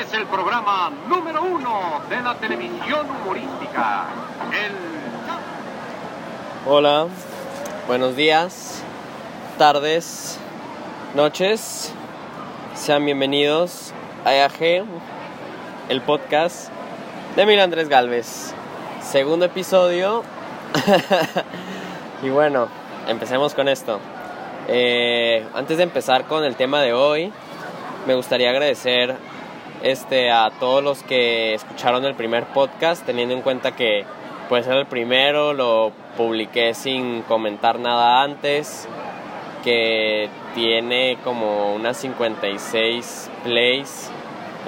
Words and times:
Es 0.00 0.14
el 0.14 0.24
programa 0.28 0.90
número 1.08 1.42
uno 1.42 2.00
de 2.08 2.22
la 2.22 2.34
televisión 2.36 3.06
humorística. 3.10 4.06
El 4.50 4.72
Hola, 6.66 7.06
buenos 7.86 8.16
días, 8.16 8.82
tardes, 9.58 10.38
noches. 11.14 11.92
Sean 12.74 13.04
bienvenidos 13.04 13.92
a 14.24 14.32
EAG, 14.32 14.86
el 15.90 16.00
podcast 16.00 16.70
de 17.36 17.44
Mil 17.44 17.60
Andrés 17.60 17.90
Galvez. 17.90 18.54
Segundo 19.02 19.44
episodio. 19.44 20.22
y 22.22 22.30
bueno, 22.30 22.68
empecemos 23.06 23.52
con 23.52 23.68
esto. 23.68 24.00
Eh, 24.66 25.46
antes 25.52 25.76
de 25.76 25.82
empezar 25.82 26.24
con 26.24 26.42
el 26.44 26.56
tema 26.56 26.80
de 26.80 26.94
hoy, 26.94 27.30
me 28.06 28.14
gustaría 28.14 28.48
agradecer 28.48 29.14
este, 29.82 30.30
a 30.30 30.50
todos 30.58 30.82
los 30.82 31.02
que 31.02 31.54
escucharon 31.54 32.04
el 32.04 32.14
primer 32.14 32.46
podcast, 32.46 33.04
teniendo 33.04 33.34
en 33.34 33.42
cuenta 33.42 33.76
que 33.76 34.04
puede 34.48 34.64
ser 34.64 34.76
el 34.76 34.86
primero, 34.86 35.52
lo 35.52 35.92
publiqué 36.16 36.74
sin 36.74 37.22
comentar 37.22 37.78
nada 37.78 38.22
antes, 38.22 38.88
que 39.64 40.28
tiene 40.54 41.18
como 41.24 41.74
unas 41.74 41.96
56 41.98 43.30
plays 43.44 44.10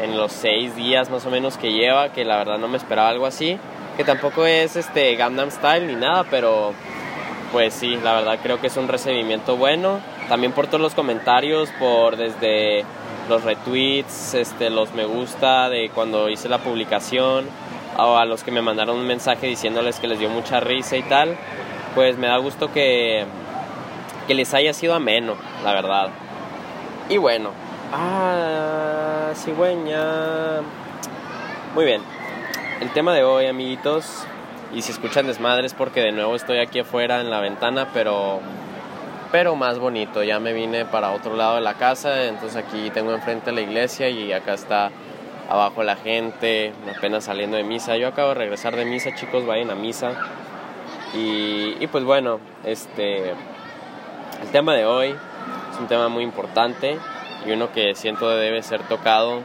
en 0.00 0.16
los 0.16 0.32
6 0.32 0.76
días 0.76 1.10
más 1.10 1.26
o 1.26 1.30
menos 1.30 1.58
que 1.58 1.72
lleva, 1.72 2.12
que 2.12 2.24
la 2.24 2.38
verdad 2.38 2.58
no 2.58 2.68
me 2.68 2.76
esperaba 2.76 3.08
algo 3.08 3.26
así, 3.26 3.58
que 3.96 4.04
tampoco 4.04 4.46
es 4.46 4.76
este 4.76 5.14
Gangnam 5.16 5.50
Style 5.50 5.86
ni 5.86 5.94
nada, 5.94 6.24
pero 6.30 6.72
pues 7.52 7.74
sí, 7.74 7.98
la 8.02 8.14
verdad 8.14 8.38
creo 8.42 8.60
que 8.60 8.68
es 8.68 8.76
un 8.76 8.88
recibimiento 8.88 9.56
bueno, 9.56 10.00
también 10.32 10.52
por 10.52 10.66
todos 10.66 10.80
los 10.80 10.94
comentarios, 10.94 11.68
por 11.78 12.16
desde 12.16 12.86
los 13.28 13.44
retweets, 13.44 14.32
este, 14.32 14.70
los 14.70 14.94
me 14.94 15.04
gusta 15.04 15.68
de 15.68 15.90
cuando 15.94 16.30
hice 16.30 16.48
la 16.48 16.56
publicación, 16.56 17.44
o 17.98 18.16
a 18.16 18.24
los 18.24 18.42
que 18.42 18.50
me 18.50 18.62
mandaron 18.62 18.96
un 18.96 19.06
mensaje 19.06 19.46
diciéndoles 19.46 20.00
que 20.00 20.08
les 20.08 20.18
dio 20.18 20.30
mucha 20.30 20.58
risa 20.58 20.96
y 20.96 21.02
tal, 21.02 21.36
pues 21.94 22.16
me 22.16 22.28
da 22.28 22.38
gusto 22.38 22.72
que, 22.72 23.26
que 24.26 24.34
les 24.34 24.54
haya 24.54 24.72
sido 24.72 24.94
ameno, 24.94 25.34
la 25.64 25.74
verdad. 25.74 26.08
Y 27.10 27.18
bueno, 27.18 27.50
ah, 27.92 29.32
cigüeña. 29.34 30.62
Muy 31.74 31.84
bien, 31.84 32.00
el 32.80 32.90
tema 32.92 33.12
de 33.12 33.22
hoy, 33.22 33.44
amiguitos, 33.48 34.24
y 34.72 34.80
si 34.80 34.92
escuchan 34.92 35.26
desmadres 35.26 35.74
porque 35.74 36.00
de 36.00 36.12
nuevo 36.12 36.34
estoy 36.34 36.58
aquí 36.58 36.78
afuera 36.78 37.20
en 37.20 37.28
la 37.28 37.40
ventana, 37.40 37.88
pero 37.92 38.40
pero 39.32 39.56
más 39.56 39.78
bonito. 39.78 40.22
Ya 40.22 40.38
me 40.38 40.52
vine 40.52 40.84
para 40.84 41.10
otro 41.10 41.34
lado 41.34 41.56
de 41.56 41.62
la 41.62 41.74
casa, 41.74 42.26
entonces 42.26 42.62
aquí 42.62 42.90
tengo 42.90 43.12
enfrente 43.12 43.50
la 43.50 43.62
iglesia 43.62 44.10
y 44.10 44.32
acá 44.32 44.52
está 44.52 44.90
abajo 45.48 45.82
la 45.82 45.96
gente, 45.96 46.72
apenas 46.94 47.24
saliendo 47.24 47.56
de 47.56 47.64
misa. 47.64 47.96
Yo 47.96 48.08
acabo 48.08 48.28
de 48.28 48.34
regresar 48.34 48.76
de 48.76 48.84
misa, 48.84 49.14
chicos, 49.14 49.46
vayan 49.46 49.70
a 49.70 49.74
misa. 49.74 50.12
Y, 51.14 51.86
pues 51.88 52.04
bueno, 52.04 52.40
este, 52.64 53.30
el 53.30 54.48
tema 54.52 54.74
de 54.74 54.84
hoy 54.84 55.08
es 55.08 55.80
un 55.80 55.86
tema 55.86 56.08
muy 56.08 56.24
importante 56.24 56.98
y 57.46 57.50
uno 57.50 57.72
que 57.72 57.94
siento 57.94 58.28
debe 58.30 58.62
ser 58.62 58.82
tocado 58.82 59.40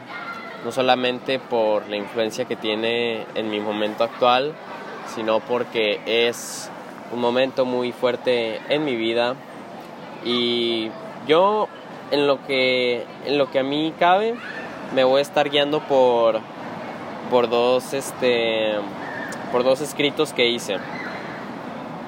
no 0.64 0.72
solamente 0.72 1.38
por 1.38 1.88
la 1.88 1.96
influencia 1.96 2.46
que 2.46 2.56
tiene 2.56 3.24
en 3.34 3.50
mi 3.50 3.60
momento 3.60 4.04
actual, 4.04 4.54
sino 5.14 5.40
porque 5.40 6.00
es 6.06 6.70
un 7.12 7.20
momento 7.20 7.64
muy 7.64 7.92
fuerte 7.92 8.60
en 8.68 8.84
mi 8.84 8.96
vida 8.96 9.36
y 10.28 10.90
yo 11.26 11.68
en 12.10 12.26
lo 12.26 12.44
que 12.46 13.06
en 13.24 13.38
lo 13.38 13.50
que 13.50 13.60
a 13.60 13.62
mí 13.62 13.94
cabe 13.98 14.34
me 14.94 15.02
voy 15.02 15.20
a 15.20 15.22
estar 15.22 15.48
guiando 15.48 15.80
por 15.80 16.40
por 17.30 17.48
dos 17.48 17.94
este 17.94 18.74
por 19.50 19.64
dos 19.64 19.80
escritos 19.80 20.34
que 20.34 20.48
hice. 20.48 20.76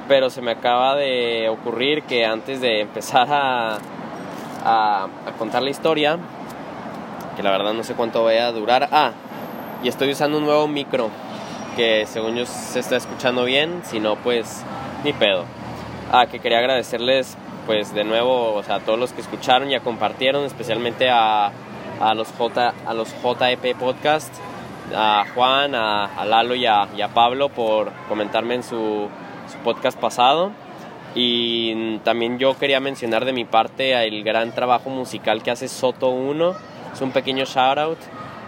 Pero 0.07 0.29
se 0.29 0.43
me 0.43 0.51
acaba 0.51 0.97
de 0.97 1.49
ocurrir 1.49 2.03
que 2.03 2.27
antes 2.27 2.61
de 2.61 2.81
empezar 2.81 3.29
a, 3.31 3.79
a, 4.65 5.09
contar 5.39 5.63
la 5.63 5.71
historia 5.71 6.19
que 7.37 7.43
la 7.43 7.51
verdad 7.53 7.73
no 7.73 7.85
sé 7.85 7.95
cuánto 7.95 8.23
vaya 8.23 8.49
a 8.49 8.53
durar. 8.53 8.89
Ah 8.93 9.13
y 9.83 9.89
estoy 9.89 10.11
usando 10.11 10.37
un 10.37 10.45
nuevo 10.45 10.69
micro 10.69 11.09
que 11.75 12.05
según 12.05 12.37
yo 12.37 12.45
se 12.45 12.81
está 12.81 12.97
escuchando 12.97 13.45
bien 13.45 13.81
si 13.85 13.99
no 13.99 14.17
pues 14.17 14.63
ni 15.05 15.15
pedo. 15.15 15.45
Ah 16.13 16.27
que 16.27 16.39
quería 16.39 16.59
agradecerles 16.59 17.39
pues 17.71 17.95
de 17.95 18.03
nuevo, 18.03 18.55
o 18.55 18.65
sea, 18.65 18.75
a 18.75 18.81
todos 18.81 18.99
los 18.99 19.13
que 19.13 19.21
escucharon 19.21 19.71
y 19.71 19.79
compartieron, 19.79 20.45
especialmente 20.45 21.09
a, 21.09 21.53
a 22.01 22.15
los, 22.15 22.27
J, 22.33 22.75
a 22.85 22.95
los 22.95 23.15
JEP 23.15 23.77
Podcast, 23.79 24.35
a 24.93 25.25
Juan, 25.33 25.77
a, 25.77 26.25
Lalo 26.27 26.57
y 26.57 26.67
a, 26.67 26.89
Pablo 27.15 27.49
por 27.49 27.93
comentarme 28.09 28.57
en 28.57 28.65
su, 28.65 29.07
su, 29.47 29.59
podcast 29.63 29.97
pasado. 30.01 30.51
Y 31.15 31.99
también 31.99 32.41
yo 32.41 32.59
quería 32.59 32.81
mencionar 32.81 33.25
de 33.25 33.33
mi 33.33 33.45
parte 33.45 33.93
el 34.05 34.25
gran 34.25 34.51
trabajo 34.51 34.91
musical 34.91 35.45
que 35.45 35.53
hace 35.53 35.69
Soto 35.69 36.09
1. 36.09 36.53
Es 36.93 37.01
un 37.01 37.13
pequeño 37.13 37.45
shout 37.45 37.79
out 37.79 37.99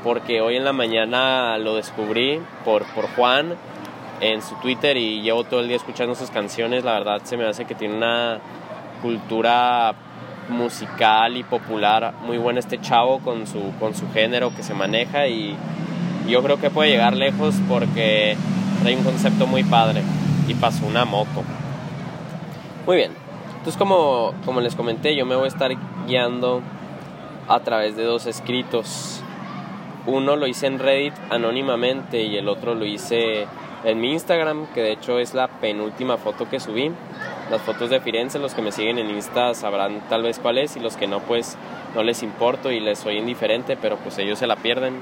porque 0.02 0.40
hoy 0.40 0.56
en 0.56 0.64
la 0.64 0.72
mañana 0.72 1.58
lo 1.58 1.76
descubrí 1.76 2.40
por, 2.64 2.84
por 2.92 3.06
Juan 3.14 3.54
en 4.20 4.42
su 4.42 4.56
Twitter 4.56 4.96
y 4.96 5.22
llevo 5.22 5.44
todo 5.44 5.60
el 5.60 5.68
día 5.68 5.76
escuchando 5.76 6.16
sus 6.16 6.30
canciones. 6.30 6.82
La 6.82 6.94
verdad 6.94 7.20
se 7.22 7.36
me 7.36 7.46
hace 7.46 7.66
que 7.66 7.76
tiene 7.76 7.96
una 7.96 8.40
cultura 9.02 9.94
musical 10.48 11.36
y 11.36 11.42
popular 11.42 12.14
muy 12.24 12.38
buena 12.38 12.60
este 12.60 12.80
chavo 12.80 13.18
con 13.18 13.46
su, 13.46 13.72
con 13.78 13.94
su 13.94 14.10
género 14.12 14.54
que 14.54 14.62
se 14.62 14.74
maneja 14.74 15.26
y 15.26 15.56
yo 16.28 16.42
creo 16.42 16.58
que 16.58 16.70
puede 16.70 16.90
llegar 16.90 17.14
lejos 17.16 17.56
porque 17.68 18.36
trae 18.80 18.96
un 18.96 19.04
concepto 19.04 19.46
muy 19.46 19.64
padre 19.64 20.02
y 20.48 20.54
pasó 20.54 20.86
una 20.86 21.04
moto. 21.04 21.42
Muy 22.86 22.96
bien, 22.96 23.12
entonces 23.50 23.76
como, 23.76 24.32
como 24.44 24.60
les 24.60 24.74
comenté 24.74 25.14
yo 25.16 25.26
me 25.26 25.34
voy 25.34 25.44
a 25.44 25.48
estar 25.48 25.72
guiando 26.06 26.62
a 27.48 27.60
través 27.60 27.96
de 27.96 28.04
dos 28.04 28.26
escritos. 28.26 29.22
Uno 30.06 30.34
lo 30.34 30.48
hice 30.48 30.66
en 30.66 30.78
Reddit 30.78 31.14
anónimamente 31.30 32.22
y 32.22 32.36
el 32.36 32.48
otro 32.48 32.74
lo 32.74 32.84
hice 32.84 33.46
en 33.84 34.00
mi 34.00 34.12
Instagram, 34.12 34.66
que 34.74 34.80
de 34.80 34.92
hecho 34.92 35.18
es 35.18 35.34
la 35.34 35.48
penúltima 35.48 36.16
foto 36.16 36.48
que 36.48 36.58
subí 36.58 36.90
las 37.52 37.60
fotos 37.60 37.90
de 37.90 38.00
Firenze. 38.00 38.38
Los 38.38 38.54
que 38.54 38.62
me 38.62 38.72
siguen 38.72 38.98
en 38.98 39.10
Insta 39.10 39.54
sabrán 39.54 40.00
tal 40.08 40.22
vez 40.22 40.38
cuál 40.40 40.58
es 40.58 40.74
y 40.76 40.80
los 40.80 40.96
que 40.96 41.06
no, 41.06 41.20
pues 41.20 41.56
no 41.94 42.02
les 42.02 42.22
importo 42.22 42.72
y 42.72 42.80
les 42.80 42.98
soy 42.98 43.18
indiferente, 43.18 43.76
pero 43.76 43.98
pues 43.98 44.18
ellos 44.18 44.38
se 44.38 44.46
la 44.46 44.56
pierden. 44.56 45.00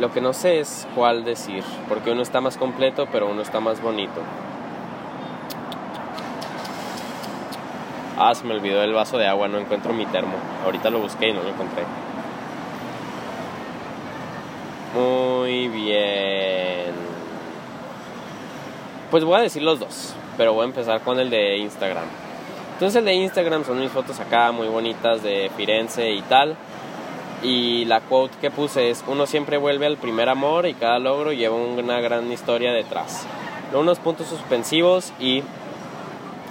Lo 0.00 0.12
que 0.12 0.20
no 0.20 0.32
sé 0.32 0.58
es 0.58 0.88
cuál 0.96 1.24
decir, 1.24 1.62
porque 1.88 2.10
uno 2.10 2.22
está 2.22 2.40
más 2.40 2.56
completo, 2.56 3.06
pero 3.12 3.30
uno 3.30 3.42
está 3.42 3.60
más 3.60 3.80
bonito. 3.80 4.20
Ah, 8.18 8.34
se 8.34 8.44
me 8.44 8.54
olvidó 8.54 8.82
el 8.82 8.92
vaso 8.92 9.18
de 9.18 9.28
agua, 9.28 9.48
no 9.48 9.58
encuentro 9.58 9.92
mi 9.92 10.06
termo. 10.06 10.34
Ahorita 10.64 10.90
lo 10.90 10.98
busqué 10.98 11.28
y 11.28 11.32
no 11.32 11.42
lo 11.42 11.50
encontré. 11.50 11.84
Muy 14.96 15.68
bien. 15.68 16.92
Pues 19.10 19.24
voy 19.24 19.38
a 19.38 19.42
decir 19.42 19.62
los 19.62 19.78
dos 19.78 20.16
pero 20.36 20.52
voy 20.52 20.62
a 20.62 20.66
empezar 20.66 21.00
con 21.00 21.18
el 21.18 21.30
de 21.30 21.58
Instagram. 21.58 22.04
Entonces 22.74 22.98
el 22.98 23.04
de 23.04 23.14
Instagram 23.14 23.64
son 23.64 23.78
mis 23.80 23.90
fotos 23.90 24.18
acá 24.20 24.50
muy 24.52 24.68
bonitas 24.68 25.22
de 25.22 25.50
Firenze 25.56 26.10
y 26.10 26.22
tal. 26.22 26.56
Y 27.42 27.84
la 27.86 28.00
quote 28.00 28.36
que 28.40 28.50
puse 28.50 28.90
es, 28.90 29.04
uno 29.06 29.26
siempre 29.26 29.56
vuelve 29.56 29.86
al 29.86 29.96
primer 29.96 30.28
amor 30.28 30.66
y 30.66 30.74
cada 30.74 30.98
logro 30.98 31.32
lleva 31.32 31.56
una 31.56 32.00
gran 32.00 32.30
historia 32.30 32.72
detrás. 32.72 33.26
Unos 33.72 33.98
puntos 33.98 34.28
suspensivos 34.28 35.12
y 35.18 35.42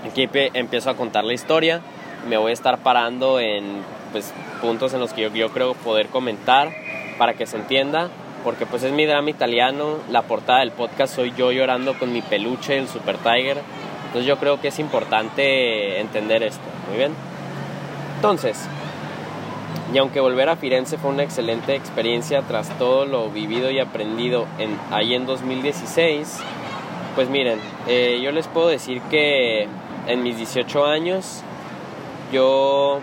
aquí 0.06 0.30
empiezo 0.53 0.90
a 0.90 0.96
contar 0.96 1.24
la 1.24 1.34
historia. 1.34 1.81
Me 2.28 2.38
voy 2.38 2.52
a 2.52 2.53
estar 2.53 2.80
parando 2.80 3.40
en 3.40 3.84
pues, 4.12 4.34
puntos 4.62 4.94
en 4.94 5.00
los 5.00 5.14
que 5.14 5.24
yo, 5.24 5.34
yo 5.34 5.50
creo 5.50 5.74
poder 5.75 6.08
comentar 6.08 6.72
para 7.17 7.34
que 7.34 7.46
se 7.46 7.58
entienda 7.58 8.09
porque 8.43 8.66
pues 8.66 8.84
es 8.84 8.91
mi 8.91 9.05
drama 9.05 9.29
italiano, 9.29 9.97
la 10.09 10.23
portada 10.23 10.59
del 10.59 10.72
podcast 10.72 11.16
soy 11.16 11.34
yo 11.38 11.52
llorando 11.52 11.97
con 11.97 12.11
mi 12.11 12.22
peluche, 12.22 12.78
el 12.78 12.88
Super 12.88 13.17
Tiger, 13.17 13.58
entonces 14.05 14.26
yo 14.26 14.38
creo 14.38 14.59
que 14.59 14.70
es 14.70 14.79
importante 14.79 15.99
entender 15.99 16.43
esto, 16.43 16.64
muy 16.90 16.97
bien. 16.97 17.14
Entonces, 18.17 18.67
y 19.93 19.97
aunque 19.97 20.20
volver 20.20 20.49
a 20.49 20.55
Firenze 20.55 20.97
fue 20.97 21.11
una 21.11 21.23
excelente 21.23 21.76
experiencia 21.76 22.41
tras 22.43 22.70
todo 22.78 23.05
lo 23.05 23.29
vivido 23.29 23.72
y 23.72 23.79
aprendido 23.79 24.46
en, 24.58 24.78
ahí 24.91 25.14
en 25.16 25.26
2016, 25.26 26.40
pues 27.16 27.29
miren, 27.29 27.59
eh, 27.87 28.20
yo 28.23 28.32
les 28.32 28.47
puedo 28.47 28.70
decir 28.70 29.02
que 29.09 29.67
en 30.08 30.23
mis 30.23 30.37
18 30.37 30.85
años, 30.85 31.41
yo 32.32 33.02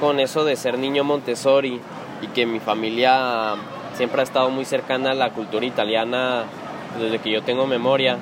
con 0.00 0.18
eso 0.18 0.44
de 0.44 0.56
ser 0.56 0.78
niño 0.78 1.04
Montessori 1.04 1.80
y 2.22 2.26
que 2.28 2.46
mi 2.46 2.58
familia 2.58 3.54
siempre 3.94 4.20
ha 4.20 4.24
estado 4.24 4.50
muy 4.50 4.64
cercana 4.64 5.12
a 5.12 5.14
la 5.14 5.30
cultura 5.30 5.64
italiana 5.64 6.44
desde 7.00 7.18
que 7.18 7.30
yo 7.30 7.42
tengo 7.42 7.66
memoria. 7.66 8.18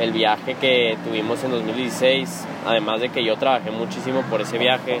El 0.00 0.12
viaje 0.12 0.54
que 0.54 0.96
tuvimos 1.04 1.44
en 1.44 1.50
2016, 1.50 2.46
además 2.66 3.00
de 3.00 3.10
que 3.10 3.22
yo 3.22 3.36
trabajé 3.36 3.70
muchísimo 3.70 4.22
por 4.22 4.40
ese 4.40 4.56
viaje, 4.56 5.00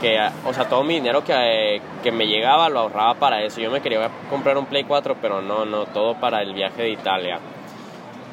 que, 0.00 0.18
o 0.46 0.54
sea, 0.54 0.68
todo 0.68 0.82
mi 0.82 0.94
dinero 0.94 1.22
que, 1.22 1.82
que 2.02 2.10
me 2.10 2.26
llegaba 2.26 2.68
lo 2.70 2.80
ahorraba 2.80 3.14
para 3.14 3.42
eso. 3.42 3.60
Yo 3.60 3.70
me 3.70 3.82
quería 3.82 4.10
comprar 4.30 4.56
un 4.56 4.66
Play 4.66 4.84
4, 4.84 5.16
pero 5.20 5.42
no, 5.42 5.66
no, 5.66 5.84
todo 5.86 6.14
para 6.14 6.40
el 6.40 6.54
viaje 6.54 6.82
de 6.82 6.90
Italia. 6.90 7.38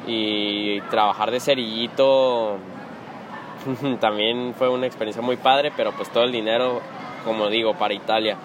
Y 0.06 0.80
trabajar 0.82 1.30
de 1.30 1.38
cerillito 1.38 2.56
también 4.00 4.54
fue 4.56 4.68
una 4.68 4.86
experiencia 4.86 5.22
muy 5.22 5.36
padre, 5.36 5.70
pero 5.76 5.92
pues 5.92 6.08
todo 6.10 6.24
el 6.24 6.32
dinero, 6.32 6.80
como 7.24 7.48
digo, 7.48 7.74
para 7.74 7.94
Italia. 7.94 8.36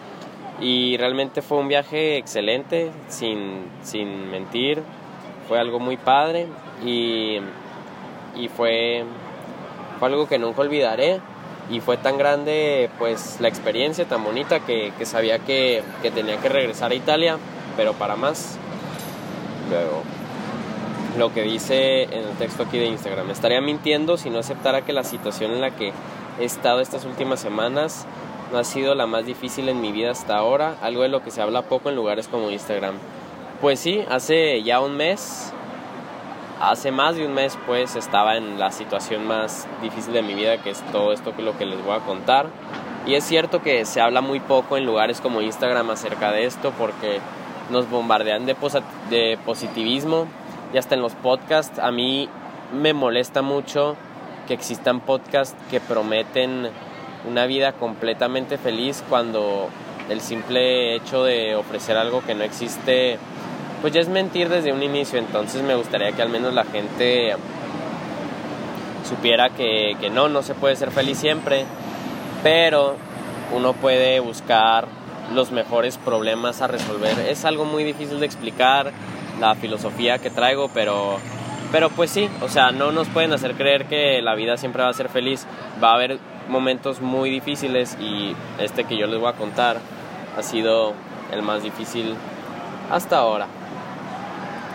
Y 0.61 0.97
realmente 0.97 1.41
fue 1.41 1.57
un 1.57 1.67
viaje 1.67 2.17
excelente, 2.17 2.91
sin, 3.07 3.65
sin 3.83 4.29
mentir. 4.29 4.81
Fue 5.47 5.59
algo 5.59 5.79
muy 5.79 5.97
padre 5.97 6.47
y, 6.83 7.39
y 8.35 8.47
fue, 8.47 9.03
fue 9.99 10.07
algo 10.07 10.27
que 10.27 10.39
nunca 10.39 10.61
olvidaré. 10.61 11.19
Y 11.69 11.79
fue 11.79 11.97
tan 11.97 12.17
grande 12.17 12.89
pues 12.99 13.37
la 13.39 13.47
experiencia 13.47 14.05
tan 14.05 14.23
bonita 14.23 14.59
que, 14.59 14.93
que 14.99 15.05
sabía 15.05 15.39
que, 15.39 15.81
que, 16.03 16.11
tenía 16.11 16.37
que 16.37 16.47
regresar 16.47 16.91
a 16.91 16.95
Italia 16.95 17.37
pero 17.75 17.93
para 17.93 18.15
más. 18.15 18.57
Luego 19.69 20.03
lo 21.17 21.33
que 21.33 21.41
dice 21.43 22.03
en 22.03 22.27
el 22.27 22.37
texto 22.37 22.63
aquí 22.63 22.77
de 22.77 22.85
Instagram. 22.87 23.31
Estaría 23.31 23.61
mintiendo 23.61 24.17
si 24.17 24.29
no 24.29 24.39
aceptara 24.39 24.81
que 24.81 24.93
la 24.93 25.03
situación 25.03 25.51
en 25.51 25.61
la 25.61 25.71
que 25.71 25.93
he 26.39 26.45
estado 26.45 26.81
estas 26.81 27.05
últimas 27.05 27.39
semanas 27.39 28.05
no 28.55 28.61
ha 28.61 28.63
sido 28.63 28.95
la 28.95 29.05
más 29.05 29.25
difícil 29.25 29.67
en 29.67 29.81
mi 29.81 29.91
vida 29.91 30.11
hasta 30.11 30.37
ahora 30.37 30.77
algo 30.81 31.01
de 31.01 31.09
lo 31.09 31.21
que 31.21 31.29
se 31.29 31.41
habla 31.41 31.63
poco 31.63 31.89
en 31.89 31.97
lugares 31.97 32.29
como 32.29 32.49
Instagram. 32.49 32.95
Pues 33.59 33.81
sí 33.81 34.05
hace 34.09 34.63
ya 34.63 34.79
un 34.79 34.95
mes 34.95 35.51
hace 36.61 36.89
más 36.93 37.17
de 37.17 37.25
un 37.25 37.33
mes 37.33 37.57
pues 37.65 37.97
estaba 37.97 38.37
en 38.37 38.57
la 38.57 38.71
situación 38.71 39.27
más 39.27 39.67
difícil 39.81 40.13
de 40.13 40.21
mi 40.21 40.35
vida 40.35 40.63
que 40.63 40.69
es 40.69 40.81
todo 40.93 41.11
esto 41.11 41.35
que 41.35 41.41
lo 41.41 41.57
que 41.57 41.65
les 41.65 41.83
voy 41.83 41.97
a 41.97 41.99
contar. 41.99 42.45
Y 43.05 43.15
es 43.15 43.25
cierto 43.25 43.61
que 43.61 43.83
se 43.83 43.99
habla 43.99 44.21
muy 44.21 44.39
poco 44.39 44.77
en 44.77 44.85
lugares 44.85 45.19
como 45.19 45.41
Instagram 45.41 45.89
acerca 45.89 46.31
de 46.31 46.45
esto 46.45 46.71
porque 46.77 47.19
nos 47.69 47.89
bombardean 47.89 48.45
de, 48.45 48.55
de 49.09 49.37
positivismo 49.45 50.27
y 50.73 50.77
hasta 50.77 50.95
en 50.95 51.01
los 51.01 51.13
podcasts. 51.13 51.77
A 51.77 51.91
mí 51.91 52.29
me 52.71 52.93
molesta 52.93 53.41
mucho 53.41 53.97
que 54.47 54.53
existan 54.53 55.01
podcasts 55.01 55.57
que 55.69 55.81
prometen 55.81 56.69
una 57.29 57.45
vida 57.45 57.73
completamente 57.73 58.57
feliz 58.57 59.03
cuando 59.09 59.69
el 60.09 60.21
simple 60.21 60.95
hecho 60.95 61.23
de 61.23 61.55
ofrecer 61.55 61.97
algo 61.97 62.21
que 62.21 62.35
no 62.35 62.43
existe 62.43 63.17
pues 63.81 63.93
ya 63.93 64.01
es 64.01 64.09
mentir 64.09 64.49
desde 64.49 64.73
un 64.73 64.81
inicio, 64.81 65.19
entonces 65.19 65.61
me 65.61 65.75
gustaría 65.75 66.11
que 66.11 66.21
al 66.21 66.29
menos 66.29 66.53
la 66.55 66.63
gente 66.63 67.35
supiera 69.07 69.49
que, 69.49 69.95
que 70.01 70.09
no, 70.09 70.27
no 70.27 70.41
se 70.41 70.55
puede 70.55 70.75
ser 70.75 70.89
feliz 70.89 71.19
siempre, 71.19 71.65
pero 72.41 72.95
uno 73.55 73.73
puede 73.73 74.19
buscar 74.21 74.87
los 75.33 75.51
mejores 75.51 75.97
problemas 75.97 76.61
a 76.61 76.67
resolver. 76.67 77.19
Es 77.29 77.45
algo 77.45 77.65
muy 77.65 77.83
difícil 77.83 78.19
de 78.19 78.25
explicar 78.25 78.91
la 79.39 79.53
filosofía 79.55 80.17
que 80.17 80.29
traigo, 80.29 80.69
pero, 80.73 81.19
pero 81.71 81.89
pues 81.89 82.09
sí, 82.09 82.29
o 82.41 82.49
sea, 82.49 82.71
no 82.71 82.91
nos 82.91 83.07
pueden 83.09 83.33
hacer 83.33 83.53
creer 83.53 83.85
que 83.85 84.21
la 84.21 84.35
vida 84.35 84.57
siempre 84.57 84.83
va 84.83 84.89
a 84.89 84.93
ser 84.93 85.09
feliz. 85.09 85.45
Va 85.83 85.91
a 85.91 85.95
haber 85.95 86.17
momentos 86.47 87.01
muy 87.01 87.29
difíciles 87.29 87.97
y 87.99 88.35
este 88.59 88.83
que 88.83 88.97
yo 88.97 89.07
les 89.07 89.19
voy 89.19 89.29
a 89.29 89.33
contar 89.33 89.77
ha 90.37 90.43
sido 90.43 90.93
el 91.31 91.41
más 91.41 91.63
difícil 91.63 92.15
hasta 92.91 93.17
ahora. 93.17 93.47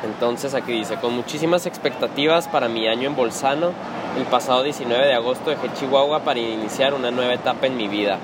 Entonces 0.05 0.55
aquí 0.55 0.73
dice, 0.73 0.97
con 0.97 1.15
muchísimas 1.15 1.67
expectativas 1.67 2.49
para 2.49 2.69
mi 2.69 2.89
año 2.89 3.09
en 3.09 3.17
Bolzano, 3.17 3.73
el 4.17 4.25
pasado 4.25 4.63
19 4.63 5.07
de 5.07 5.15
agosto 5.15 5.51
dejé 5.51 5.73
Chihuahua 5.75 6.21
para 6.21 6.41
iniciar 6.41 6.95
una 6.95 7.11
nueva 7.11 7.35
etapa 7.35 7.67
en 7.67 7.77
mi 7.77 7.87
vida. 7.87 8.19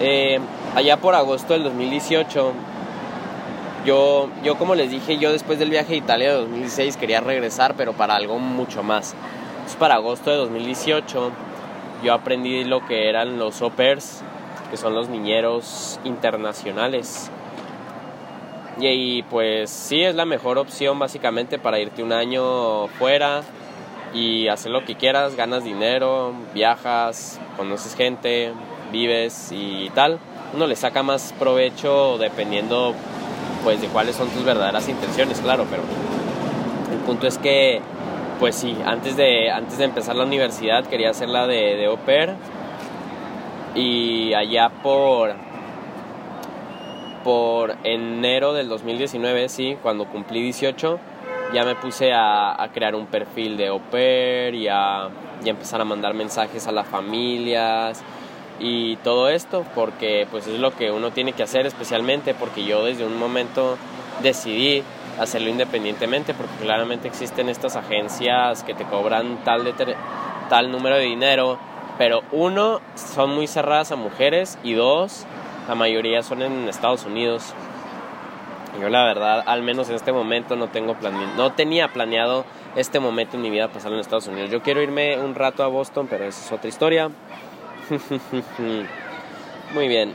Eh, 0.00 0.38
allá 0.74 0.98
por 0.98 1.14
agosto 1.14 1.54
del 1.54 1.64
2018, 1.64 2.52
yo, 3.86 4.28
yo 4.44 4.58
como 4.58 4.74
les 4.74 4.90
dije, 4.90 5.16
yo 5.16 5.32
después 5.32 5.58
del 5.58 5.70
viaje 5.70 5.94
a 5.94 5.96
Italia 5.96 6.32
de 6.32 6.40
2016 6.40 6.98
quería 6.98 7.20
regresar, 7.20 7.74
pero 7.76 7.94
para 7.94 8.14
algo 8.14 8.38
mucho 8.38 8.82
más. 8.82 9.14
Entonces 9.54 9.76
para 9.76 9.94
agosto 9.94 10.30
de 10.30 10.36
2018 10.36 11.32
yo 12.02 12.14
aprendí 12.14 12.64
lo 12.64 12.86
que 12.86 13.08
eran 13.08 13.38
los 13.38 13.62
au 13.62 13.72
que 14.70 14.76
son 14.76 14.94
los 14.94 15.08
niñeros 15.08 16.00
internacionales. 16.04 17.30
Y, 18.78 19.22
pues 19.24 19.70
sí, 19.70 20.02
es 20.02 20.14
la 20.14 20.26
mejor 20.26 20.58
opción 20.58 20.98
básicamente 20.98 21.58
para 21.58 21.78
irte 21.78 22.02
un 22.02 22.12
año 22.12 22.88
fuera 22.98 23.42
y 24.12 24.48
hacer 24.48 24.70
lo 24.70 24.84
que 24.84 24.96
quieras, 24.96 25.34
ganas 25.34 25.64
dinero, 25.64 26.34
viajas, 26.52 27.40
conoces 27.56 27.94
gente, 27.94 28.52
vives 28.92 29.50
y 29.50 29.90
tal. 29.94 30.18
Uno 30.54 30.66
le 30.66 30.76
saca 30.76 31.02
más 31.02 31.34
provecho 31.38 32.18
dependiendo 32.18 32.94
pues 33.64 33.80
de 33.80 33.88
cuáles 33.88 34.16
son 34.16 34.28
tus 34.28 34.44
verdaderas 34.44 34.88
intenciones, 34.88 35.40
claro, 35.40 35.66
pero 35.70 35.82
el 36.92 36.98
punto 37.00 37.26
es 37.26 37.38
que 37.38 37.80
pues 38.38 38.54
sí, 38.56 38.76
antes 38.84 39.16
de, 39.16 39.50
antes 39.50 39.78
de 39.78 39.84
empezar 39.84 40.16
la 40.16 40.24
universidad 40.24 40.84
quería 40.84 41.10
hacerla 41.10 41.46
de, 41.46 41.76
de 41.76 41.86
au 41.86 41.96
pair. 41.98 42.34
Y 43.74 44.32
allá 44.34 44.70
por 44.82 45.34
por 47.26 47.74
enero 47.82 48.52
del 48.52 48.68
2019, 48.68 49.48
sí, 49.48 49.76
cuando 49.82 50.04
cumplí 50.04 50.40
18, 50.42 51.00
ya 51.52 51.64
me 51.64 51.74
puse 51.74 52.12
a, 52.14 52.70
crear 52.72 52.94
un 52.94 53.06
perfil 53.06 53.56
de 53.56 53.66
au 53.66 53.80
pair 53.80 54.54
y 54.54 54.68
a, 54.68 55.08
empezar 55.44 55.80
a 55.80 55.84
mandar 55.84 56.14
mensajes 56.14 56.68
a 56.68 56.72
las 56.72 56.86
familias 56.86 58.00
y 58.60 58.94
todo 58.98 59.28
esto, 59.28 59.64
porque 59.74 60.28
pues 60.30 60.46
es 60.46 60.60
lo 60.60 60.70
que 60.76 60.92
uno 60.92 61.10
tiene 61.10 61.32
que 61.32 61.42
hacer 61.42 61.66
especialmente, 61.66 62.32
porque 62.32 62.64
yo 62.64 62.84
desde 62.84 63.04
un 63.04 63.18
momento 63.18 63.76
decidí 64.22 64.84
hacerlo 65.18 65.48
independientemente, 65.48 66.34
porque 66.34 66.54
claramente 66.62 67.08
existen 67.08 67.48
estas 67.48 67.76
agencias 67.76 68.62
que 68.62 68.74
te 68.74 68.84
cobran 68.84 69.42
tal, 69.44 69.72
tal 70.48 70.70
número 70.70 70.96
de 70.96 71.04
dinero, 71.04 71.58
pero 71.98 72.22
uno, 72.32 72.80
son 72.94 73.34
muy 73.34 73.46
cerradas 73.46 73.92
a 73.92 73.96
mujeres 73.96 74.58
y 74.62 74.74
dos, 74.74 75.24
la 75.68 75.74
mayoría 75.74 76.22
son 76.22 76.42
en 76.42 76.68
Estados 76.68 77.04
Unidos. 77.04 77.54
Yo 78.80 78.90
la 78.90 79.04
verdad, 79.04 79.42
al 79.46 79.62
menos 79.62 79.88
en 79.88 79.94
este 79.94 80.12
momento 80.12 80.54
no 80.54 80.68
tengo 80.68 80.94
plane... 80.94 81.26
no 81.36 81.52
tenía 81.52 81.88
planeado 81.88 82.44
este 82.76 83.00
momento 83.00 83.36
en 83.36 83.42
mi 83.42 83.50
vida 83.50 83.68
pasarlo 83.68 83.96
en 83.96 84.02
Estados 84.02 84.26
Unidos. 84.26 84.50
Yo 84.50 84.62
quiero 84.62 84.82
irme 84.82 85.18
un 85.18 85.34
rato 85.34 85.64
a 85.64 85.68
Boston, 85.68 86.06
pero 86.08 86.24
esa 86.26 86.44
es 86.44 86.52
otra 86.52 86.68
historia. 86.68 87.10
Muy 89.74 89.88
bien. 89.88 90.12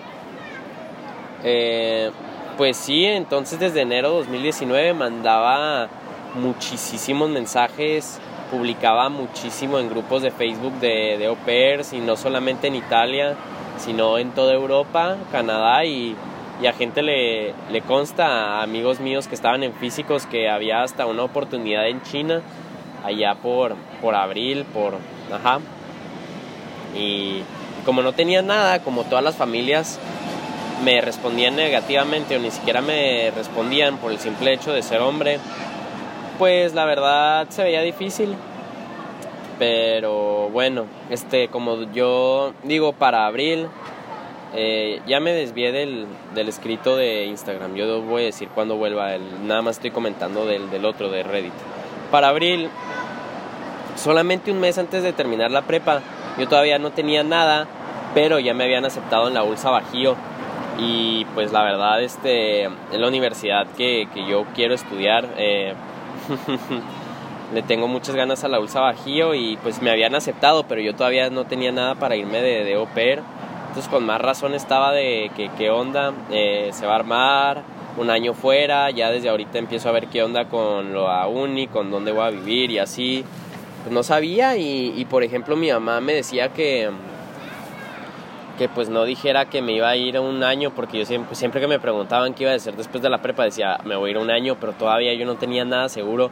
Eh, 1.44 2.12
pues 2.58 2.78
sí, 2.78 3.06
entonces 3.06 3.60
desde 3.60 3.82
enero 3.82 4.12
de 4.12 4.18
2019 4.20 4.94
mandaba 4.94 5.88
muchísimos 6.36 7.30
mensajes, 7.30 8.20
publicaba 8.50 9.10
muchísimo 9.10 9.80
en 9.80 9.90
grupos 9.90 10.22
de 10.22 10.32
Facebook 10.32 10.74
de, 10.80 11.18
de 11.18 11.26
au 11.28 11.36
pairs 11.36 11.94
y 11.94 12.00
no 12.00 12.16
solamente 12.16 12.68
en 12.68 12.76
Italia 12.76 13.36
sino 13.82 14.18
en 14.18 14.32
toda 14.32 14.54
Europa, 14.54 15.18
Canadá 15.32 15.86
y, 15.86 16.16
a 16.68 16.74
gente 16.74 17.02
le, 17.02 17.56
le, 17.72 17.82
consta, 17.82 18.28
a 18.28 18.62
amigos 18.62 19.00
míos 19.00 19.28
que 19.28 19.34
estaban 19.34 19.64
en 19.64 19.74
físicos, 19.74 20.28
que 20.28 20.48
había 20.48 20.84
hasta 20.84 21.08
una 21.08 21.24
oportunidad 21.24 21.88
en 21.88 22.04
China, 22.04 22.44
allá 23.04 23.34
por, 23.34 23.76
por 24.00 24.14
abril, 24.14 24.64
por... 24.66 24.94
Ajá. 25.34 25.60
Y 26.96 27.42
como 27.84 28.04
no 28.04 28.14
tenía 28.14 28.44
nada, 28.44 28.84
como 28.84 29.06
todas 29.06 29.24
las 29.24 29.36
familias 29.36 30.00
me 30.84 31.02
respondían 31.02 31.56
negativamente 31.56 32.36
o 32.36 32.40
ni 32.40 32.52
siquiera 32.52 32.82
me 32.82 33.32
respondían 33.32 33.98
por 33.98 34.12
el 34.12 34.20
simple 34.20 34.54
hecho 34.54 34.74
de 34.74 34.82
ser 34.82 35.02
hombre, 35.02 35.40
pues 36.38 36.74
la 36.74 36.86
verdad 36.86 37.48
se 37.50 37.64
veía 37.64 37.82
difícil 37.82 38.36
pero 39.62 40.50
bueno, 40.50 40.88
este, 41.12 41.48
como 41.50 41.84
yo 41.92 42.52
digo 42.64 42.94
para 42.94 43.28
abril, 43.28 43.68
eh, 44.56 45.04
ya 45.06 45.20
me 45.20 45.34
desvié 45.34 45.72
del, 45.72 46.08
del, 46.34 46.50
escrito 46.50 46.96
de 46.96 47.26
Instagram. 47.26 47.76
Yo 47.76 48.02
voy 48.02 48.24
a 48.24 48.26
decir 48.26 48.50
cuando 48.56 48.76
vuelva. 48.76 49.14
El, 49.14 49.46
nada 49.46 49.62
más 49.62 49.76
estoy 49.76 49.92
comentando 49.92 50.48
del, 50.48 50.72
del 50.72 50.84
otro, 50.84 51.12
de 51.12 51.22
Reddit. 51.22 51.54
Para 52.10 52.30
abril, 52.30 52.72
solamente 53.98 54.52
un 54.52 54.60
mes 54.60 54.80
antes 54.80 55.04
de 55.04 55.14
terminar 55.14 55.52
la 55.52 55.62
prepa, 55.62 56.02
yo 56.40 56.48
todavía 56.48 56.80
no 56.80 56.90
tenía 56.90 57.24
nada, 57.24 57.68
pero 58.16 58.40
ya 58.40 58.56
me 58.56 58.64
habían 58.64 58.86
aceptado 58.86 59.28
en 59.28 59.36
la 59.36 59.44
ULSA 59.44 59.70
Bajío. 59.70 60.16
Y 60.84 61.26
pues 61.36 61.52
la 61.52 61.62
verdad, 61.62 62.02
este, 62.02 62.68
la 62.92 63.08
universidad 63.08 63.68
que, 63.78 64.08
que 64.12 64.26
yo 64.26 64.46
quiero 64.56 64.74
estudiar, 64.74 65.30
eh, 65.38 65.76
le 67.54 67.62
tengo 67.62 67.88
muchas 67.88 68.16
ganas 68.16 68.44
a 68.44 68.48
la 68.48 68.60
ULSA 68.60 68.82
Bajío 68.82 69.36
y 69.36 69.58
pues 69.62 69.80
me 69.84 69.92
habían 69.92 70.16
aceptado, 70.16 70.64
pero 70.64 70.82
yo 70.82 70.96
todavía 70.96 71.30
no 71.30 71.46
tenía 71.46 71.72
nada 71.72 71.94
para 71.94 72.16
irme 72.16 72.42
de, 72.42 72.64
de 72.64 72.74
au. 72.74 72.88
Entonces 72.88 73.90
con 73.92 74.06
más 74.06 74.20
razón 74.20 74.56
estaba 74.56 74.92
de 74.92 75.32
que 75.38 75.52
qué 75.58 75.70
onda, 75.70 76.14
eh, 76.32 76.72
se 76.74 76.88
va 76.88 76.94
a 76.94 76.96
armar, 76.96 77.62
un 77.98 78.10
año 78.10 78.34
fuera, 78.34 78.90
ya 78.90 79.12
desde 79.12 79.30
ahorita 79.30 79.60
empiezo 79.60 79.88
a 79.88 79.92
ver 79.92 80.08
qué 80.08 80.24
onda 80.24 80.46
con 80.46 80.94
lo 80.94 81.10
a 81.10 81.28
uni, 81.28 81.68
con 81.68 81.92
dónde 81.92 82.12
voy 82.12 82.24
a 82.24 82.30
vivir 82.32 82.72
y 82.72 82.80
así. 82.80 83.24
Pues 83.84 83.94
no 83.94 84.02
sabía 84.02 84.58
y, 84.58 84.94
y 84.98 85.06
por 85.06 85.24
ejemplo 85.24 85.56
mi 85.56 85.72
mamá 85.72 86.02
me 86.02 86.14
decía 86.14 86.50
que, 86.50 86.90
que 88.62 88.70
pues 88.70 88.90
no 88.90 89.06
dijera 89.06 89.46
que 89.46 89.64
me 89.64 89.72
iba 89.72 89.90
a 89.90 89.96
ir 89.96 90.20
un 90.20 90.44
año, 90.44 90.70
porque 90.70 91.00
yo 91.00 91.06
siempre, 91.08 91.60
que 91.60 91.68
me 91.68 91.80
preguntaban 91.80 92.36
qué 92.36 92.44
iba 92.44 92.52
a 92.52 92.56
hacer 92.56 92.76
después 92.76 93.02
de 93.02 93.10
la 93.10 93.20
prepa, 93.20 93.44
decía, 93.44 93.80
me 93.86 93.96
voy 93.96 94.10
a 94.10 94.12
ir 94.12 94.18
un 94.20 94.30
año, 94.30 94.56
pero 94.60 94.74
todavía 94.74 95.16
yo 95.16 95.26
no 95.26 95.34
tenía 95.34 95.66
nada 95.66 95.90
seguro. 95.90 96.30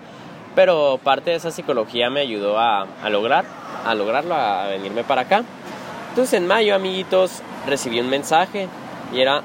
Pero 0.53 0.99
parte 1.03 1.31
de 1.31 1.37
esa 1.37 1.49
psicología 1.49 2.11
me 2.11 2.19
ayudó 2.19 2.59
a, 2.59 2.85
a 3.01 3.09
lograr, 3.09 3.45
a 3.83 3.95
lograrlo, 3.95 4.35
a 4.35 4.67
venirme 4.67 5.03
para 5.03 5.21
acá. 5.21 5.43
Entonces 6.09 6.35
en 6.35 6.45
mayo, 6.45 6.75
amiguitos, 6.75 7.41
recibí 7.65 7.99
un 7.99 8.11
mensaje 8.11 8.67
y 9.11 9.21
era 9.21 9.41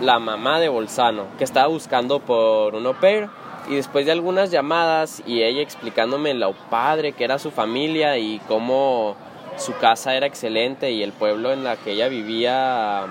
la 0.00 0.20
mamá 0.20 0.60
de 0.60 0.68
Bolzano, 0.68 1.24
que 1.38 1.42
estaba 1.42 1.66
buscando 1.66 2.20
por 2.20 2.76
un 2.76 2.86
au 2.86 2.94
pair. 2.94 3.26
Y 3.68 3.74
después 3.74 4.06
de 4.06 4.12
algunas 4.12 4.52
llamadas 4.52 5.24
y 5.26 5.42
ella 5.42 5.60
explicándome 5.60 6.34
lo 6.34 6.52
padre 6.52 7.14
que 7.14 7.24
era 7.24 7.40
su 7.40 7.50
familia 7.50 8.16
y 8.16 8.38
cómo 8.46 9.16
su 9.60 9.76
casa 9.76 10.14
era 10.14 10.26
excelente 10.26 10.90
y 10.90 11.02
el 11.02 11.12
pueblo 11.12 11.52
en 11.52 11.64
la 11.64 11.76
que 11.76 11.92
ella 11.92 12.08
vivía 12.08 13.06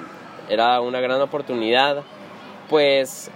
era 0.49 0.81
una 0.81 0.99
gran 0.99 1.21
oportunidad, 1.21 2.03
pues 2.69 3.29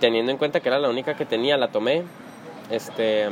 teniendo 0.00 0.32
en 0.32 0.38
cuenta 0.38 0.60
que 0.60 0.68
era 0.68 0.78
la 0.78 0.88
única 0.88 1.14
que 1.14 1.24
tenía, 1.24 1.56
la 1.56 1.68
tomé. 1.68 2.02
Este, 2.70 3.28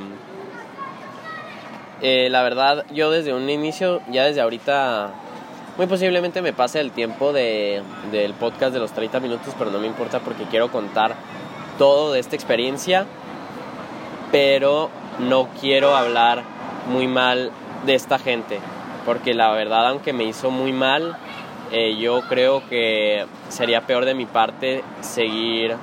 eh, 2.01 2.29
la 2.31 2.43
verdad, 2.43 2.85
yo 2.93 3.11
desde 3.11 3.35
un 3.35 3.51
inicio, 3.51 4.01
ya 4.09 4.25
desde 4.25 4.41
ahorita, 4.41 5.11
muy 5.77 5.87
posiblemente 5.87 6.43
me 6.43 6.53
pase 6.53 6.79
el 6.81 6.93
tiempo 6.93 7.33
de, 7.33 7.83
del 8.13 8.35
podcast 8.35 8.73
de 8.73 8.79
los 8.79 8.93
30 8.93 9.19
minutos, 9.21 9.55
pero 9.59 9.71
no 9.71 9.81
me 9.81 9.87
importa 9.89 10.21
porque 10.21 10.45
quiero 10.45 10.71
contar 10.71 11.17
todo 11.77 12.13
de 12.13 12.21
esta 12.21 12.37
experiencia, 12.37 13.07
pero 14.31 14.91
no 15.19 15.49
quiero 15.61 15.97
hablar 15.97 16.45
muy 16.89 17.09
mal 17.09 17.51
de 17.85 17.95
esta 17.95 18.19
gente, 18.19 18.61
porque 19.09 19.33
la 19.33 19.51
verdad, 19.53 19.89
aunque 19.89 20.13
me 20.13 20.25
hizo 20.25 20.51
muy 20.51 20.71
mal, 20.71 21.17
eh, 21.73 21.97
yo 21.99 22.21
creo 22.29 22.69
que 22.69 23.25
sería 23.49 23.87
peor 23.87 24.05
de 24.05 24.13
mi 24.13 24.27
parte 24.27 24.85
seguir 25.01 25.77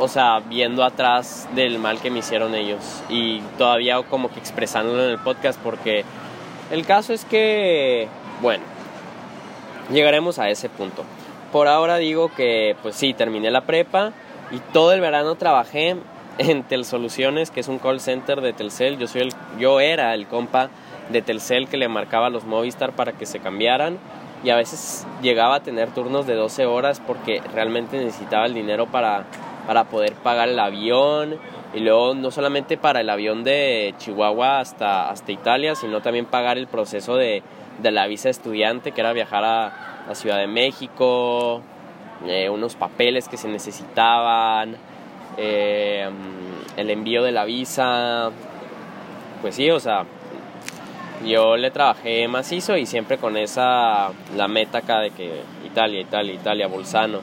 o 0.00 0.08
sea, 0.08 0.40
viendo 0.40 0.82
atrás 0.82 1.48
del 1.54 1.78
mal 1.78 2.00
que 2.00 2.10
me 2.10 2.18
hicieron 2.18 2.56
ellos 2.56 3.04
y 3.08 3.42
todavía 3.58 4.02
como 4.02 4.28
que 4.28 4.40
expresándolo 4.40 5.04
en 5.04 5.10
el 5.10 5.18
podcast 5.18 5.56
porque 5.62 6.04
el 6.72 6.84
caso 6.84 7.12
es 7.12 7.24
que, 7.24 8.08
bueno, 8.42 8.64
llegaremos 9.92 10.40
a 10.40 10.48
ese 10.50 10.68
punto. 10.68 11.04
Por 11.52 11.68
ahora 11.68 11.96
digo 11.96 12.34
que 12.34 12.74
pues 12.82 12.96
sí, 12.96 13.14
terminé 13.14 13.52
la 13.52 13.60
prepa 13.60 14.12
y 14.50 14.58
todo 14.72 14.92
el 14.92 15.00
verano 15.00 15.36
trabajé 15.36 15.94
en 16.38 16.64
Telsoluciones, 16.64 17.52
que 17.52 17.60
es 17.60 17.68
un 17.68 17.78
call 17.78 18.00
center 18.00 18.40
de 18.40 18.52
Telcel. 18.52 18.98
Yo 18.98 19.06
soy 19.06 19.20
el 19.20 19.32
yo 19.60 19.78
era 19.78 20.12
el 20.12 20.26
compa 20.26 20.70
de 21.10 21.22
Telcel 21.22 21.68
que 21.68 21.76
le 21.76 21.88
marcaba 21.88 22.26
a 22.26 22.30
los 22.30 22.44
Movistar 22.44 22.92
para 22.92 23.12
que 23.12 23.26
se 23.26 23.40
cambiaran. 23.40 23.98
Y 24.44 24.50
a 24.50 24.56
veces 24.56 25.06
llegaba 25.22 25.56
a 25.56 25.62
tener 25.62 25.90
turnos 25.90 26.26
de 26.26 26.34
12 26.34 26.66
horas 26.66 27.00
porque 27.04 27.42
realmente 27.54 27.96
necesitaba 27.96 28.46
el 28.46 28.54
dinero 28.54 28.86
para 28.86 29.24
para 29.66 29.84
poder 29.84 30.14
pagar 30.14 30.48
el 30.48 30.58
avión. 30.58 31.38
Y 31.74 31.80
luego 31.80 32.14
no 32.14 32.30
solamente 32.30 32.78
para 32.78 33.00
el 33.00 33.10
avión 33.10 33.44
de 33.44 33.94
Chihuahua 33.98 34.60
hasta, 34.60 35.10
hasta 35.10 35.32
Italia, 35.32 35.74
sino 35.74 36.00
también 36.00 36.24
pagar 36.24 36.56
el 36.56 36.68
proceso 36.68 37.16
de, 37.16 37.42
de 37.82 37.90
la 37.90 38.06
visa 38.06 38.30
estudiante, 38.30 38.92
que 38.92 39.00
era 39.00 39.12
viajar 39.12 39.44
a, 39.44 39.72
la 40.08 40.14
Ciudad 40.14 40.38
de 40.38 40.46
México, 40.46 41.60
eh, 42.26 42.48
unos 42.48 42.76
papeles 42.76 43.28
que 43.28 43.36
se 43.36 43.48
necesitaban, 43.48 44.76
eh, 45.36 46.08
el 46.76 46.90
envío 46.90 47.24
de 47.24 47.32
la 47.32 47.44
visa, 47.44 48.30
pues 49.42 49.56
sí, 49.56 49.68
o 49.68 49.80
sea, 49.80 50.04
yo 51.24 51.56
le 51.56 51.70
trabajé 51.70 52.28
macizo 52.28 52.76
y 52.76 52.86
siempre 52.86 53.18
con 53.18 53.36
esa, 53.36 54.10
la 54.36 54.48
meta 54.48 54.78
acá 54.78 55.00
de 55.00 55.10
que 55.10 55.40
Italia, 55.64 56.00
Italia, 56.00 56.34
Italia, 56.34 56.66
Bolzano 56.66 57.20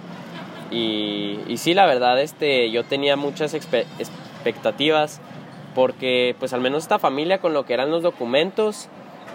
y, 0.73 1.39
y 1.47 1.57
sí, 1.57 1.73
la 1.73 1.85
verdad, 1.85 2.19
este, 2.19 2.71
yo 2.71 2.83
tenía 2.83 3.15
muchas 3.15 3.53
expectativas 3.53 5.21
porque 5.75 6.35
pues 6.39 6.53
al 6.53 6.61
menos 6.61 6.83
esta 6.83 6.99
familia 6.99 7.39
con 7.39 7.53
lo 7.53 7.65
que 7.65 7.73
eran 7.73 7.91
los 7.91 8.03
documentos, 8.03 8.89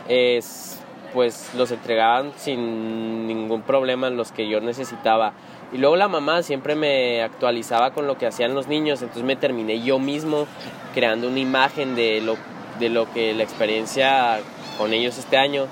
es, 0.09 0.81
pues 1.15 1.51
los 1.57 1.71
entregaban 1.71 2.33
sin 2.37 3.27
ningún 3.27 3.63
problema 3.63 4.11
los 4.11 4.33
que 4.33 4.49
yo 4.49 4.61
necesitaba. 4.61 5.33
Y 5.73 5.79
luego 5.79 5.97
la 5.97 6.09
mamá 6.09 6.43
siempre 6.43 6.75
me 6.75 7.23
actualizaba 7.23 7.93
con 7.93 8.07
lo 8.07 8.17
que 8.17 8.27
hacían 8.27 8.55
los 8.55 8.69
niños, 8.69 9.03
entonces 9.03 9.25
me 9.25 9.37
terminé 9.37 9.81
yo 9.83 9.99
mismo 9.99 10.47
creando 10.95 11.29
una 11.29 11.41
imagen 11.41 11.95
de 11.95 12.21
lo, 12.21 12.37
de 12.79 12.89
lo 12.89 13.11
que 13.13 13.35
la 13.35 13.43
experiencia 13.43 14.41
con 14.79 14.93
ellos 14.93 15.19
este 15.19 15.37
año 15.37 15.67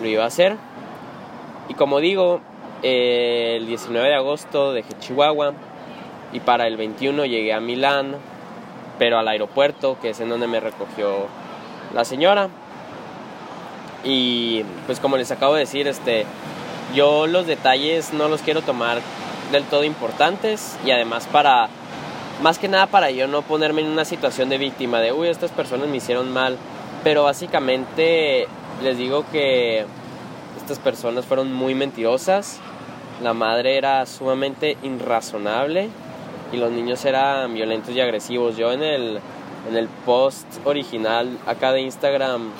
lo 0.00 0.08
iba 0.08 0.24
a 0.24 0.28
hacer. 0.28 0.56
Y 1.68 1.74
como 1.74 2.00
digo, 2.00 2.40
el 2.82 3.66
19 3.66 4.08
de 4.08 4.14
agosto 4.14 4.72
dejé 4.72 4.94
Chihuahua 5.00 5.52
y 6.32 6.40
para 6.40 6.66
el 6.66 6.76
21 6.76 7.24
llegué 7.26 7.52
a 7.52 7.60
Milán, 7.60 8.16
pero 8.98 9.18
al 9.18 9.28
aeropuerto, 9.28 9.98
que 10.00 10.10
es 10.10 10.20
en 10.20 10.28
donde 10.28 10.46
me 10.46 10.60
recogió 10.60 11.26
la 11.94 12.04
señora. 12.04 12.48
Y 14.04 14.62
pues 14.86 15.00
como 15.00 15.16
les 15.16 15.30
acabo 15.30 15.54
de 15.54 15.60
decir, 15.60 15.88
este, 15.88 16.24
yo 16.94 17.26
los 17.26 17.46
detalles 17.46 18.12
no 18.12 18.28
los 18.28 18.42
quiero 18.42 18.62
tomar 18.62 19.00
del 19.52 19.64
todo 19.64 19.84
importantes 19.84 20.76
y 20.84 20.90
además 20.90 21.26
para, 21.26 21.68
más 22.42 22.58
que 22.58 22.68
nada 22.68 22.86
para 22.86 23.10
yo 23.10 23.26
no 23.26 23.42
ponerme 23.42 23.82
en 23.82 23.88
una 23.88 24.04
situación 24.04 24.48
de 24.48 24.58
víctima 24.58 25.00
de, 25.00 25.12
uy, 25.12 25.28
estas 25.28 25.50
personas 25.50 25.88
me 25.88 25.96
hicieron 25.96 26.32
mal, 26.32 26.56
pero 27.02 27.24
básicamente 27.24 28.46
les 28.82 28.96
digo 28.96 29.24
que 29.32 29.84
estas 30.56 30.78
personas 30.78 31.24
fueron 31.24 31.52
muy 31.52 31.74
mentirosas. 31.74 32.60
La 33.22 33.32
madre 33.32 33.76
era 33.76 34.06
sumamente 34.06 34.76
irrazonable 34.82 35.88
y 36.52 36.56
los 36.56 36.70
niños 36.70 37.04
eran 37.04 37.52
violentos 37.54 37.94
y 37.94 38.00
agresivos. 38.00 38.56
Yo 38.56 38.72
en 38.72 38.82
el, 38.82 39.20
en 39.68 39.76
el 39.76 39.88
post 40.06 40.46
original 40.64 41.38
acá 41.46 41.72
de 41.72 41.80
Instagram 41.80 42.50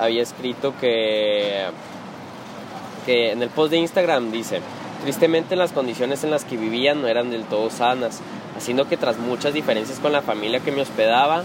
había 0.00 0.22
escrito 0.22 0.74
que, 0.80 1.66
que 3.06 3.30
en 3.30 3.42
el 3.42 3.50
post 3.50 3.70
de 3.70 3.76
Instagram 3.76 4.32
dice, 4.32 4.60
tristemente 5.02 5.54
las 5.54 5.70
condiciones 5.70 6.24
en 6.24 6.30
las 6.32 6.44
que 6.44 6.56
vivían 6.56 7.02
no 7.02 7.08
eran 7.08 7.30
del 7.30 7.44
todo 7.44 7.70
sanas, 7.70 8.20
haciendo 8.62 8.88
que 8.88 8.96
tras 8.96 9.18
muchas 9.18 9.54
diferencias 9.54 9.98
con 9.98 10.12
la 10.12 10.22
familia 10.22 10.60
que 10.60 10.70
me 10.70 10.82
hospedaba, 10.82 11.44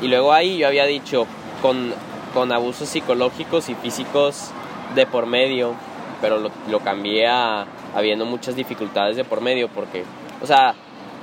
y 0.00 0.08
luego 0.08 0.32
ahí 0.32 0.58
yo 0.58 0.68
había 0.68 0.86
dicho, 0.86 1.26
con, 1.60 1.92
con 2.32 2.52
abusos 2.52 2.88
psicológicos 2.88 3.68
y 3.68 3.74
físicos 3.74 4.50
de 4.94 5.04
por 5.06 5.26
medio, 5.26 5.74
pero 6.20 6.38
lo, 6.38 6.50
lo 6.70 6.80
cambié 6.80 7.26
a 7.26 7.66
habiendo 7.94 8.24
muchas 8.24 8.54
dificultades 8.54 9.16
de 9.16 9.24
por 9.24 9.40
medio 9.40 9.68
porque, 9.68 10.04
o 10.42 10.46
sea, 10.46 10.74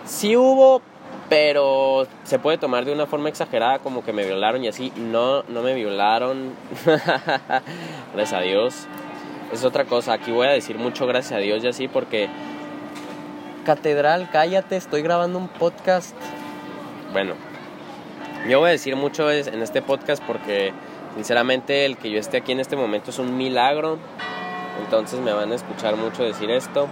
sí 0.05 0.35
hubo, 0.35 0.81
pero 1.29 2.05
se 2.23 2.39
puede 2.39 2.57
tomar 2.57 2.83
de 2.85 2.91
una 2.91 3.05
forma 3.05 3.29
exagerada 3.29 3.79
como 3.79 4.03
que 4.03 4.11
me 4.11 4.25
violaron 4.25 4.63
y 4.63 4.67
así. 4.67 4.91
No, 4.95 5.43
no 5.43 5.61
me 5.61 5.73
violaron. 5.73 6.51
gracias 8.13 8.33
a 8.33 8.41
Dios. 8.41 8.87
Es 9.51 9.63
otra 9.63 9.85
cosa. 9.85 10.13
Aquí 10.13 10.31
voy 10.31 10.47
a 10.47 10.51
decir 10.51 10.77
mucho 10.77 11.07
gracias 11.07 11.33
a 11.33 11.41
Dios 11.41 11.63
y 11.63 11.67
así 11.67 11.87
porque... 11.87 12.29
Catedral, 13.63 14.29
cállate, 14.29 14.75
estoy 14.75 15.01
grabando 15.01 15.39
un 15.39 15.47
podcast. 15.47 16.15
Bueno, 17.13 17.35
yo 18.49 18.59
voy 18.59 18.69
a 18.69 18.71
decir 18.71 18.95
mucho 18.97 19.31
en 19.31 19.61
este 19.61 19.81
podcast 19.81 20.21
porque 20.21 20.73
sinceramente 21.15 21.85
el 21.85 21.97
que 21.97 22.11
yo 22.11 22.19
esté 22.19 22.37
aquí 22.37 22.51
en 22.51 22.59
este 22.59 22.75
momento 22.75 23.11
es 23.11 23.19
un 23.19 23.37
milagro. 23.37 23.99
Entonces 24.83 25.19
me 25.21 25.31
van 25.31 25.51
a 25.51 25.55
escuchar 25.55 25.95
mucho 25.95 26.23
decir 26.23 26.51
esto. 26.51 26.87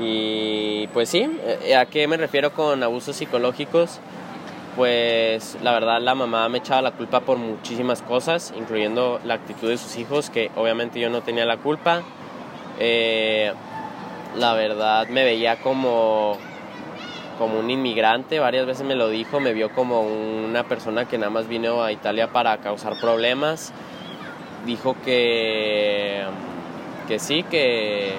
Y 0.00 0.88
pues 0.88 1.08
sí, 1.10 1.30
eh, 1.62 1.76
¿a 1.76 1.86
qué 1.86 2.08
me 2.08 2.16
refiero 2.16 2.52
con 2.52 2.82
abusos 2.82 3.14
psicológicos? 3.14 4.00
Pues 4.76 5.58
la 5.62 5.72
verdad 5.72 6.00
la 6.00 6.14
mamá 6.14 6.48
me 6.48 6.58
echaba 6.58 6.82
la 6.82 6.92
culpa 6.92 7.20
por 7.20 7.36
muchísimas 7.36 8.02
cosas, 8.02 8.52
incluyendo 8.56 9.20
la 9.24 9.34
actitud 9.34 9.68
de 9.68 9.76
sus 9.76 9.96
hijos, 9.96 10.30
que 10.30 10.50
obviamente 10.56 10.98
yo 10.98 11.08
no 11.08 11.20
tenía 11.22 11.44
la 11.44 11.58
culpa. 11.58 12.02
Eh, 12.80 13.52
la 14.36 14.54
verdad 14.54 15.08
me 15.08 15.24
veía 15.24 15.56
como, 15.56 16.36
como 17.38 17.58
un 17.58 17.70
inmigrante, 17.70 18.38
varias 18.38 18.66
veces 18.66 18.86
me 18.86 18.94
lo 18.94 19.08
dijo, 19.08 19.40
me 19.40 19.52
vio 19.52 19.70
como 19.74 20.02
una 20.02 20.64
persona 20.64 21.06
que 21.06 21.18
nada 21.18 21.30
más 21.30 21.48
vino 21.48 21.82
a 21.82 21.92
Italia 21.92 22.28
para 22.28 22.58
causar 22.58 22.98
problemas. 23.00 23.72
Dijo 24.64 24.96
que 25.04 26.24
que 27.06 27.18
sí, 27.18 27.42
que, 27.42 28.14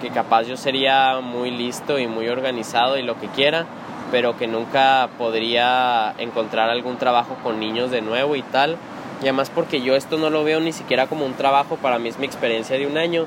que 0.00 0.10
capaz 0.10 0.44
yo 0.44 0.56
sería 0.56 1.20
muy 1.20 1.50
listo 1.50 1.98
y 1.98 2.06
muy 2.06 2.28
organizado 2.28 2.98
y 2.98 3.02
lo 3.02 3.18
que 3.18 3.28
quiera, 3.28 3.66
pero 4.10 4.36
que 4.36 4.46
nunca 4.46 5.08
podría 5.18 6.14
encontrar 6.18 6.70
algún 6.70 6.98
trabajo 6.98 7.36
con 7.42 7.60
niños 7.60 7.90
de 7.90 8.02
nuevo 8.02 8.36
y 8.36 8.42
tal. 8.42 8.76
Y 9.20 9.24
además 9.24 9.50
porque 9.50 9.80
yo 9.80 9.96
esto 9.96 10.18
no 10.18 10.30
lo 10.30 10.44
veo 10.44 10.60
ni 10.60 10.72
siquiera 10.72 11.06
como 11.06 11.24
un 11.24 11.34
trabajo, 11.34 11.76
para 11.76 11.98
mí 11.98 12.08
es 12.08 12.18
mi 12.18 12.26
experiencia 12.26 12.76
de 12.76 12.86
un 12.86 12.98
año. 12.98 13.26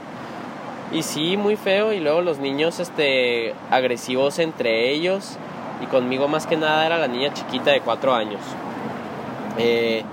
Y 0.92 1.04
sí, 1.04 1.38
muy 1.38 1.56
feo. 1.56 1.94
Y 1.94 2.00
luego 2.00 2.22
los 2.22 2.40
niños 2.40 2.80
este, 2.80 3.54
agresivos 3.70 4.40
entre 4.40 4.92
ellos. 4.92 5.38
Y 5.82 5.86
conmigo 5.86 6.28
más 6.28 6.48
que 6.48 6.58
nada 6.58 6.86
era 6.86 6.98
la 6.98 7.08
niña 7.08 7.34
chiquita 7.34 7.72
de 7.72 7.82
cuatro 7.82 8.14
años. 8.14 8.42
Eh, 9.58 10.04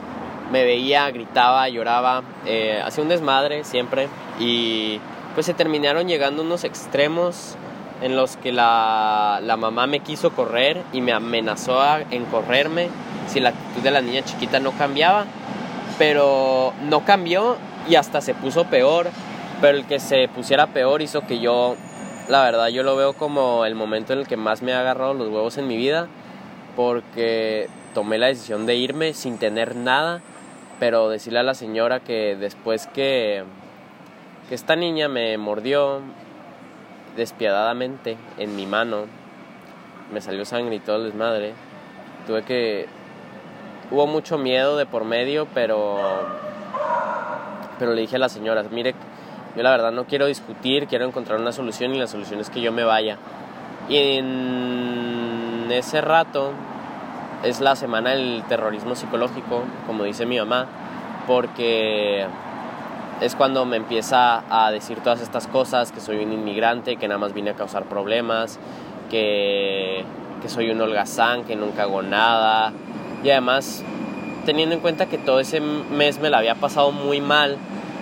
me 0.51 0.65
veía, 0.65 1.11
gritaba, 1.11 1.69
lloraba, 1.69 2.23
eh, 2.47 2.81
hacía 2.85 3.03
un 3.03 3.09
desmadre 3.09 3.65
siempre 3.65 4.09
Y 4.39 5.01
pues 5.35 5.47
se 5.47 5.55
terminaron 5.55 6.09
llegando 6.09 6.43
unos 6.43 6.65
extremos 6.65 7.57
en 8.01 8.17
los 8.17 8.37
que 8.37 8.53
la, 8.53 9.41
la 9.43 9.57
mamá 9.57 9.87
me 9.87 10.01
quiso 10.01 10.31
correr 10.31 10.83
y 10.93 11.01
me 11.01 11.13
amenazó 11.13 11.81
en 12.11 12.25
correrme 12.27 12.89
si 13.27 13.41
la 13.41 13.51
actitud 13.51 13.83
de 13.83 13.91
la 13.91 14.01
niña 14.01 14.23
chiquita 14.23 14.61
no 14.61 14.73
cambiaba. 14.73 15.25
Pero 15.99 16.75
no 16.89 17.05
cambió 17.05 17.57
y 17.89 17.95
hasta 17.95 18.21
se 18.21 18.35
puso 18.35 18.65
peor. 18.65 19.09
Pero 19.61 19.79
el 19.79 19.87
que 19.87 20.01
se 20.01 20.29
pusiera 20.29 20.67
peor 20.67 21.01
hizo 21.01 21.23
que 21.23 21.39
yo, 21.39 21.77
la 22.29 22.43
verdad, 22.43 22.69
yo 22.69 22.83
lo 22.83 22.95
veo 22.95 23.15
como 23.15 23.65
el 23.65 23.75
momento 23.75 24.13
en 24.13 24.21
el 24.21 24.27
que 24.27 24.37
más 24.37 24.63
me 24.63 24.75
ha 24.75 24.81
agarrado 24.81 25.15
los 25.15 25.29
huevos 25.29 25.57
en 25.57 25.67
mi 25.67 25.77
vida. 25.77 26.09
Porque 26.77 27.69
tomé 27.95 28.19
la 28.19 28.27
decisión 28.27 28.67
de 28.67 28.77
irme 28.77 29.15
sin 29.15 29.39
tener 29.39 29.75
nada. 29.75 30.21
Pero 30.79 31.09
decirle 31.09 31.39
a 31.39 31.43
la 31.43 31.55
señora 31.55 32.01
que 32.01 32.37
después 32.37 32.87
que, 32.89 33.45
que 34.49 34.55
esta 34.55 34.77
niña 34.77 35.09
me 35.09 35.39
mordió, 35.39 36.03
despiadadamente 37.17 38.17
en 38.39 38.55
mi 38.55 38.67
mano. 38.67 39.07
Me 40.13 40.21
salió 40.21 40.45
sangre 40.45 40.77
y 40.77 40.81
todo 40.81 40.97
el 40.97 41.05
desmadre. 41.05 41.55
Tuve 42.27 42.43
que... 42.43 42.87
Hubo 43.91 44.07
mucho 44.07 44.37
miedo 44.37 44.77
de 44.77 44.87
por 44.87 45.05
medio, 45.05 45.49
pero... 45.55 45.99
Pero 47.79 47.95
le 47.95 48.03
dije 48.03 48.17
a 48.17 48.19
la 48.19 48.29
señora, 48.29 48.63
mire, 48.71 48.95
yo 49.57 49.63
la 49.63 49.71
verdad 49.71 49.91
no 49.91 50.05
quiero 50.05 50.27
discutir, 50.27 50.87
quiero 50.87 51.07
encontrar 51.07 51.41
una 51.41 51.53
solución 51.53 51.95
y 51.95 51.99
la 51.99 52.07
solución 52.07 52.41
es 52.41 52.51
que 52.51 52.61
yo 52.61 52.73
me 52.73 52.85
vaya. 52.85 53.17
Y 53.89 53.97
en 54.19 55.69
ese 55.71 56.01
rato 56.01 56.53
es 57.43 57.61
la 57.61 57.75
semana 57.75 58.11
del 58.11 58.43
terrorismo 58.49 58.95
psicológico, 58.95 59.63
como 59.87 60.05
dice 60.05 60.27
mi 60.27 60.39
mamá, 60.39 60.67
porque 61.27 62.27
es 63.21 63.35
cuando 63.35 63.65
me 63.65 63.77
empieza 63.77 64.43
a 64.51 64.71
decir 64.71 64.99
todas 65.01 65.23
estas 65.23 65.47
cosas, 65.47 65.91
que 65.91 66.01
soy 66.01 66.23
un 66.23 66.33
inmigrante, 66.33 66.97
que 66.97 67.09
nada 67.09 67.19
más 67.19 67.33
vine 67.33 67.51
a 67.51 67.55
causar 67.55 67.85
problemas, 67.85 68.59
que, 69.11 70.05
que 70.43 70.49
soy 70.51 70.71
un 70.71 70.81
holgazán, 70.83 71.45
que 71.45 71.57
nunca 71.57 71.85
hago 71.85 72.03
nada. 72.03 72.73
Y 73.25 73.31
además, 73.31 73.83
teniendo 74.45 74.75
en 74.75 74.83
cuenta 74.83 75.07
que 75.07 75.17
todo 75.17 75.41
ese 75.41 75.61
mes 75.61 76.21
me 76.21 76.29
la 76.29 76.39
había 76.39 76.57
pasado 76.57 76.93
muy 76.93 77.23
mal, 77.23 77.57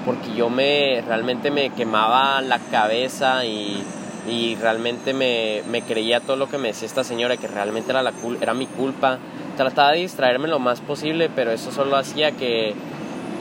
porque 0.04 0.34
yo 0.34 0.50
me 0.50 1.02
realmente 1.06 1.50
me 1.50 1.70
quemaba 1.70 2.40
la 2.40 2.58
cabeza 2.58 3.44
y, 3.44 3.82
y 4.28 4.56
realmente 4.56 5.14
me, 5.14 5.62
me, 5.70 5.82
creía 5.82 6.20
todo 6.20 6.36
lo 6.36 6.48
que 6.48 6.58
me 6.58 6.68
decía 6.68 6.86
esta 6.86 7.04
señora, 7.04 7.36
que 7.36 7.46
realmente 7.46 7.90
era, 7.90 8.02
la, 8.02 8.12
era 8.40 8.54
mi 8.54 8.66
culpa. 8.66 9.18
Trataba 9.56 9.92
de 9.92 10.00
distraerme 10.00 10.48
lo 10.48 10.58
más 10.58 10.80
posible, 10.80 11.30
pero 11.34 11.52
eso 11.52 11.72
solo 11.72 11.96
hacía 11.96 12.32
que, 12.32 12.74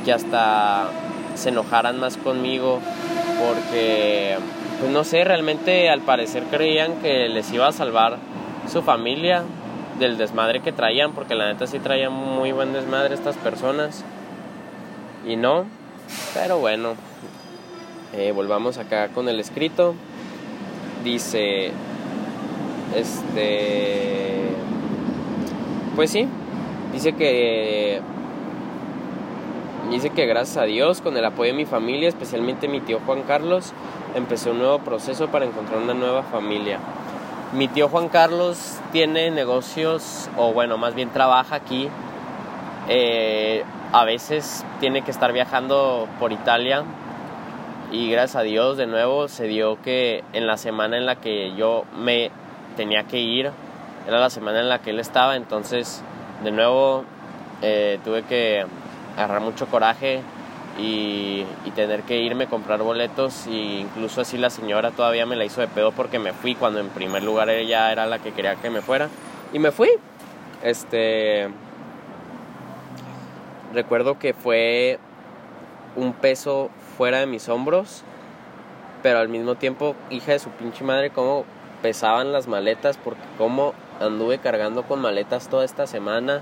que 0.06 0.14
hasta 0.14 0.88
se 1.36 1.50
enojaran 1.50 2.00
más 2.00 2.18
conmigo 2.18 2.80
porque, 3.40 4.38
pues 4.80 4.92
no 4.92 5.04
sé, 5.04 5.24
realmente 5.24 5.90
al 5.90 6.02
parecer 6.02 6.44
creían 6.52 7.02
que 7.02 7.28
les 7.30 7.52
iba 7.52 7.68
a 7.68 7.72
salvar 7.72 8.18
su 8.72 8.82
familia 8.84 9.44
del 10.00 10.18
desmadre 10.18 10.62
que 10.62 10.72
traían, 10.72 11.14
porque 11.14 11.36
la 11.36 11.52
neta 11.52 11.68
sí 11.68 11.80
traían 11.80 12.14
muy 12.14 12.52
buen 12.52 12.74
desmadre 12.74 13.16
estas 13.16 13.38
personas. 13.38 14.04
Y 15.26 15.36
no, 15.36 15.66
pero 16.34 16.60
bueno, 16.60 16.96
eh, 18.14 18.32
volvamos 18.32 18.78
acá 18.78 19.10
con 19.10 19.28
el 19.30 19.40
escrito. 19.40 19.96
Dice, 21.04 21.72
este, 22.96 24.50
pues 25.96 26.12
sí, 26.12 26.28
dice 26.94 27.14
que 27.14 28.02
dice 29.90 30.10
que 30.12 30.26
gracias 30.26 30.58
a 30.58 30.64
Dios, 30.64 31.02
con 31.02 31.18
el 31.18 31.26
apoyo 31.26 31.52
de 31.52 31.58
mi 31.58 31.66
familia, 31.66 32.10
especialmente 32.10 32.68
mi 32.68 32.82
tío 32.82 33.00
Juan 33.06 33.24
Carlos, 33.24 33.74
empecé 34.16 34.50
un 34.50 34.60
nuevo 34.60 34.80
proceso 34.80 35.28
para 35.28 35.46
encontrar 35.46 35.82
una 35.82 35.94
nueva 35.94 36.24
familia. 36.24 36.80
Mi 37.54 37.68
tío 37.68 37.90
Juan 37.90 38.10
Carlos 38.10 38.80
tiene 38.92 39.30
negocios, 39.30 40.30
o 40.38 40.54
bueno, 40.54 40.78
más 40.78 40.96
bien 40.96 41.10
trabaja 41.10 41.56
aquí. 41.56 41.90
Eh, 42.90 43.64
a 43.94 44.06
veces 44.06 44.66
tiene 44.80 45.04
que 45.04 45.12
estar 45.12 45.32
viajando 45.32 46.08
por 46.20 46.32
Italia 46.32 46.84
y 47.92 48.10
gracias 48.10 48.38
a 48.38 48.42
Dios 48.42 48.76
de 48.76 48.88
nuevo 48.88 49.28
se 49.28 49.46
dio 49.46 49.80
que 49.84 50.24
en 50.34 50.48
la 50.48 50.58
semana 50.58 50.98
en 50.98 51.06
la 51.06 51.18
que 51.18 51.56
yo 51.56 51.86
me 51.96 52.32
tenía 52.76 53.04
que 53.04 53.20
ir, 53.20 53.52
era 54.08 54.20
la 54.20 54.32
semana 54.32 54.62
en 54.62 54.68
la 54.68 54.80
que 54.80 54.90
él 54.90 55.00
estaba, 55.00 55.36
entonces 55.36 56.04
de 56.44 56.50
nuevo 56.52 57.06
eh, 57.62 58.00
tuve 58.04 58.24
que 58.24 58.66
agarrar 59.16 59.42
mucho 59.42 59.68
coraje 59.68 60.22
y, 60.80 61.46
tener 61.76 62.04
que 62.04 62.22
irme 62.22 62.44
a 62.44 62.50
comprar 62.50 62.84
boletos 62.84 63.48
e 63.48 63.80
incluso 63.82 64.22
así 64.22 64.38
la 64.38 64.52
señora 64.52 64.92
todavía 64.92 65.26
me 65.26 65.36
la 65.36 65.44
hizo 65.44 65.60
de 65.60 65.68
pedo 65.68 65.92
porque 65.92 66.20
me 66.20 66.34
fui 66.34 66.54
cuando 66.54 66.80
en 66.80 66.90
primer 66.90 67.24
lugar 67.24 67.50
ella 67.50 67.92
era 67.92 68.06
la 68.06 68.20
que 68.20 68.32
quería 68.32 68.56
que 68.58 68.70
me 68.70 68.82
fuera 68.82 69.10
y 69.52 69.58
me 69.58 69.72
fui. 69.72 69.90
Este 70.62 71.50
recuerdo 73.74 74.20
que 74.20 74.34
fue 74.34 75.00
un 75.96 76.14
peso 76.14 76.70
fuera 76.98 77.20
de 77.20 77.26
mis 77.26 77.50
hombros 77.50 78.04
pero 79.02 79.20
al 79.20 79.30
mismo 79.30 79.56
tiempo 79.56 79.96
hija 80.10 80.32
de 80.32 80.40
su 80.40 80.50
pinche 80.50 80.84
madre 80.84 81.10
cómo 81.10 81.46
pesaban 81.82 82.32
las 82.32 82.48
maletas 82.48 82.98
porque 82.98 83.22
como 83.38 83.74
anduve 84.00 84.38
cargando 84.38 84.84
con 84.84 85.02
maletas 85.02 85.50
toda 85.50 85.66
esta 85.66 85.88
semana 85.88 86.42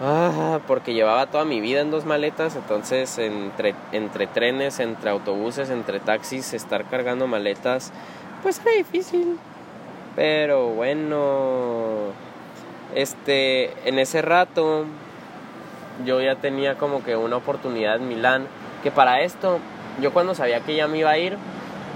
Ah, 0.00 0.60
porque 0.66 0.92
llevaba 0.92 1.26
toda 1.26 1.46
mi 1.46 1.60
vida 1.62 1.80
en 1.80 1.90
dos 1.90 2.04
maletas, 2.04 2.54
entonces 2.54 3.16
entre, 3.16 3.74
entre 3.92 4.26
trenes, 4.26 4.78
entre 4.78 5.08
autobuses, 5.08 5.70
entre 5.70 6.00
taxis, 6.00 6.52
estar 6.52 6.84
cargando 6.84 7.26
maletas, 7.26 7.92
pues 8.42 8.60
era 8.60 8.72
difícil. 8.72 9.38
Pero 10.14 10.68
bueno, 10.68 12.12
este, 12.94 13.72
en 13.88 13.98
ese 13.98 14.20
rato 14.20 14.84
yo 16.04 16.20
ya 16.20 16.36
tenía 16.36 16.76
como 16.76 17.02
que 17.02 17.16
una 17.16 17.36
oportunidad 17.36 17.96
en 17.96 18.08
Milán, 18.08 18.46
que 18.82 18.90
para 18.90 19.20
esto, 19.20 19.58
yo 20.00 20.12
cuando 20.12 20.34
sabía 20.34 20.60
que 20.60 20.76
ya 20.76 20.88
me 20.88 20.98
iba 20.98 21.10
a 21.10 21.18
ir, 21.18 21.36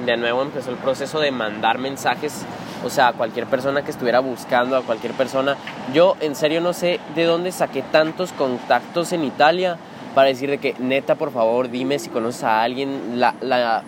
de 0.04 0.16
nuevo 0.16 0.42
empezó 0.42 0.70
el 0.70 0.76
proceso 0.76 1.20
de 1.20 1.30
mandar 1.30 1.78
mensajes 1.78 2.46
o 2.84 2.90
sea, 2.90 3.08
a 3.08 3.12
cualquier 3.12 3.46
persona 3.46 3.82
que 3.82 3.90
estuviera 3.90 4.20
buscando, 4.20 4.76
a 4.76 4.82
cualquier 4.82 5.12
persona. 5.12 5.56
Yo 5.92 6.16
en 6.20 6.34
serio 6.34 6.60
no 6.60 6.72
sé 6.72 7.00
de 7.14 7.24
dónde 7.24 7.52
saqué 7.52 7.82
tantos 7.82 8.32
contactos 8.32 9.12
en 9.12 9.24
Italia 9.24 9.76
para 10.14 10.28
decirle 10.28 10.58
que 10.58 10.74
neta, 10.78 11.14
por 11.14 11.30
favor, 11.30 11.70
dime 11.70 11.98
si 11.98 12.08
conoces 12.08 12.42
a 12.44 12.62
alguien, 12.62 13.20
la, 13.20 13.34
la 13.40 13.82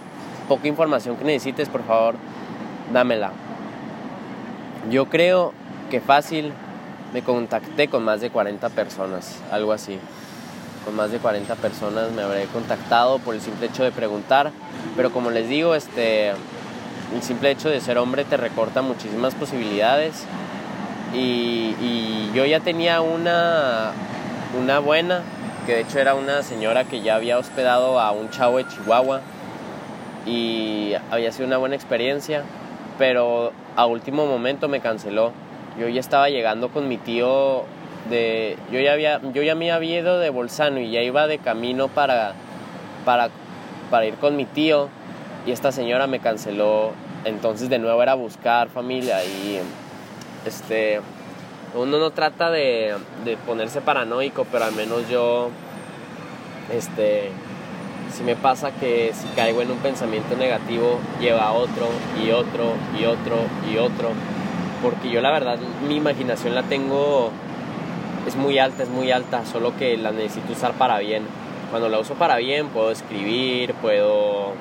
poca 0.48 0.68
información 0.68 1.16
que 1.16 1.25
necesites, 1.25 1.68
por 1.68 1.83
favor, 1.85 2.14
dámela. 2.92 3.33
Yo 4.90 5.07
creo 5.07 5.53
que 5.90 6.01
fácil 6.01 6.53
me 7.12 7.22
contacté 7.22 7.88
con 7.88 8.05
más 8.05 8.20
de 8.20 8.31
40 8.31 8.68
personas, 8.70 9.37
algo 9.51 9.72
así. 9.72 9.98
Con 10.85 10.96
más 10.96 11.12
de 11.12 11.18
40 11.18 11.55
personas 11.57 12.11
me 12.11 12.22
habré 12.22 12.46
contactado 12.46 13.18
por 13.18 13.35
el 13.35 13.40
simple 13.40 13.66
hecho 13.66 13.85
de 13.85 13.92
preguntar, 13.92 14.51
pero 14.96 15.12
como 15.12 15.31
les 15.31 15.48
digo, 15.48 15.75
este 15.75 16.33
el 17.14 17.22
simple 17.22 17.51
hecho 17.51 17.68
de 17.68 17.81
ser 17.81 17.98
hombre 17.98 18.25
te 18.25 18.37
recorta 18.37 18.83
muchísimas 18.83 19.35
posibilidades. 19.35 20.25
Y, 21.14 22.31
yo 22.33 22.46
ya 22.46 22.61
tenía 22.61 23.03
una, 23.03 23.90
una 24.59 24.79
buena, 24.79 25.20
que 25.66 25.75
de 25.75 25.81
hecho 25.83 25.98
era 25.98 26.14
una 26.14 26.42
señora 26.42 26.85
que 26.85 27.03
ya 27.03 27.16
había 27.16 27.38
hospedado 27.38 28.01
a 28.01 28.11
un 28.12 28.31
chavo 28.31 28.57
de 28.57 28.66
Chihuahua 28.66 29.20
y 30.25 30.94
había 31.11 31.31
sido 31.31 31.46
una 31.46 31.59
buena 31.59 31.75
experiencia, 31.77 32.44
pero 32.96 33.53
a 33.77 33.85
último 33.85 34.25
momento 34.25 34.68
me 34.68 34.81
canceló. 34.81 35.33
Yo 35.79 35.89
ya 35.89 36.01
estaba 36.01 36.29
llegando 36.29 36.69
con 36.69 36.89
mi 36.89 36.99
tío 36.99 37.65
de 38.11 38.57
yo 38.73 38.81
ya 38.81 38.93
había 38.93 39.21
yo 39.33 39.43
ya 39.43 39.55
me 39.55 39.71
había 39.71 40.01
ido 40.01 40.19
de 40.19 40.31
Bolzano 40.31 40.81
y 40.81 40.91
ya 40.91 41.03
iba 41.03 41.27
de 41.27 41.39
camino 41.39 41.89
para 41.89 42.33
para 43.05 43.31
para 43.91 44.07
ir 44.07 44.15
con 44.15 44.37
mi 44.37 44.45
tío 44.45 44.89
y 45.47 45.53
esta 45.53 45.73
señora 45.73 46.07
me 46.07 46.21
canceló. 46.21 46.93
Entonces 47.25 47.69
de 47.69 47.79
nuevo 47.79 48.03
era 48.03 48.15
buscar 48.15 48.69
familia 48.69 49.25
y 49.25 49.61
este 50.47 51.01
uno 51.75 51.99
no 51.99 52.11
trata 52.11 52.51
de, 52.51 52.95
de 53.25 53.37
ponerse 53.39 53.81
paranoico, 53.81 54.47
pero 54.51 54.65
al 54.65 54.73
menos 54.73 55.09
yo 55.09 55.51
este 56.73 57.31
si 58.13 58.23
me 58.25 58.37
pasa 58.37 58.73
que 58.73 59.13
si 59.15 59.27
caigo 59.29 59.63
en 59.63 59.71
un 59.71 59.79
pensamiento 59.79 60.37
negativo 60.37 60.99
lleva 61.21 61.53
otro 61.53 61.89
y 62.23 62.31
otro 62.31 62.75
y 62.99 63.05
otro 63.05 63.37
y 63.73 63.79
otro 63.79 64.11
porque 64.83 65.11
yo 65.11 65.21
la 65.21 65.31
verdad 65.31 65.59
mi 65.88 65.97
imaginación 65.97 66.55
la 66.55 66.64
tengo 66.64 67.31
es 68.27 68.37
muy 68.37 68.59
alta, 68.59 68.83
es 68.83 68.88
muy 68.88 69.11
alta, 69.11 69.45
solo 69.47 69.77
que 69.77 69.97
la 69.97 70.12
necesito 70.12 70.53
usar 70.53 70.73
para 70.75 70.99
bien. 70.99 71.25
Cuando 71.71 71.88
la 71.88 71.99
uso 71.99 72.14
para 72.14 72.37
bien 72.37 72.68
puedo 72.68 72.90
escribir, 72.90 73.75
puedo 73.75 74.53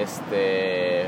este, 0.00 1.04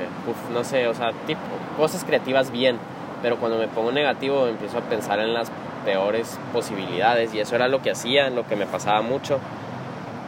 no 0.52 0.64
sé, 0.64 0.88
o 0.88 0.94
sea, 0.94 1.12
tipo, 1.26 1.40
cosas 1.76 2.04
creativas 2.04 2.50
bien, 2.50 2.76
pero 3.22 3.38
cuando 3.38 3.58
me 3.58 3.68
pongo 3.68 3.90
negativo 3.90 4.46
empiezo 4.46 4.78
a 4.78 4.82
pensar 4.82 5.18
en 5.20 5.32
las 5.32 5.50
peores 5.84 6.38
posibilidades 6.52 7.34
y 7.34 7.40
eso 7.40 7.56
era 7.56 7.68
lo 7.68 7.82
que 7.82 7.90
hacía, 7.90 8.30
lo 8.30 8.46
que 8.46 8.56
me 8.56 8.66
pasaba 8.66 9.02
mucho. 9.02 9.38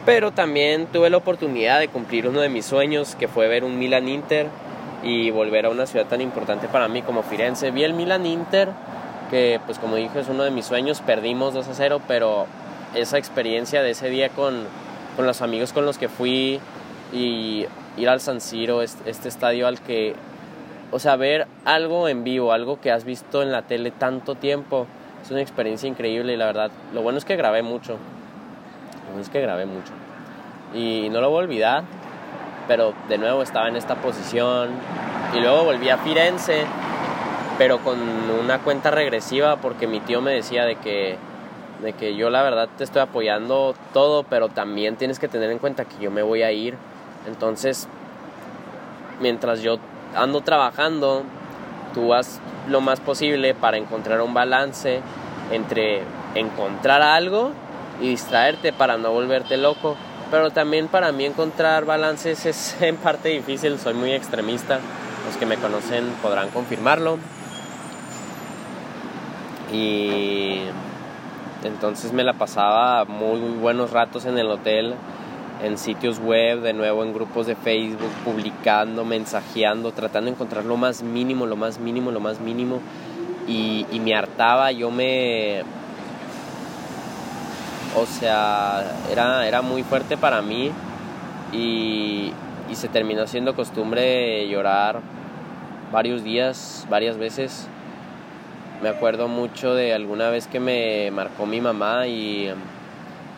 Pero 0.05 0.31
también 0.31 0.87
tuve 0.87 1.09
la 1.09 1.17
oportunidad 1.17 1.79
de 1.79 1.89
cumplir 1.89 2.27
uno 2.27 2.39
de 2.39 2.49
mis 2.49 2.65
sueños, 2.65 3.15
que 3.15 3.27
fue 3.27 3.47
ver 3.47 3.63
un 3.63 3.77
Milan 3.77 4.07
Inter 4.07 4.47
y 5.07 5.31
volver 5.31 5.65
a 5.65 5.69
una 5.69 5.85
ciudad 5.85 6.05
tan 6.05 6.19
importante 6.19 6.67
para 6.67 6.89
mí 6.89 7.01
como 7.01 7.23
Firenze. 7.23 7.71
Vi 7.71 7.85
el 7.85 7.93
Milan 7.93 8.25
Inter, 8.25 8.67
que 9.29 9.61
pues 9.65 9.79
como 9.79 9.95
dije 9.95 10.19
es 10.19 10.27
uno 10.27 10.43
de 10.43 10.51
mis 10.51 10.65
sueños, 10.65 10.99
perdimos 10.99 11.53
2 11.53 11.65
a 11.65 11.73
0, 11.73 12.01
pero 12.09 12.45
esa 12.93 13.17
experiencia 13.17 13.81
de 13.81 13.91
ese 13.91 14.09
día 14.09 14.27
con, 14.27 14.65
con 15.15 15.25
los 15.25 15.41
amigos 15.41 15.71
con 15.71 15.85
los 15.85 15.97
que 15.97 16.09
fui 16.09 16.59
y 17.13 17.65
ir 17.95 18.09
al 18.09 18.19
San 18.19 18.41
Siro, 18.41 18.81
este 18.81 19.29
estadio 19.29 19.65
al 19.67 19.79
que, 19.79 20.13
o 20.91 20.99
sea, 20.99 21.15
ver 21.15 21.47
algo 21.63 22.09
en 22.09 22.25
vivo, 22.25 22.51
algo 22.51 22.81
que 22.81 22.91
has 22.91 23.05
visto 23.05 23.41
en 23.41 23.53
la 23.53 23.61
tele 23.61 23.91
tanto 23.91 24.35
tiempo, 24.35 24.87
es 25.23 25.31
una 25.31 25.41
experiencia 25.41 25.87
increíble 25.87 26.33
y 26.33 26.35
la 26.37 26.47
verdad, 26.47 26.69
lo 26.93 27.01
bueno 27.01 27.17
es 27.17 27.23
que 27.23 27.37
grabé 27.37 27.61
mucho, 27.61 27.93
lo 27.93 29.11
bueno 29.11 29.21
es 29.21 29.29
que 29.29 29.39
grabé 29.39 29.65
mucho. 29.65 29.93
Y 30.75 31.07
no 31.09 31.21
lo 31.21 31.29
voy 31.29 31.39
a 31.39 31.43
olvidar, 31.43 31.83
pero 32.67 32.93
de 33.09 33.17
nuevo 33.17 33.41
estaba 33.41 33.67
en 33.67 33.75
esta 33.75 33.95
posición 33.95 34.69
y 35.35 35.39
luego 35.39 35.63
volví 35.63 35.89
a 35.89 35.97
Firenze, 35.97 36.65
pero 37.57 37.79
con 37.79 37.99
una 37.99 38.59
cuenta 38.59 38.91
regresiva 38.91 39.57
porque 39.57 39.87
mi 39.87 39.99
tío 39.99 40.21
me 40.21 40.33
decía 40.33 40.65
de 40.65 40.75
que 40.75 41.17
de 41.81 41.93
que 41.93 42.15
yo 42.15 42.29
la 42.29 42.41
verdad 42.41 42.69
te 42.77 42.83
estoy 42.83 43.01
apoyando 43.01 43.75
todo, 43.93 44.23
pero 44.23 44.49
también 44.49 44.95
tienes 44.95 45.19
que 45.19 45.27
tener 45.27 45.51
en 45.51 45.59
cuenta 45.59 45.85
que 45.85 46.03
yo 46.03 46.09
me 46.09 46.23
voy 46.23 46.41
a 46.41 46.51
ir. 46.51 46.75
Entonces, 47.27 47.87
mientras 49.21 49.61
yo 49.61 49.77
ando 50.15 50.41
trabajando, 50.41 51.23
tú 51.93 52.13
haz 52.13 52.39
lo 52.67 52.81
más 52.81 52.99
posible 52.99 53.53
para 53.53 53.77
encontrar 53.77 54.21
un 54.21 54.33
balance 54.33 55.01
entre 55.51 56.01
encontrar 56.35 57.01
algo 57.01 57.51
y 58.01 58.09
distraerte 58.09 58.73
para 58.73 58.97
no 58.97 59.11
volverte 59.11 59.57
loco. 59.57 59.95
Pero 60.29 60.51
también 60.51 60.87
para 60.87 61.11
mí 61.11 61.25
encontrar 61.25 61.85
balances 61.85 62.45
es 62.45 62.75
en 62.81 62.97
parte 62.97 63.29
difícil, 63.29 63.79
soy 63.79 63.93
muy 63.93 64.11
extremista. 64.11 64.79
Los 65.25 65.37
que 65.37 65.45
me 65.45 65.57
conocen 65.57 66.05
podrán 66.21 66.49
confirmarlo. 66.49 67.17
Y 69.73 70.61
entonces 71.63 72.13
me 72.13 72.23
la 72.23 72.33
pasaba 72.33 73.05
muy, 73.05 73.39
buenos 73.39 73.91
ratos 73.91 74.25
en 74.25 74.37
el 74.37 74.47
hotel, 74.47 74.95
en 75.61 75.77
sitios 75.77 76.19
web, 76.19 76.61
de 76.61 76.73
nuevo 76.73 77.03
en 77.03 77.13
grupos 77.13 77.47
de 77.47 77.55
Facebook, 77.55 78.11
publicando, 78.23 79.03
mensajeando, 79.03 79.91
tratando 79.91 80.29
de 80.29 80.35
encontrar 80.35 80.65
lo 80.65 80.77
más 80.77 81.03
mínimo, 81.03 81.45
lo 81.45 81.55
más 81.55 81.79
mínimo, 81.79 82.11
lo 82.11 82.19
más 82.19 82.39
mínimo. 82.39 82.79
Y, 83.47 83.85
me 84.01 84.15
hartaba, 84.15 84.71
yo 84.71 84.91
me... 84.91 85.63
O 87.99 88.05
sea, 88.05 88.83
era, 89.11 89.47
era 89.47 89.63
muy 89.63 89.81
fuerte 89.81 90.17
para 90.17 90.43
mí 90.43 90.71
y, 91.51 92.31
se 92.73 92.89
terminó 92.89 93.25
siendo 93.25 93.55
costumbre 93.55 94.47
llorar 94.47 94.99
varios 95.91 96.23
días, 96.23 96.85
varias 96.91 97.17
veces 97.17 97.67
me 98.83 98.89
acuerdo 98.89 99.27
mucho 99.27 99.73
de 99.73 99.95
alguna 99.95 100.29
vez 100.29 100.45
que 100.45 100.59
me 100.59 101.09
marcó 101.09 101.47
mi 101.47 101.59
mamá 101.59 102.05
y, 102.05 102.51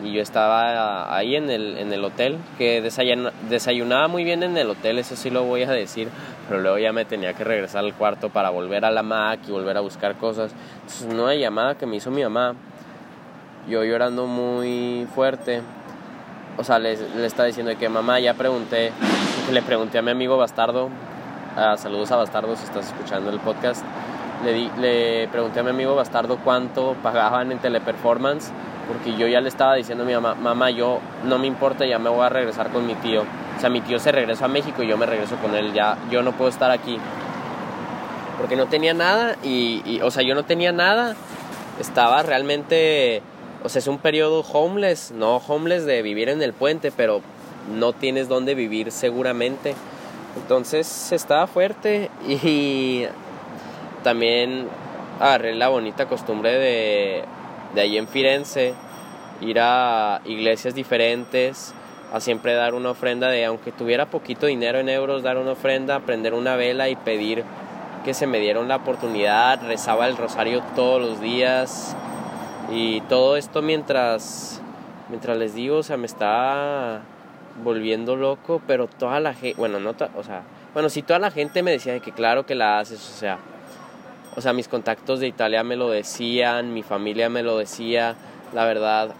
yo 0.04 0.20
estaba 0.20 1.14
ahí 1.14 1.36
en 1.36 1.48
el, 1.48 1.78
en 1.78 1.92
el 1.92 2.04
hotel, 2.04 2.36
que 2.58 2.82
desayunaba 2.82 4.08
muy 4.08 4.24
bien 4.24 4.42
en 4.42 4.58
el 4.58 4.68
hotel, 4.68 4.98
eso 4.98 5.16
sí 5.16 5.30
lo 5.30 5.44
voy 5.44 5.62
a 5.62 5.70
decir, 5.70 6.08
pero 6.48 6.60
luego 6.60 6.78
ya 6.78 6.92
me 6.92 7.06
tenía 7.06 7.32
que 7.32 7.44
regresar 7.44 7.84
al 7.84 7.94
cuarto 7.94 8.28
para 8.28 8.50
volver 8.50 8.84
a 8.84 8.90
la 8.90 9.02
Mac 9.02 9.40
y 9.46 9.52
volver 9.52 9.76
a 9.76 9.80
buscar 9.80 10.16
cosas. 10.16 10.52
Entonces, 10.80 11.06
una 11.10 11.34
llamada 11.34 11.76
que 11.76 11.84
me 11.84 11.96
hizo 11.96 12.10
mi 12.10 12.22
mamá, 12.22 12.54
yo 13.70 13.84
llorando 13.84 14.26
muy 14.26 15.06
fuerte, 15.14 15.62
o 16.58 16.64
sea, 16.64 16.78
le, 16.78 16.96
le 16.96 17.26
estaba 17.26 17.46
diciendo 17.46 17.72
que 17.78 17.88
mamá, 17.88 18.20
ya 18.20 18.34
pregunté, 18.34 18.92
le 19.50 19.62
pregunté 19.62 19.98
a 19.98 20.02
mi 20.02 20.10
amigo 20.10 20.36
Bastardo, 20.36 20.90
saludos 21.78 22.10
a 22.12 22.16
Bastardo 22.16 22.54
si 22.56 22.64
estás 22.64 22.88
escuchando 22.88 23.30
el 23.30 23.40
podcast, 23.40 23.84
le, 24.44 24.68
le 24.78 25.28
pregunté 25.28 25.60
a 25.60 25.62
mi 25.62 25.70
amigo 25.70 25.94
Bastardo 25.94 26.38
cuánto 26.44 26.96
pagaban 27.02 27.52
en 27.52 27.58
Teleperformance, 27.58 28.50
porque 28.90 29.16
yo 29.16 29.28
ya 29.28 29.40
le 29.40 29.48
estaba 29.48 29.76
diciendo 29.76 30.02
a 30.02 30.06
mi 30.06 30.14
mamá, 30.14 30.34
mamá, 30.34 30.70
yo 30.70 30.98
no 31.24 31.38
me 31.38 31.46
importa, 31.46 31.86
ya 31.86 32.00
me 32.00 32.10
voy 32.10 32.26
a 32.26 32.28
regresar 32.28 32.70
con 32.70 32.86
mi 32.86 32.94
tío. 32.96 33.22
O 33.56 33.60
sea, 33.60 33.70
mi 33.70 33.82
tío 33.82 34.00
se 34.00 34.10
regresó 34.10 34.46
a 34.46 34.48
México 34.48 34.82
y 34.82 34.88
yo 34.88 34.96
me 34.96 35.06
regreso 35.06 35.36
con 35.36 35.54
él, 35.54 35.72
ya 35.72 35.96
yo 36.10 36.22
no 36.22 36.32
puedo 36.32 36.50
estar 36.50 36.72
aquí. 36.72 36.98
Porque 38.38 38.56
no 38.56 38.66
tenía 38.66 38.92
nada 38.92 39.36
y, 39.44 40.00
o 40.02 40.10
sea, 40.10 40.24
yo 40.24 40.34
no 40.34 40.42
tenía 40.42 40.72
nada. 40.72 41.14
Estaba 41.78 42.22
realmente, 42.24 43.22
o 43.62 43.68
sea, 43.68 43.80
es 43.80 43.86
un 43.86 43.98
periodo 43.98 44.40
homeless, 44.40 45.12
no 45.12 45.36
homeless 45.36 45.84
de 45.84 46.02
vivir 46.02 46.28
en 46.28 46.42
el 46.42 46.52
puente, 46.52 46.90
pero 46.90 47.20
no 47.70 47.92
tienes 47.92 48.28
dónde 48.28 48.54
vivir 48.54 48.90
seguramente. 48.90 49.74
Entonces 50.36 51.12
estaba 51.12 51.46
fuerte 51.46 52.10
y 52.26 53.04
también 54.02 54.68
agarré 55.18 55.54
la 55.54 55.68
bonita 55.68 56.06
costumbre 56.06 56.52
de, 56.52 57.24
de 57.74 57.80
allí 57.80 57.98
en 57.98 58.08
Firenze 58.08 58.74
ir 59.40 59.58
a 59.60 60.20
iglesias 60.24 60.74
diferentes, 60.74 61.74
a 62.12 62.20
siempre 62.20 62.54
dar 62.54 62.74
una 62.74 62.90
ofrenda 62.90 63.28
de, 63.28 63.44
aunque 63.44 63.72
tuviera 63.72 64.06
poquito 64.06 64.46
dinero 64.46 64.78
en 64.78 64.88
euros, 64.88 65.22
dar 65.22 65.38
una 65.38 65.52
ofrenda, 65.52 66.00
prender 66.00 66.34
una 66.34 66.56
vela 66.56 66.88
y 66.88 66.96
pedir 66.96 67.44
que 68.04 68.14
se 68.14 68.26
me 68.26 68.38
dieron 68.38 68.68
la 68.68 68.76
oportunidad, 68.76 69.62
rezaba 69.66 70.06
el 70.08 70.16
rosario 70.16 70.62
todos 70.74 71.00
los 71.00 71.20
días 71.20 71.94
y 72.70 73.00
todo 73.02 73.36
esto 73.36 73.62
mientras, 73.62 74.60
mientras 75.08 75.36
les 75.36 75.54
digo, 75.54 75.78
o 75.78 75.82
sea, 75.82 75.96
me 75.96 76.06
está 76.06 77.02
volviendo 77.64 78.16
loco, 78.16 78.62
pero 78.66 78.86
toda 78.86 79.20
la 79.20 79.34
gente, 79.34 79.58
bueno, 79.58 79.80
no, 79.80 79.90
o 79.90 80.22
sea, 80.22 80.42
bueno, 80.72 80.88
si 80.88 81.02
toda 81.02 81.18
la 81.18 81.30
gente 81.30 81.62
me 81.62 81.72
decía 81.72 81.98
que 82.00 82.12
claro 82.12 82.46
que 82.46 82.54
la 82.54 82.78
haces, 82.78 83.00
o 83.14 83.18
sea, 83.18 83.38
o 84.36 84.40
sea, 84.40 84.52
mis 84.52 84.68
contactos 84.68 85.18
de 85.18 85.26
Italia 85.26 85.64
me 85.64 85.74
lo 85.74 85.90
decían, 85.90 86.72
mi 86.72 86.82
familia 86.82 87.28
me 87.28 87.42
lo 87.42 87.58
decía, 87.58 88.14
la 88.54 88.64
verdad 88.64 89.10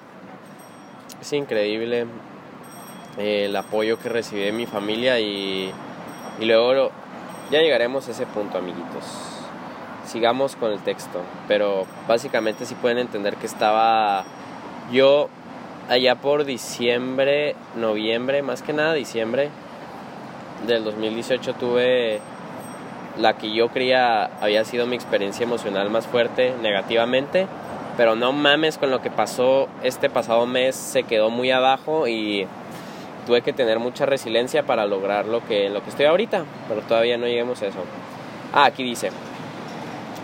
es 1.20 1.32
increíble 1.32 2.06
eh, 3.18 3.46
el 3.46 3.56
apoyo 3.56 3.98
que 3.98 4.08
recibí 4.08 4.42
de 4.42 4.52
mi 4.52 4.66
familia 4.66 5.18
y, 5.18 5.72
y 6.38 6.44
luego 6.44 6.90
ya 7.50 7.60
llegaremos 7.60 8.06
a 8.06 8.12
ese 8.12 8.26
punto, 8.26 8.58
amiguitos. 8.58 9.29
Sigamos 10.10 10.56
con 10.56 10.72
el 10.72 10.80
texto, 10.80 11.20
pero 11.46 11.86
básicamente 12.08 12.66
sí 12.66 12.74
pueden 12.74 12.98
entender 12.98 13.36
que 13.36 13.46
estaba 13.46 14.24
yo 14.90 15.28
allá 15.88 16.16
por 16.16 16.44
diciembre, 16.44 17.54
noviembre, 17.76 18.42
más 18.42 18.62
que 18.62 18.72
nada 18.72 18.92
diciembre 18.94 19.50
del 20.66 20.82
2018 20.82 21.54
tuve 21.54 22.20
la 23.18 23.36
que 23.36 23.52
yo 23.54 23.68
creía 23.68 24.24
había 24.40 24.64
sido 24.64 24.84
mi 24.84 24.96
experiencia 24.96 25.44
emocional 25.44 25.90
más 25.90 26.08
fuerte 26.08 26.54
negativamente, 26.60 27.46
pero 27.96 28.16
no 28.16 28.32
mames 28.32 28.78
con 28.78 28.90
lo 28.90 29.00
que 29.00 29.10
pasó 29.10 29.68
este 29.84 30.10
pasado 30.10 30.44
mes, 30.44 30.74
se 30.74 31.04
quedó 31.04 31.30
muy 31.30 31.52
abajo 31.52 32.08
y 32.08 32.48
tuve 33.26 33.42
que 33.42 33.52
tener 33.52 33.78
mucha 33.78 34.06
resiliencia 34.06 34.64
para 34.64 34.86
lograr 34.86 35.26
lo 35.26 35.46
que, 35.46 35.70
lo 35.70 35.84
que 35.84 35.90
estoy 35.90 36.06
ahorita, 36.06 36.44
pero 36.68 36.80
todavía 36.80 37.16
no 37.16 37.26
lleguemos 37.26 37.62
a 37.62 37.66
eso. 37.66 37.78
Ah, 38.52 38.64
aquí 38.64 38.82
dice, 38.82 39.10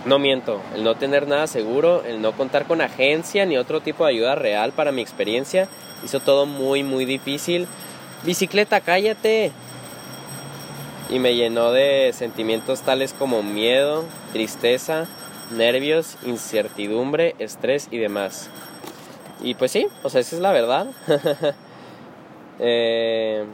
no 0.06 0.18
miento, 0.18 0.62
el 0.74 0.84
no 0.84 0.94
tener 0.94 1.26
nada 1.26 1.46
seguro, 1.46 2.02
el 2.04 2.22
no 2.22 2.32
contar 2.32 2.66
con 2.66 2.80
agencia 2.80 3.44
ni 3.44 3.58
otro 3.58 3.80
tipo 3.80 4.04
de 4.04 4.12
ayuda 4.12 4.36
real 4.36 4.72
para 4.72 4.92
mi 4.92 5.02
experiencia, 5.02 5.68
hizo 6.04 6.20
todo 6.20 6.46
muy, 6.46 6.82
muy 6.82 7.04
difícil. 7.04 7.66
Bicicleta, 8.24 8.80
cállate 8.80 9.52
y 11.08 11.18
me 11.18 11.34
llenó 11.34 11.72
de 11.72 12.12
sentimientos 12.12 12.82
tales 12.82 13.12
como 13.12 13.42
miedo, 13.42 14.04
tristeza, 14.32 15.06
nervios, 15.50 16.16
incertidumbre, 16.24 17.34
estrés 17.38 17.88
y 17.90 17.98
demás. 17.98 18.50
Y 19.42 19.54
pues 19.54 19.70
sí, 19.70 19.86
o 20.02 20.10
sea, 20.10 20.20
esa 20.20 20.36
es 20.36 20.42
la 20.42 20.52
verdad. 20.52 20.86
eh, 22.58 23.44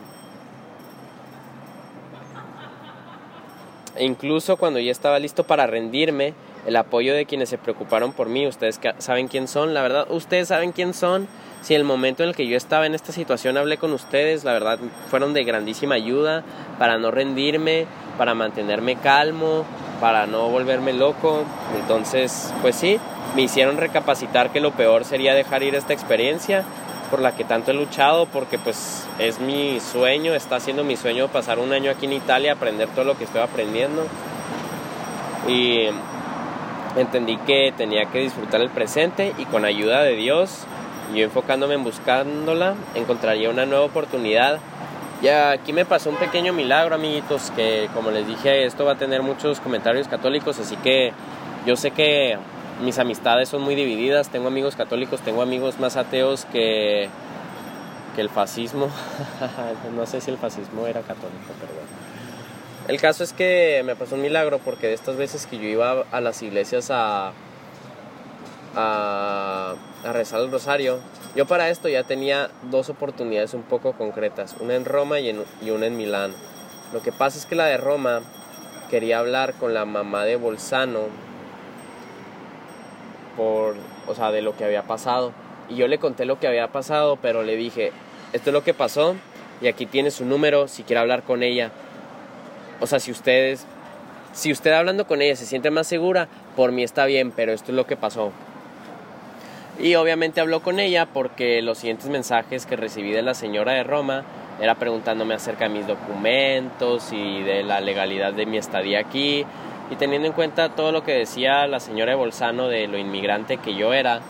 incluso 3.98 4.56
cuando 4.56 4.78
ya 4.78 4.92
estaba 4.92 5.18
listo 5.18 5.44
para 5.44 5.66
rendirme, 5.66 6.34
el 6.66 6.77
apoyo 6.77 7.14
de 7.14 7.27
quienes 7.27 7.48
se 7.48 7.59
preocuparon 7.59 8.12
por 8.12 8.29
mí, 8.29 8.46
ustedes 8.46 8.81
saben 8.98 9.29
quién 9.29 9.48
son, 9.48 9.75
la 9.75 9.83
verdad, 9.83 10.07
ustedes 10.11 10.48
saben 10.48 10.72
quién 10.72 10.94
son. 10.94 11.29
Si 11.62 11.75
el 11.75 11.85
momento 11.85 12.22
en 12.22 12.31
el 12.31 12.35
que 12.35 12.46
yo 12.46 12.57
estaba 12.57 12.87
en 12.87 12.94
esta 12.94 13.12
situación 13.12 13.57
hablé 13.57 13.79
con 13.79 13.92
ustedes, 13.92 14.42
la 14.42 14.53
verdad 14.53 14.79
fueron 15.09 15.33
de 15.33 15.44
grandísima 15.44 15.94
ayuda 15.94 16.42
para 16.79 16.98
no 16.98 17.12
rendirme, 17.12 17.87
para 18.18 18.35
mantenerme 18.35 18.96
calmo, 18.96 19.64
para 20.01 20.27
no 20.27 20.48
volverme 20.48 20.92
loco. 20.92 21.44
Entonces, 21.81 22.53
pues 22.62 22.75
sí, 22.75 22.98
me 23.37 23.42
hicieron 23.42 23.77
recapacitar 23.77 24.51
que 24.51 24.61
lo 24.61 24.72
peor 24.72 25.05
sería 25.05 25.35
dejar 25.35 25.62
ir 25.62 25.77
esta 25.77 25.92
experiencia 25.92 26.64
por 27.12 27.20
la 27.20 27.37
que 27.37 27.44
tanto 27.44 27.70
he 27.70 27.75
luchado, 27.75 28.27
porque 28.27 28.59
pues 28.59 29.07
es 29.18 29.38
mi 29.38 29.79
sueño, 29.81 30.35
está 30.35 30.59
siendo 30.61 30.83
mi 30.83 30.96
sueño 30.96 31.29
pasar 31.29 31.59
un 31.59 31.72
año 31.72 31.90
aquí 31.90 32.07
en 32.07 32.14
Italia, 32.14 32.55
aprender 32.55 32.88
todo 32.88 33.05
lo 33.05 33.18
que 33.18 33.25
estoy 33.25 33.42
aprendiendo. 33.42 34.07
Y 35.46 35.88
entendí 36.96 37.37
que 37.38 37.72
tenía 37.76 38.07
que 38.07 38.20
disfrutar 38.20 38.61
el 38.61 38.70
presente 38.70 39.33
y 39.38 39.44
con 39.46 39.64
ayuda 39.64 40.02
de 40.02 40.16
Dios 40.16 40.66
yo 41.14 41.24
enfocándome 41.24 41.74
en 41.74 41.85
buscándola, 41.85 42.74
encontraría 42.94 43.50
una 43.50 43.66
nueva 43.66 43.85
oportunidad. 43.85 44.59
Y 45.20 45.28
aquí 45.28 45.72
me 45.72 45.85
pasó 45.85 46.11
un 46.11 46.16
pequeño 46.16 46.52
milagro, 46.52 46.94
amiguitos, 46.94 47.52
que 47.55 47.88
como 47.94 48.11
les 48.11 48.26
dije, 48.26 48.64
esto 48.64 48.85
va 48.85 48.92
a 48.92 48.96
tener 48.96 49.22
muchos 49.22 49.61
comentarios 49.61 50.09
católicos, 50.09 50.59
así 50.59 50.76
que 50.76 51.12
yo 51.64 51.76
sé 51.76 51.92
que 51.92 52.38
mis 52.83 52.98
amistades 52.98 53.48
son 53.48 53.62
muy 53.62 53.76
divididas, 53.76 54.31
tengo 54.31 54.48
amigos 54.48 54.74
católicos, 54.74 55.20
tengo 55.20 55.42
amigos 55.42 55.78
más 55.78 55.96
ateos 55.96 56.44
que, 56.46 57.09
que 58.16 58.20
el 58.20 58.31
fascismo. 58.31 58.88
no 59.96 60.07
sé 60.07 60.20
si 60.20 60.31
el 60.31 60.38
fascismo 60.38 60.87
era 60.87 61.02
católico, 61.02 61.52
bueno. 61.61 62.12
El 62.88 63.00
caso 63.00 63.22
es 63.22 63.32
que 63.32 63.82
me 63.84 63.94
pasó 63.94 64.16
un 64.16 64.22
milagro 64.22 64.58
porque 64.58 64.88
de 64.88 64.94
estas 64.94 65.16
veces 65.16 65.46
que 65.46 65.56
yo 65.56 65.64
iba 65.64 66.04
a 66.10 66.20
las 66.20 66.42
iglesias 66.42 66.90
a, 66.90 67.32
a, 68.74 69.74
rezar 70.12 70.40
el 70.40 70.50
rosario, 70.50 70.98
yo 71.36 71.46
para 71.46 71.70
esto 71.70 71.88
ya 71.88 72.02
tenía 72.02 72.50
dos 72.70 72.88
oportunidades 72.88 73.54
un 73.54 73.62
poco 73.62 73.92
concretas, 73.92 74.56
una 74.58 74.74
en 74.74 74.84
Roma 74.84 75.20
y, 75.20 75.28
en, 75.28 75.44
y 75.62 75.70
una 75.70 75.86
en 75.86 75.96
Milán. 75.96 76.34
Lo 76.92 77.02
que 77.02 77.12
pasa 77.12 77.38
es 77.38 77.46
que 77.46 77.54
la 77.54 77.66
de 77.66 77.76
Roma 77.76 78.20
quería 78.90 79.20
hablar 79.20 79.54
con 79.54 79.74
la 79.74 79.84
mamá 79.84 80.24
de 80.24 80.36
Bolzano 80.36 81.06
por, 83.36 83.76
o 84.08 84.14
sea, 84.14 84.32
de 84.32 84.42
lo 84.42 84.56
que 84.56 84.64
había 84.64 84.82
pasado. 84.82 85.32
Y 85.68 85.76
yo 85.76 85.86
le 85.86 85.98
conté 85.98 86.24
lo 86.24 86.40
que 86.40 86.48
había 86.48 86.68
pasado, 86.68 87.16
pero 87.22 87.44
le 87.44 87.56
dije, 87.56 87.92
esto 88.32 88.50
es 88.50 88.54
lo 88.54 88.64
que 88.64 88.74
pasó 88.74 89.14
y 89.60 89.68
aquí 89.68 89.86
tiene 89.86 90.10
su 90.10 90.24
número 90.24 90.66
si 90.66 90.82
quiere 90.82 91.00
hablar 91.00 91.22
con 91.22 91.42
ella. 91.42 91.70
O 92.82 92.86
sea, 92.88 92.98
si 92.98 93.12
ustedes, 93.12 93.64
si 94.32 94.50
usted 94.50 94.72
hablando 94.72 95.06
con 95.06 95.22
ella 95.22 95.36
se 95.36 95.46
siente 95.46 95.70
más 95.70 95.86
segura, 95.86 96.26
por 96.56 96.72
mí 96.72 96.82
está 96.82 97.06
bien, 97.06 97.30
pero 97.30 97.52
esto 97.52 97.70
es 97.70 97.76
lo 97.76 97.86
que 97.86 97.96
pasó. 97.96 98.32
Y 99.78 99.94
obviamente 99.94 100.40
habló 100.40 100.62
con 100.62 100.80
ella 100.80 101.06
porque 101.06 101.62
los 101.62 101.78
siguientes 101.78 102.08
mensajes 102.08 102.66
que 102.66 102.74
recibí 102.74 103.12
de 103.12 103.22
la 103.22 103.34
señora 103.34 103.72
de 103.72 103.84
Roma 103.84 104.24
era 104.60 104.74
preguntándome 104.74 105.32
acerca 105.34 105.68
de 105.68 105.74
mis 105.74 105.86
documentos 105.86 107.12
y 107.12 107.42
de 107.42 107.62
la 107.62 107.80
legalidad 107.80 108.32
de 108.32 108.46
mi 108.46 108.58
estadía 108.58 108.98
aquí. 108.98 109.46
Y 109.92 109.94
teniendo 109.94 110.26
en 110.26 110.34
cuenta 110.34 110.70
todo 110.70 110.90
lo 110.90 111.04
que 111.04 111.12
decía 111.12 111.68
la 111.68 111.78
señora 111.78 112.10
de 112.10 112.16
Bolzano 112.16 112.66
de 112.66 112.88
lo 112.88 112.98
inmigrante 112.98 113.58
que 113.58 113.76
yo 113.76 113.92
era, 113.92 114.22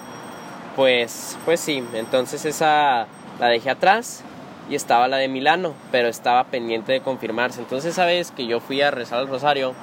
pues, 0.77 1.39
pues 1.47 1.59
sí, 1.59 1.83
entonces 1.95 2.45
esa 2.45 3.07
la 3.41 3.49
dejé 3.49 3.71
atrás 3.71 4.25
y 4.71 4.75
estaba 4.75 5.09
la 5.09 5.17
de 5.17 5.29
Milano, 5.29 5.75
pero 5.91 6.09
estaba 6.09 6.45
pendiente 6.45 6.93
de 6.93 7.01
confirmarse. 7.01 7.61
Entonces 7.61 7.93
esa 7.93 8.07
vez 8.07 8.31
que 8.31 8.47
yo 8.47 8.61
fui 8.61 8.81
a 8.83 8.91
rezar 8.91 9.19
al 9.19 9.29
rosario, 9.29 9.75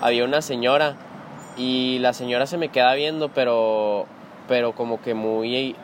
había 0.00 0.24
una 0.24 0.42
señora 0.42 0.96
y 1.56 1.98
la 2.00 2.12
señora 2.12 2.46
se 2.46 2.56
me 2.56 2.70
queda 2.70 2.94
viendo, 2.94 3.28
pero, 3.28 4.06
pero 4.48 4.72
como 4.72 5.00
que 5.00 5.14
muy 5.14 5.76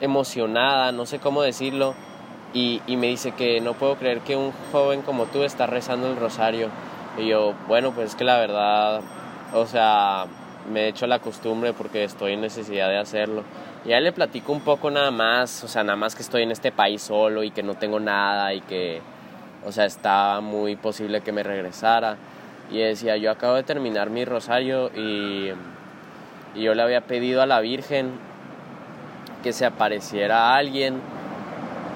emocionada, 0.00 0.92
no 0.92 1.06
sé 1.06 1.18
cómo 1.18 1.42
decirlo, 1.42 1.94
y, 2.52 2.82
y 2.86 2.96
me 2.96 3.08
dice 3.08 3.32
que 3.32 3.60
no 3.60 3.74
puedo 3.74 3.96
creer 3.96 4.20
que 4.20 4.36
un 4.36 4.52
joven 4.70 5.02
como 5.02 5.26
tú 5.26 5.42
está 5.42 5.66
rezando 5.66 6.08
el 6.08 6.16
rosario. 6.16 6.68
Y 7.18 7.28
yo, 7.28 7.54
bueno, 7.68 7.92
pues 7.92 8.10
es 8.10 8.14
que 8.16 8.24
la 8.24 8.38
verdad, 8.38 9.00
o 9.52 9.66
sea, 9.66 10.26
me 10.72 10.82
he 10.84 10.88
hecho 10.88 11.06
la 11.06 11.18
costumbre 11.18 11.72
porque 11.72 12.04
estoy 12.04 12.32
en 12.32 12.40
necesidad 12.40 12.88
de 12.88 12.98
hacerlo. 12.98 13.42
Y 13.86 13.92
a 13.92 13.98
él 13.98 14.04
le 14.04 14.12
platico 14.12 14.52
un 14.52 14.60
poco 14.60 14.90
nada 14.90 15.10
más, 15.10 15.62
o 15.62 15.68
sea, 15.68 15.84
nada 15.84 15.96
más 15.96 16.14
que 16.14 16.22
estoy 16.22 16.42
en 16.42 16.50
este 16.50 16.72
país 16.72 17.02
solo 17.02 17.42
y 17.42 17.50
que 17.50 17.62
no 17.62 17.74
tengo 17.74 18.00
nada 18.00 18.54
y 18.54 18.62
que, 18.62 19.02
o 19.66 19.72
sea, 19.72 19.84
está 19.84 20.40
muy 20.40 20.76
posible 20.76 21.20
que 21.20 21.32
me 21.32 21.42
regresara. 21.42 22.16
Y 22.70 22.78
decía, 22.78 23.18
yo 23.18 23.30
acabo 23.30 23.54
de 23.54 23.62
terminar 23.62 24.08
mi 24.08 24.24
rosario 24.24 24.90
y, 24.96 25.50
y 26.54 26.62
yo 26.62 26.74
le 26.74 26.82
había 26.82 27.02
pedido 27.02 27.42
a 27.42 27.46
la 27.46 27.60
Virgen 27.60 28.12
que 29.42 29.52
se 29.52 29.66
apareciera 29.66 30.56
alguien 30.56 31.02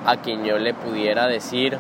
a 0.04 0.18
quien 0.18 0.44
yo 0.44 0.58
le 0.58 0.74
pudiera 0.74 1.26
decir 1.26 1.78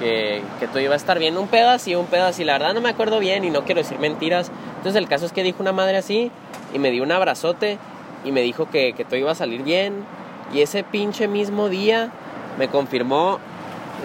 que, 0.00 0.42
que 0.58 0.66
todo 0.66 0.80
iba 0.80 0.94
a 0.94 0.96
estar 0.96 1.20
bien. 1.20 1.38
Un 1.38 1.46
pedo 1.46 1.70
así, 1.70 1.94
un 1.94 2.06
pedo 2.06 2.24
así. 2.24 2.42
La 2.42 2.54
verdad 2.54 2.74
no 2.74 2.80
me 2.80 2.88
acuerdo 2.88 3.20
bien 3.20 3.44
y 3.44 3.50
no 3.50 3.62
quiero 3.62 3.82
decir 3.82 4.00
mentiras. 4.00 4.50
Entonces 4.78 5.00
el 5.00 5.08
caso 5.08 5.26
es 5.26 5.32
que 5.32 5.44
dijo 5.44 5.62
una 5.62 5.72
madre 5.72 5.96
así 5.96 6.32
y 6.74 6.80
me 6.80 6.90
dio 6.90 7.04
un 7.04 7.12
abrazote 7.12 7.78
y 8.24 8.32
me 8.32 8.42
dijo 8.42 8.68
que, 8.70 8.92
que 8.92 9.04
todo 9.04 9.16
iba 9.16 9.32
a 9.32 9.34
salir 9.34 9.62
bien. 9.62 10.04
Y 10.52 10.60
ese 10.60 10.84
pinche 10.84 11.28
mismo 11.28 11.68
día 11.68 12.10
me 12.58 12.68
confirmó 12.68 13.38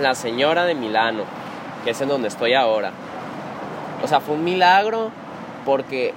la 0.02 0.16
señora 0.16 0.66
de 0.66 0.76
Milano, 0.76 1.24
que 1.84 1.92
es 1.92 2.02
en 2.02 2.10
donde 2.10 2.28
estoy 2.28 2.54
ahora. 2.54 2.92
O 4.04 4.08
sea, 4.08 4.20
fue 4.20 4.36
un 4.36 4.44
milagro 4.44 5.12
porque 5.66 6.14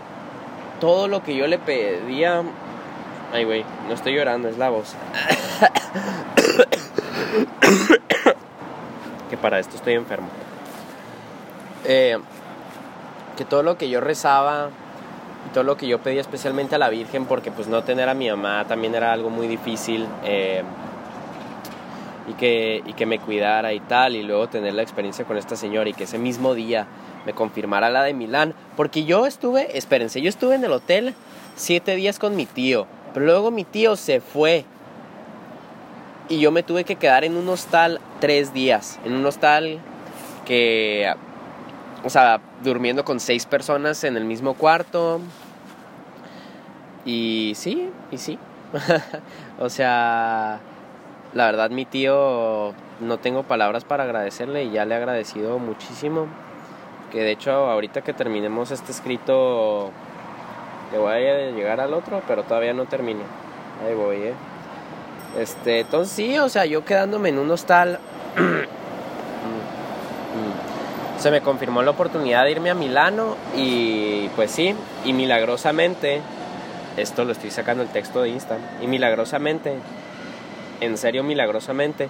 todo 0.80 1.08
lo 1.08 1.22
que 1.22 1.34
yo 1.34 1.46
le 1.46 1.58
pedía... 1.58 2.42
Ay, 3.32 3.44
güey, 3.44 3.64
no 3.86 3.94
estoy 3.94 4.14
llorando, 4.14 4.48
es 4.48 4.58
la 4.58 4.70
voz. 4.70 4.94
que 9.30 9.36
para 9.36 9.60
esto 9.60 9.76
estoy 9.76 9.94
enfermo. 9.94 10.28
Eh, 11.84 12.18
que 13.36 13.44
todo 13.44 13.62
lo 13.62 13.78
que 13.78 13.88
yo 13.88 14.00
rezaba 14.00 14.70
todo 15.52 15.64
lo 15.64 15.76
que 15.76 15.86
yo 15.86 15.98
pedía 15.98 16.20
especialmente 16.20 16.74
a 16.74 16.78
la 16.78 16.88
Virgen, 16.88 17.26
porque 17.26 17.50
pues 17.50 17.68
no 17.68 17.82
tener 17.82 18.08
a 18.08 18.14
mi 18.14 18.30
mamá 18.30 18.64
también 18.68 18.94
era 18.94 19.12
algo 19.12 19.30
muy 19.30 19.46
difícil. 19.46 20.06
Eh, 20.24 20.62
y 22.28 22.34
que, 22.34 22.82
y 22.86 22.92
que 22.92 23.06
me 23.06 23.18
cuidara 23.18 23.72
y 23.72 23.80
tal, 23.80 24.14
y 24.14 24.22
luego 24.22 24.48
tener 24.48 24.74
la 24.74 24.82
experiencia 24.82 25.24
con 25.24 25.36
esta 25.36 25.56
señora 25.56 25.88
y 25.88 25.94
que 25.94 26.04
ese 26.04 26.18
mismo 26.18 26.54
día 26.54 26.86
me 27.26 27.32
confirmara 27.32 27.90
la 27.90 28.02
de 28.02 28.14
Milán, 28.14 28.54
porque 28.76 29.04
yo 29.04 29.26
estuve, 29.26 29.76
espérense, 29.76 30.20
yo 30.20 30.28
estuve 30.28 30.54
en 30.54 30.64
el 30.64 30.72
hotel 30.72 31.14
siete 31.56 31.96
días 31.96 32.18
con 32.18 32.36
mi 32.36 32.46
tío, 32.46 32.86
pero 33.12 33.26
luego 33.26 33.50
mi 33.50 33.64
tío 33.64 33.96
se 33.96 34.20
fue 34.20 34.64
y 36.28 36.38
yo 36.38 36.52
me 36.52 36.62
tuve 36.62 36.84
que 36.84 36.96
quedar 36.96 37.24
en 37.24 37.36
un 37.36 37.48
hostal 37.48 38.00
tres 38.20 38.54
días, 38.54 39.00
en 39.04 39.14
un 39.14 39.26
hostal 39.26 39.80
que, 40.46 41.12
o 42.04 42.10
sea, 42.10 42.40
durmiendo 42.62 43.04
con 43.04 43.20
seis 43.20 43.46
personas 43.46 44.04
en 44.04 44.16
el 44.16 44.24
mismo 44.24 44.54
cuarto. 44.54 45.20
Y 47.04 47.52
sí, 47.56 47.90
y 48.10 48.18
sí. 48.18 48.38
o 49.58 49.68
sea, 49.68 50.60
la 51.34 51.46
verdad 51.46 51.70
mi 51.70 51.84
tío 51.84 52.72
no 53.00 53.18
tengo 53.18 53.42
palabras 53.42 53.84
para 53.84 54.04
agradecerle 54.04 54.64
y 54.64 54.70
ya 54.70 54.84
le 54.84 54.94
he 54.94 54.98
agradecido 54.98 55.58
muchísimo. 55.58 56.26
Que 57.10 57.22
de 57.22 57.32
hecho 57.32 57.52
ahorita 57.52 58.02
que 58.02 58.12
terminemos 58.12 58.70
este 58.70 58.92
escrito 58.92 59.90
le 60.92 60.98
voy 60.98 61.12
a 61.12 61.50
llegar 61.50 61.80
al 61.80 61.94
otro, 61.94 62.22
pero 62.26 62.42
todavía 62.44 62.72
no 62.72 62.86
termino. 62.86 63.20
Ahí 63.86 63.94
voy, 63.94 64.16
eh. 64.16 64.34
Este, 65.38 65.80
entonces 65.80 66.12
sí, 66.14 66.38
o 66.38 66.48
sea, 66.48 66.66
yo 66.66 66.84
quedándome 66.84 67.28
en 67.28 67.38
un 67.38 67.50
hostal 67.50 68.00
se 71.20 71.30
me 71.30 71.42
confirmó 71.42 71.82
la 71.82 71.90
oportunidad 71.90 72.44
de 72.44 72.52
irme 72.52 72.70
a 72.70 72.74
Milano 72.74 73.36
y 73.54 74.28
pues 74.36 74.50
sí, 74.50 74.74
y 75.04 75.12
milagrosamente, 75.12 76.22
esto 76.96 77.26
lo 77.26 77.32
estoy 77.32 77.50
sacando 77.50 77.82
el 77.82 77.90
texto 77.90 78.22
de 78.22 78.30
Insta, 78.30 78.56
y 78.80 78.86
milagrosamente, 78.86 79.74
en 80.80 80.96
serio 80.96 81.22
milagrosamente, 81.22 82.08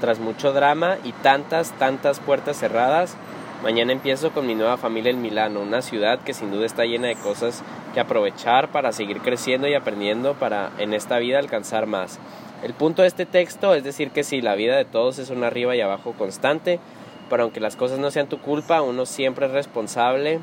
tras 0.00 0.20
mucho 0.20 0.52
drama 0.52 0.98
y 1.02 1.10
tantas, 1.10 1.72
tantas 1.80 2.20
puertas 2.20 2.56
cerradas, 2.56 3.16
mañana 3.64 3.90
empiezo 3.90 4.30
con 4.30 4.46
mi 4.46 4.54
nueva 4.54 4.76
familia 4.76 5.10
en 5.10 5.20
Milano, 5.20 5.60
una 5.60 5.82
ciudad 5.82 6.20
que 6.20 6.32
sin 6.32 6.52
duda 6.52 6.64
está 6.64 6.84
llena 6.84 7.08
de 7.08 7.16
cosas 7.16 7.64
que 7.92 7.98
aprovechar 7.98 8.68
para 8.68 8.92
seguir 8.92 9.18
creciendo 9.20 9.66
y 9.66 9.74
aprendiendo 9.74 10.34
para 10.34 10.70
en 10.78 10.94
esta 10.94 11.18
vida 11.18 11.40
alcanzar 11.40 11.86
más. 11.86 12.20
El 12.62 12.72
punto 12.72 13.02
de 13.02 13.08
este 13.08 13.26
texto 13.26 13.74
es 13.74 13.82
decir 13.82 14.10
que 14.10 14.22
si 14.22 14.40
la 14.40 14.54
vida 14.54 14.76
de 14.76 14.84
todos 14.84 15.18
es 15.18 15.30
un 15.30 15.42
arriba 15.42 15.74
y 15.74 15.80
abajo 15.80 16.14
constante, 16.16 16.78
pero 17.30 17.44
aunque 17.44 17.60
las 17.60 17.76
cosas 17.76 17.98
no 17.98 18.10
sean 18.10 18.28
tu 18.28 18.38
culpa, 18.38 18.82
uno 18.82 19.06
siempre 19.06 19.46
es 19.46 19.52
responsable. 19.52 20.40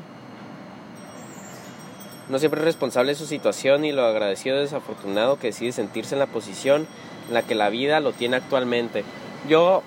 Uno 2.28 2.38
siempre 2.38 2.60
es 2.60 2.64
responsable 2.64 3.12
de 3.12 3.18
su 3.18 3.26
situación 3.26 3.84
y 3.84 3.92
lo 3.92 4.04
agradecido 4.06 4.58
desafortunado 4.58 5.38
que 5.38 5.48
decide 5.48 5.72
sentirse 5.72 6.14
en 6.14 6.20
la 6.20 6.26
posición 6.26 6.86
en 7.28 7.34
la 7.34 7.42
que 7.42 7.54
la 7.54 7.68
vida 7.68 8.00
lo 8.00 8.12
tiene 8.12 8.36
actualmente. 8.36 9.04
Yo 9.48 9.82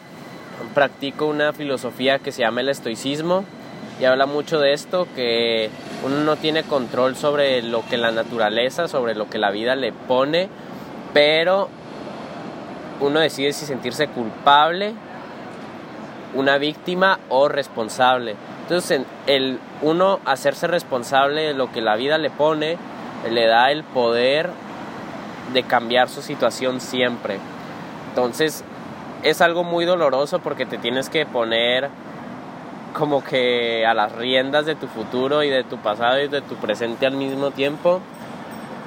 practico 0.73 1.25
una 1.25 1.53
filosofía 1.53 2.19
que 2.19 2.31
se 2.31 2.41
llama 2.41 2.61
el 2.61 2.69
estoicismo 2.69 3.45
y 3.99 4.05
habla 4.05 4.25
mucho 4.25 4.59
de 4.59 4.73
esto, 4.73 5.07
que 5.15 5.69
uno 6.05 6.23
no 6.23 6.35
tiene 6.35 6.63
control 6.63 7.15
sobre 7.15 7.61
lo 7.61 7.85
que 7.87 7.97
la 7.97 8.11
naturaleza, 8.11 8.87
sobre 8.87 9.15
lo 9.15 9.29
que 9.29 9.37
la 9.37 9.51
vida 9.51 9.75
le 9.75 9.93
pone, 9.93 10.49
pero 11.13 11.69
uno 12.99 13.19
decide 13.19 13.53
si 13.53 13.65
sentirse 13.65 14.07
culpable, 14.07 14.93
una 16.35 16.57
víctima 16.57 17.19
o 17.29 17.47
responsable. 17.47 18.35
Entonces, 18.63 19.01
el 19.27 19.59
uno 19.81 20.19
hacerse 20.25 20.67
responsable 20.67 21.41
de 21.41 21.53
lo 21.53 21.71
que 21.71 21.81
la 21.81 21.95
vida 21.95 22.17
le 22.17 22.29
pone, 22.29 22.77
le 23.29 23.47
da 23.47 23.71
el 23.71 23.83
poder 23.83 24.49
de 25.53 25.63
cambiar 25.63 26.09
su 26.09 26.21
situación 26.21 26.81
siempre. 26.81 27.39
Entonces, 28.09 28.63
es 29.23 29.41
algo 29.41 29.63
muy 29.63 29.85
doloroso 29.85 30.39
porque 30.39 30.65
te 30.65 30.77
tienes 30.77 31.09
que 31.09 31.25
poner 31.25 31.89
como 32.93 33.23
que 33.23 33.85
a 33.85 33.93
las 33.93 34.11
riendas 34.13 34.65
de 34.65 34.75
tu 34.75 34.87
futuro 34.87 35.43
y 35.43 35.49
de 35.49 35.63
tu 35.63 35.77
pasado 35.77 36.21
y 36.21 36.27
de 36.27 36.41
tu 36.41 36.55
presente 36.55 37.05
al 37.05 37.15
mismo 37.15 37.51
tiempo. 37.51 38.01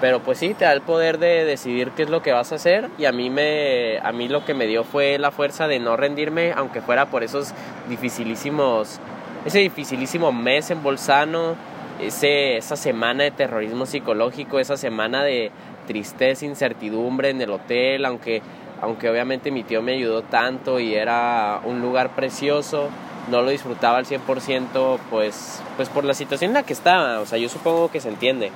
Pero 0.01 0.21
pues 0.21 0.39
sí, 0.39 0.55
te 0.55 0.65
da 0.65 0.73
el 0.73 0.81
poder 0.81 1.19
de 1.19 1.45
decidir 1.45 1.91
qué 1.91 2.05
es 2.05 2.11
lo 2.11 2.23
que 2.23 2.33
vas 2.33 2.53
a 2.53 2.55
hacer 2.55 2.89
y 2.99 3.07
a 3.07 3.13
mí 3.13 3.31
me 3.31 3.99
a 3.99 4.13
mí 4.13 4.29
lo 4.29 4.45
que 4.45 4.55
me 4.55 4.67
dio 4.67 4.85
fue 4.85 5.19
la 5.19 5.33
fuerza 5.33 5.67
de 5.67 5.81
no 5.81 5.97
rendirme 5.97 6.53
aunque 6.53 6.81
fuera 6.81 7.07
por 7.07 7.25
esos 7.25 7.53
dificilísimos 7.89 9.01
ese 9.45 9.59
dificilísimo 9.59 10.31
mes 10.31 10.71
en 10.71 10.83
Bolzano, 10.83 11.57
ese 12.01 12.59
esa 12.59 12.77
semana 12.77 13.25
de 13.25 13.31
terrorismo 13.33 13.87
psicológico, 13.87 14.61
esa 14.61 14.77
semana 14.77 15.25
de 15.25 15.51
tristeza, 15.87 16.45
incertidumbre 16.45 17.31
en 17.31 17.41
el 17.41 17.51
hotel, 17.51 18.05
aunque 18.05 18.43
aunque 18.81 19.11
obviamente 19.11 19.51
mi 19.51 19.65
tío 19.65 19.83
me 19.83 19.95
ayudó 19.95 20.23
tanto 20.23 20.79
y 20.79 20.95
era 20.95 21.61
un 21.65 21.81
lugar 21.81 22.15
precioso, 22.15 22.89
no 23.29 23.43
lo 23.43 23.51
disfrutaba 23.51 23.99
al 23.99 24.07
100% 24.07 24.99
pues 25.11 25.61
pues 25.77 25.89
por 25.89 26.05
la 26.05 26.15
situación 26.15 26.51
en 26.51 26.55
la 26.55 26.63
que 26.63 26.73
estaba, 26.73 27.19
o 27.19 27.27
sea, 27.27 27.39
yo 27.39 27.49
supongo 27.49 27.91
que 27.91 28.01
se 28.01 28.09
entiende. 28.09 28.53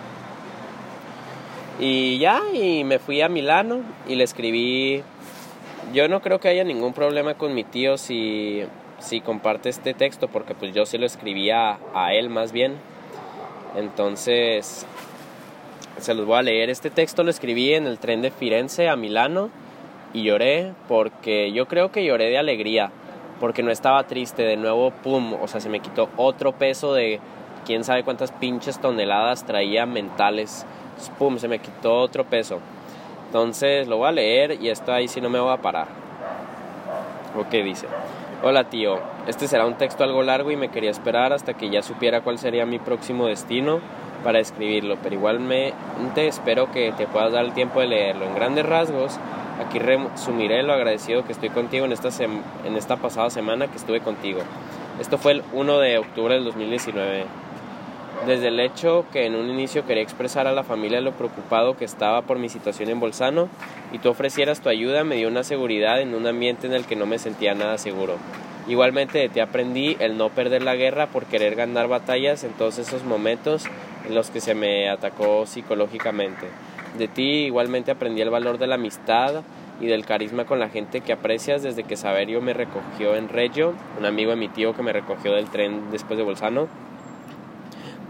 Y 1.84 2.18
ya, 2.18 2.40
y 2.54 2.84
me 2.84 3.00
fui 3.00 3.22
a 3.22 3.28
Milano 3.28 3.80
y 4.06 4.14
le 4.14 4.22
escribí. 4.22 5.02
Yo 5.92 6.06
no 6.06 6.22
creo 6.22 6.38
que 6.38 6.46
haya 6.46 6.62
ningún 6.62 6.92
problema 6.92 7.34
con 7.34 7.54
mi 7.54 7.64
tío 7.64 7.98
si, 7.98 8.62
si 9.00 9.20
comparte 9.20 9.68
este 9.68 9.92
texto, 9.92 10.28
porque 10.28 10.54
pues 10.54 10.72
yo 10.72 10.86
se 10.86 10.96
lo 10.98 11.06
escribía 11.06 11.80
a 11.92 12.14
él 12.14 12.30
más 12.30 12.52
bien. 12.52 12.76
Entonces, 13.74 14.86
se 15.98 16.14
los 16.14 16.24
voy 16.24 16.38
a 16.38 16.42
leer. 16.42 16.70
Este 16.70 16.88
texto 16.88 17.24
lo 17.24 17.30
escribí 17.30 17.74
en 17.74 17.88
el 17.88 17.98
tren 17.98 18.22
de 18.22 18.30
Firenze 18.30 18.88
a 18.88 18.94
Milano 18.94 19.50
y 20.14 20.22
lloré 20.22 20.74
porque 20.86 21.50
yo 21.50 21.66
creo 21.66 21.90
que 21.90 22.04
lloré 22.04 22.30
de 22.30 22.38
alegría, 22.38 22.92
porque 23.40 23.64
no 23.64 23.72
estaba 23.72 24.06
triste. 24.06 24.44
De 24.44 24.56
nuevo, 24.56 24.92
pum, 25.02 25.34
o 25.34 25.48
sea, 25.48 25.60
se 25.60 25.68
me 25.68 25.80
quitó 25.80 26.10
otro 26.16 26.52
peso 26.52 26.94
de 26.94 27.18
quién 27.66 27.82
sabe 27.82 28.04
cuántas 28.04 28.30
pinches 28.30 28.80
toneladas 28.80 29.44
traía 29.44 29.84
mentales 29.84 30.64
pum, 31.18 31.38
se 31.38 31.48
me 31.48 31.58
quitó 31.58 32.00
otro 32.00 32.24
peso. 32.24 32.60
Entonces 33.26 33.88
lo 33.88 33.96
voy 33.96 34.08
a 34.08 34.12
leer 34.12 34.62
y 34.62 34.68
esto 34.68 34.92
ahí 34.92 35.08
sí 35.08 35.20
no 35.20 35.30
me 35.30 35.40
voy 35.40 35.52
a 35.52 35.56
parar. 35.56 35.88
Ok, 37.36 37.50
dice. 37.50 37.86
Hola 38.44 38.64
tío, 38.64 38.98
este 39.26 39.46
será 39.46 39.66
un 39.66 39.74
texto 39.74 40.02
algo 40.02 40.22
largo 40.22 40.50
y 40.50 40.56
me 40.56 40.68
quería 40.68 40.90
esperar 40.90 41.32
hasta 41.32 41.54
que 41.54 41.70
ya 41.70 41.80
supiera 41.80 42.22
cuál 42.22 42.38
sería 42.38 42.66
mi 42.66 42.78
próximo 42.78 43.26
destino 43.26 43.80
para 44.24 44.40
escribirlo, 44.40 44.98
pero 45.02 45.14
igualmente 45.14 46.26
espero 46.26 46.70
que 46.72 46.92
te 46.92 47.06
puedas 47.06 47.32
dar 47.32 47.44
el 47.44 47.52
tiempo 47.52 47.80
de 47.80 47.86
leerlo. 47.86 48.24
En 48.24 48.34
grandes 48.34 48.66
rasgos, 48.66 49.18
aquí 49.64 49.78
resumiré 49.78 50.62
lo 50.62 50.72
agradecido 50.72 51.24
que 51.24 51.32
estoy 51.32 51.50
contigo 51.50 51.84
en 51.84 51.92
esta, 51.92 52.08
en 52.22 52.76
esta 52.76 52.96
pasada 52.96 53.30
semana 53.30 53.68
que 53.68 53.76
estuve 53.76 54.00
contigo. 54.00 54.40
Esto 55.00 55.18
fue 55.18 55.32
el 55.32 55.42
1 55.52 55.78
de 55.78 55.98
octubre 55.98 56.34
del 56.34 56.44
2019. 56.44 57.24
Desde 58.26 58.48
el 58.48 58.60
hecho 58.60 59.04
que 59.12 59.26
en 59.26 59.34
un 59.34 59.50
inicio 59.50 59.84
quería 59.84 60.04
expresar 60.04 60.46
a 60.46 60.52
la 60.52 60.62
familia 60.62 61.00
lo 61.00 61.10
preocupado 61.10 61.76
que 61.76 61.84
estaba 61.84 62.22
por 62.22 62.38
mi 62.38 62.48
situación 62.48 62.88
en 62.88 63.00
Bolzano 63.00 63.48
y 63.90 63.98
tú 63.98 64.10
ofrecieras 64.10 64.60
tu 64.60 64.68
ayuda 64.68 65.02
me 65.02 65.16
dio 65.16 65.26
una 65.26 65.42
seguridad 65.42 66.00
en 66.00 66.14
un 66.14 66.28
ambiente 66.28 66.68
en 66.68 66.72
el 66.72 66.84
que 66.84 66.94
no 66.94 67.04
me 67.04 67.18
sentía 67.18 67.54
nada 67.54 67.78
seguro. 67.78 68.18
Igualmente 68.68 69.18
de 69.18 69.28
ti 69.28 69.40
aprendí 69.40 69.96
el 69.98 70.16
no 70.18 70.28
perder 70.28 70.62
la 70.62 70.76
guerra 70.76 71.08
por 71.08 71.24
querer 71.24 71.56
ganar 71.56 71.88
batallas 71.88 72.44
en 72.44 72.52
todos 72.52 72.78
esos 72.78 73.02
momentos 73.02 73.64
en 74.06 74.14
los 74.14 74.30
que 74.30 74.40
se 74.40 74.54
me 74.54 74.88
atacó 74.88 75.44
psicológicamente. 75.44 76.46
De 76.96 77.08
ti 77.08 77.46
igualmente 77.46 77.90
aprendí 77.90 78.20
el 78.20 78.30
valor 78.30 78.58
de 78.58 78.68
la 78.68 78.76
amistad 78.76 79.42
y 79.80 79.86
del 79.86 80.06
carisma 80.06 80.44
con 80.44 80.60
la 80.60 80.68
gente 80.68 81.00
que 81.00 81.12
aprecias 81.12 81.64
desde 81.64 81.82
que 81.82 81.96
Saverio 81.96 82.40
me 82.40 82.52
recogió 82.54 83.16
en 83.16 83.28
Reggio, 83.28 83.74
un 83.98 84.06
amigo 84.06 84.30
de 84.30 84.36
mi 84.36 84.48
tío 84.48 84.76
que 84.76 84.84
me 84.84 84.92
recogió 84.92 85.32
del 85.32 85.50
tren 85.50 85.90
después 85.90 86.16
de 86.16 86.22
Bolzano 86.22 86.68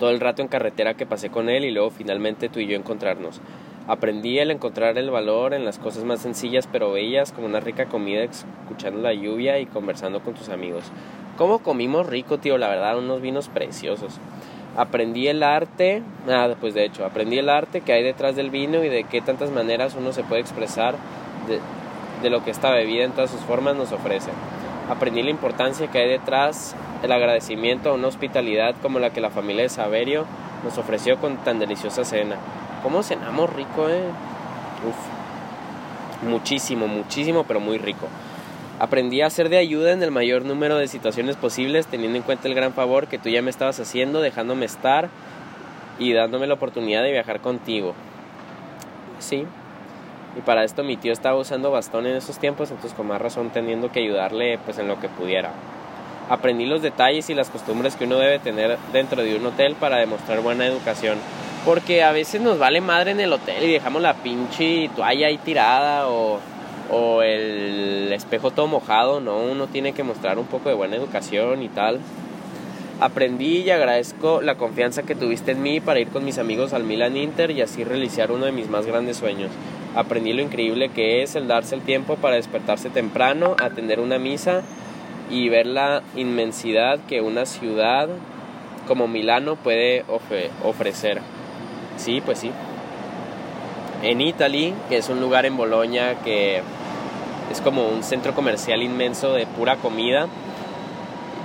todo 0.03 0.11
el 0.11 0.19
rato 0.19 0.43
en 0.43 0.49
carretera 0.49 0.95
que 0.95 1.07
pasé 1.07 1.31
con 1.31 1.49
él 1.49 1.65
y 1.65 1.71
luego 1.71 1.91
finalmente 1.91 2.49
tú 2.49 2.59
y 2.59 2.67
yo 2.67 2.77
encontrarnos. 2.77 3.41
Aprendí 3.87 4.41
el 4.41 4.51
encontrar 4.51 4.99
el 4.99 5.13
valor 5.13 5.55
en 5.55 5.65
las 5.65 5.79
cosas 5.79 6.03
más 6.03 6.19
sencillas 6.19 6.67
pero 6.67 6.91
bellas, 6.91 7.31
como 7.31 7.47
una 7.47 7.61
rica 7.61 7.87
comida 7.87 8.25
escuchando 8.25 9.01
la 9.01 9.15
lluvia 9.15 9.61
y 9.61 9.67
conversando 9.67 10.19
con 10.19 10.35
tus 10.35 10.49
amigos. 10.49 10.83
¿Cómo 11.39 11.61
comimos 11.61 12.09
rico, 12.09 12.39
tío? 12.39 12.59
La 12.59 12.69
verdad, 12.69 12.99
unos 12.99 13.21
vinos 13.21 13.49
preciosos. 13.49 14.19
Aprendí 14.77 15.29
el 15.29 15.45
arte, 15.45 16.03
nada, 16.27 16.57
pues 16.61 16.75
de 16.75 16.85
hecho, 16.85 17.05
aprendí 17.05 17.39
el 17.39 17.49
arte 17.49 17.83
que 17.83 17.93
hay 17.93 18.03
detrás 18.03 18.35
del 18.35 18.51
vino 18.51 18.83
y 18.83 18.89
de 18.89 19.05
qué 19.05 19.21
tantas 19.21 19.53
maneras 19.53 19.95
uno 19.97 20.13
se 20.13 20.25
puede 20.25 20.41
expresar 20.41 20.97
de, 21.47 21.61
de 22.25 22.29
lo 22.29 22.43
que 22.43 22.51
esta 22.51 22.73
bebida 22.73 23.05
en 23.05 23.13
todas 23.13 23.31
sus 23.31 23.43
formas 23.43 23.77
nos 23.77 23.93
ofrece. 23.93 24.33
Aprendí 24.93 25.23
la 25.23 25.31
importancia 25.31 25.91
que 25.91 26.01
hay 26.01 26.09
detrás 26.11 26.77
el 27.03 27.13
agradecimiento 27.13 27.89
a 27.89 27.95
una 27.95 28.09
hospitalidad 28.09 28.75
como 28.83 28.99
la 28.99 29.09
que 29.09 29.23
la 29.23 29.31
familia 29.31 29.63
de 29.63 29.71
Saverio 29.71 30.27
nos 30.63 30.77
ofreció 30.77 31.17
con 31.17 31.39
tan 31.39 31.59
deliciosa 31.59 32.05
cena. 32.05 32.37
¿Cómo 32.83 33.03
cenamos 33.03 33.49
rico, 33.49 33.89
eh? 33.89 34.03
Uf. 34.87 36.29
Muchísimo, 36.29 36.89
muchísimo, 36.89 37.45
pero 37.45 37.59
muy 37.59 37.79
rico. 37.79 38.07
Aprendí 38.81 39.23
a 39.23 39.31
ser 39.31 39.49
de 39.49 39.57
ayuda 39.57 39.93
en 39.93 40.03
el 40.03 40.11
mayor 40.11 40.45
número 40.45 40.77
de 40.77 40.89
situaciones 40.89 41.37
posibles, 41.37 41.87
teniendo 41.87 42.19
en 42.19 42.23
cuenta 42.23 42.49
el 42.49 42.55
gran 42.55 42.75
favor 42.75 43.07
que 43.07 43.19
tú 43.19 43.31
ya 43.31 43.41
me 43.41 43.49
estabas 43.49 43.81
haciendo, 43.81 44.21
dejándome 44.21 44.67
estar 44.67 45.09
y 45.99 46.13
dándome 46.13 46.47
la 46.47 46.55
oportunidad 46.55 47.03
de 47.03 47.13
viajar 47.13 47.41
contigo. 47.41 47.95
Sí, 49.21 49.47
y 50.37 50.41
para 50.41 50.65
esto 50.65 50.83
mi 50.83 50.97
tío 50.97 51.13
estaba 51.13 51.39
usando 51.39 51.71
bastón 51.71 52.07
en 52.07 52.17
esos 52.17 52.39
tiempos, 52.39 52.71
entonces 52.71 52.95
con 52.95 53.07
más 53.07 53.21
razón 53.21 53.51
teniendo 53.51 53.91
que 53.91 54.01
ayudarle 54.01 54.59
pues 54.65 54.79
en 54.79 54.89
lo 54.89 54.99
que 54.99 55.09
pudiera. 55.09 55.51
Aprendí 56.29 56.67
los 56.67 56.83
detalles 56.83 57.29
y 57.31 57.35
las 57.35 57.51
costumbres 57.51 57.97
que 57.97 58.05
uno 58.05 58.17
debe 58.17 58.39
tener 58.39 58.79
dentro 58.93 59.23
de 59.23 59.37
un 59.37 59.45
hotel 59.45 59.75
para 59.75 59.99
demostrar 59.99 60.41
buena 60.41 60.67
educación. 60.67 61.19
Porque 61.65 62.03
a 62.03 62.13
veces 62.13 62.41
nos 62.41 62.59
vale 62.59 62.81
madre 62.81 63.11
en 63.11 63.21
el 63.21 63.33
hotel 63.33 63.63
y 63.63 63.73
dejamos 63.73 64.03
la 64.03 64.15
pinche 64.15 64.91
toalla 64.97 65.27
ahí 65.27 65.39
tirada 65.39 66.09
o, 66.09 66.41
o 66.91 67.23
el 67.23 68.11
espejo 68.13 68.51
todo 68.51 68.67
mojado, 68.67 69.21
¿no? 69.21 69.39
Uno 69.39 69.67
tiene 69.67 69.93
que 69.93 70.03
mostrar 70.03 70.39
un 70.39 70.47
poco 70.47 70.69
de 70.69 70.75
buena 70.75 70.97
educación 70.97 71.63
y 71.63 71.69
tal. 71.69 72.01
Aprendí 73.01 73.59
y 73.59 73.71
agradezco 73.71 74.43
la 74.43 74.55
confianza 74.55 75.03
que 75.03 75.15
tuviste 75.15 75.53
en 75.53 75.63
mí 75.63 75.81
para 75.81 76.01
ir 76.01 76.09
con 76.09 76.25
mis 76.25 76.39
amigos 76.39 76.73
al 76.73 76.85
Milan 76.85 77.17
Inter 77.17 77.51
y 77.51 77.61
así 77.61 77.85
realizar 77.85 78.33
uno 78.33 78.47
de 78.47 78.53
mis 78.53 78.69
más 78.69 78.87
grandes 78.87 79.17
sueños. 79.17 79.51
Aprendí 79.95 80.33
lo 80.33 80.43
increíble 80.43 80.89
que 80.89 81.23
es 81.23 81.35
el 81.37 81.49
darse 81.49 81.75
el 81.75 81.83
tiempo 81.83 82.17
para 82.17 82.37
despertarse 82.37 82.89
temprano, 82.89 83.57
atender 83.63 84.01
una 84.01 84.19
misa 84.19 84.63
y 85.31 85.49
ver 85.49 85.67
la 85.67 86.03
inmensidad 86.17 86.99
que 87.09 87.21
una 87.21 87.45
ciudad 87.45 88.09
como 88.87 89.07
Milano 89.07 89.57
puede 89.57 90.05
ofrecer. 90.65 91.21
Sí, 91.97 92.21
pues 92.21 92.39
sí. 92.39 92.51
En 94.03 94.21
Italy, 94.21 94.75
que 94.89 94.97
es 94.97 95.09
un 95.09 95.21
lugar 95.21 95.47
en 95.47 95.57
Bolonia 95.57 96.17
que 96.25 96.63
es 97.51 97.61
como 97.61 97.87
un 97.89 98.03
centro 98.03 98.35
comercial 98.35 98.83
inmenso 98.83 99.35
de 99.35 99.47
pura 99.47 99.77
comida, 99.77 100.27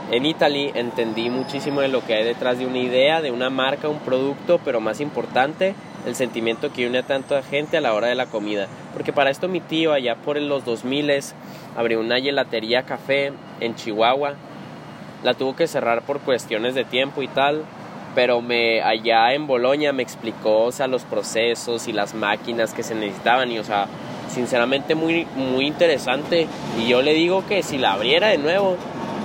en 0.09 0.25
Italy 0.25 0.71
entendí 0.73 1.29
muchísimo 1.29 1.81
de 1.81 1.89
lo 1.89 2.05
que 2.05 2.13
hay 2.13 2.23
detrás 2.23 2.57
de 2.57 2.65
una 2.65 2.77
idea, 2.77 3.21
de 3.21 3.31
una 3.31 3.49
marca, 3.49 3.89
un 3.89 3.99
producto, 3.99 4.59
pero 4.63 4.79
más 4.79 5.01
importante, 5.01 5.75
el 6.05 6.15
sentimiento 6.15 6.71
que 6.71 6.87
une 6.87 6.99
a 6.99 7.03
tanta 7.03 7.41
gente 7.43 7.77
a 7.77 7.81
la 7.81 7.93
hora 7.93 8.07
de 8.07 8.15
la 8.15 8.27
comida. 8.27 8.67
Porque 8.93 9.13
para 9.13 9.29
esto 9.29 9.47
mi 9.47 9.59
tío 9.59 9.93
allá 9.93 10.15
por 10.15 10.39
los 10.41 10.65
2000 10.65 11.11
abrió 11.75 11.99
una 11.99 12.19
gelatería 12.19 12.83
café 12.83 13.33
en 13.59 13.75
Chihuahua. 13.75 14.35
La 15.23 15.33
tuvo 15.33 15.55
que 15.55 15.67
cerrar 15.67 16.03
por 16.03 16.19
cuestiones 16.19 16.75
de 16.75 16.85
tiempo 16.85 17.21
y 17.21 17.27
tal, 17.27 17.63
pero 18.15 18.41
me 18.41 18.81
allá 18.81 19.33
en 19.33 19.47
Bolonia 19.47 19.93
me 19.93 20.03
explicó, 20.03 20.63
o 20.63 20.71
sea, 20.71 20.87
los 20.87 21.03
procesos 21.03 21.87
y 21.87 21.93
las 21.93 22.13
máquinas 22.13 22.73
que 22.73 22.83
se 22.83 22.95
necesitaban 22.95 23.51
y 23.51 23.59
o 23.59 23.63
sea, 23.63 23.87
sinceramente 24.29 24.95
muy 24.95 25.25
muy 25.35 25.67
interesante 25.67 26.47
y 26.79 26.87
yo 26.87 27.01
le 27.01 27.13
digo 27.13 27.45
que 27.47 27.63
si 27.63 27.77
la 27.77 27.93
abriera 27.93 28.27
de 28.27 28.37
nuevo 28.37 28.77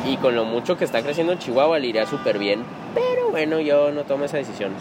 y 0.06 0.16
con 0.16 0.34
lo 0.34 0.44
mucho 0.44 0.76
que 0.76 0.84
está 0.84 1.02
creciendo 1.02 1.32
en 1.32 1.38
Chihuahua 1.38 1.78
le 1.78 1.88
iría 1.88 2.06
súper 2.06 2.38
bien, 2.38 2.64
pero 2.94 3.30
bueno, 3.30 3.60
yo 3.60 3.92
no 3.92 4.04
tomo 4.04 4.24
esa 4.24 4.38
decisión. 4.38 4.72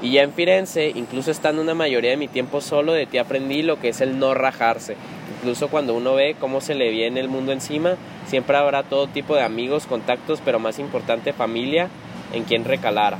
Y 0.00 0.12
ya 0.12 0.22
en 0.22 0.32
Firenze, 0.32 0.92
incluso 0.94 1.32
estando 1.32 1.60
una 1.60 1.74
mayoría 1.74 2.10
de 2.10 2.16
mi 2.16 2.28
tiempo 2.28 2.60
solo, 2.60 2.92
de 2.92 3.06
ti 3.06 3.18
aprendí 3.18 3.62
lo 3.62 3.80
que 3.80 3.88
es 3.88 4.00
el 4.00 4.18
no 4.18 4.32
rajarse. 4.32 4.96
Incluso 5.38 5.68
cuando 5.68 5.94
uno 5.94 6.14
ve 6.14 6.36
cómo 6.38 6.60
se 6.60 6.76
le 6.76 6.90
viene 6.90 7.18
el 7.18 7.28
mundo 7.28 7.50
encima, 7.50 7.96
siempre 8.26 8.56
habrá 8.56 8.84
todo 8.84 9.08
tipo 9.08 9.34
de 9.34 9.42
amigos, 9.42 9.86
contactos, 9.86 10.40
pero 10.44 10.60
más 10.60 10.78
importante 10.78 11.32
familia 11.32 11.88
en 12.32 12.44
quien 12.44 12.64
recalara. 12.64 13.18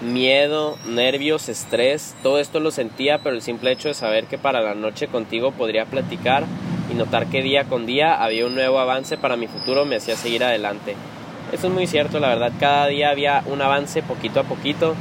Miedo, 0.00 0.76
nervios, 0.86 1.48
estrés, 1.48 2.14
todo 2.22 2.38
esto 2.38 2.60
lo 2.60 2.70
sentía, 2.70 3.18
pero 3.18 3.34
el 3.34 3.42
simple 3.42 3.72
hecho 3.72 3.88
de 3.88 3.94
saber 3.94 4.26
que 4.26 4.38
para 4.38 4.60
la 4.60 4.74
noche 4.74 5.08
contigo 5.08 5.50
podría 5.52 5.86
platicar 5.86 6.44
y 6.92 6.94
notar 6.94 7.26
que 7.26 7.42
día 7.42 7.64
con 7.64 7.86
día 7.86 8.22
había 8.22 8.46
un 8.46 8.54
nuevo 8.54 8.78
avance 8.78 9.16
para 9.16 9.36
mi 9.36 9.48
futuro 9.48 9.84
me 9.84 9.96
hacía 9.96 10.14
seguir 10.14 10.44
adelante. 10.44 10.94
Eso 11.52 11.68
es 11.68 11.72
muy 11.72 11.86
cierto, 11.86 12.20
la 12.20 12.28
verdad, 12.28 12.52
cada 12.60 12.86
día 12.88 13.10
había 13.10 13.42
un 13.46 13.62
avance 13.62 14.02
poquito 14.02 14.40
a 14.40 14.44
poquito 14.44 14.94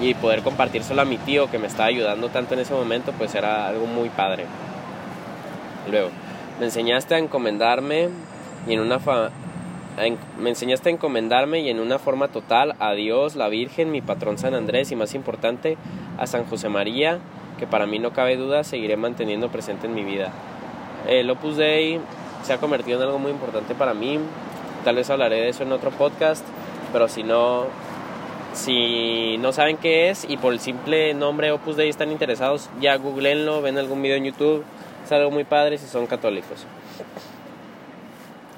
y 0.00 0.14
poder 0.14 0.42
compartírselo 0.42 1.02
a 1.02 1.04
mi 1.04 1.18
tío 1.18 1.50
que 1.50 1.58
me 1.58 1.66
estaba 1.66 1.88
ayudando 1.88 2.28
tanto 2.28 2.54
en 2.54 2.60
ese 2.60 2.74
momento, 2.74 3.12
pues 3.12 3.34
era 3.34 3.66
algo 3.68 3.86
muy 3.86 4.08
padre. 4.10 4.44
Luego, 5.90 6.10
me 6.58 6.66
enseñaste 6.66 7.14
a 7.14 7.18
encomendarme 7.18 8.08
y 8.66 8.72
en 8.72 8.80
una 8.80 8.98
me 10.38 10.50
enseñaste 10.50 10.90
a 10.90 10.92
encomendarme 10.92 11.60
y 11.60 11.70
en 11.70 11.80
una 11.80 11.98
forma 11.98 12.28
total 12.28 12.74
a 12.80 12.92
Dios, 12.92 13.34
la 13.34 13.48
Virgen, 13.48 13.90
mi 13.90 14.02
patrón 14.02 14.36
San 14.36 14.54
Andrés 14.54 14.92
y 14.92 14.96
más 14.96 15.14
importante 15.14 15.78
a 16.18 16.26
San 16.26 16.44
José 16.44 16.68
María, 16.68 17.18
que 17.58 17.66
para 17.66 17.86
mí 17.86 17.98
no 17.98 18.12
cabe 18.12 18.36
duda 18.36 18.62
seguiré 18.62 18.96
manteniendo 18.96 19.48
presente 19.48 19.86
en 19.86 19.94
mi 19.94 20.04
vida. 20.04 20.32
El 21.08 21.30
Opus 21.30 21.56
Dei 21.56 21.98
se 22.42 22.52
ha 22.52 22.58
convertido 22.58 22.98
en 22.98 23.06
algo 23.06 23.18
muy 23.18 23.30
importante 23.30 23.74
para 23.74 23.94
mí. 23.94 24.18
Tal 24.84 24.96
vez 24.96 25.08
hablaré 25.08 25.36
de 25.36 25.48
eso 25.48 25.62
en 25.62 25.72
otro 25.72 25.90
podcast, 25.90 26.44
pero 26.92 27.08
si 27.08 27.22
no, 27.22 27.64
si 28.56 29.36
no 29.38 29.52
saben 29.52 29.76
qué 29.76 30.08
es 30.08 30.24
y 30.28 30.38
por 30.38 30.52
el 30.52 30.60
simple 30.60 31.12
nombre 31.14 31.52
Opus 31.52 31.76
Dei 31.76 31.88
están 31.88 32.10
interesados, 32.10 32.70
ya 32.80 32.96
googleenlo, 32.96 33.60
ven 33.60 33.78
algún 33.78 34.02
video 34.02 34.16
en 34.16 34.24
YouTube. 34.24 34.64
Es 35.04 35.12
algo 35.12 35.30
muy 35.30 35.44
padre 35.44 35.78
si 35.78 35.86
son 35.86 36.06
católicos. 36.06 36.64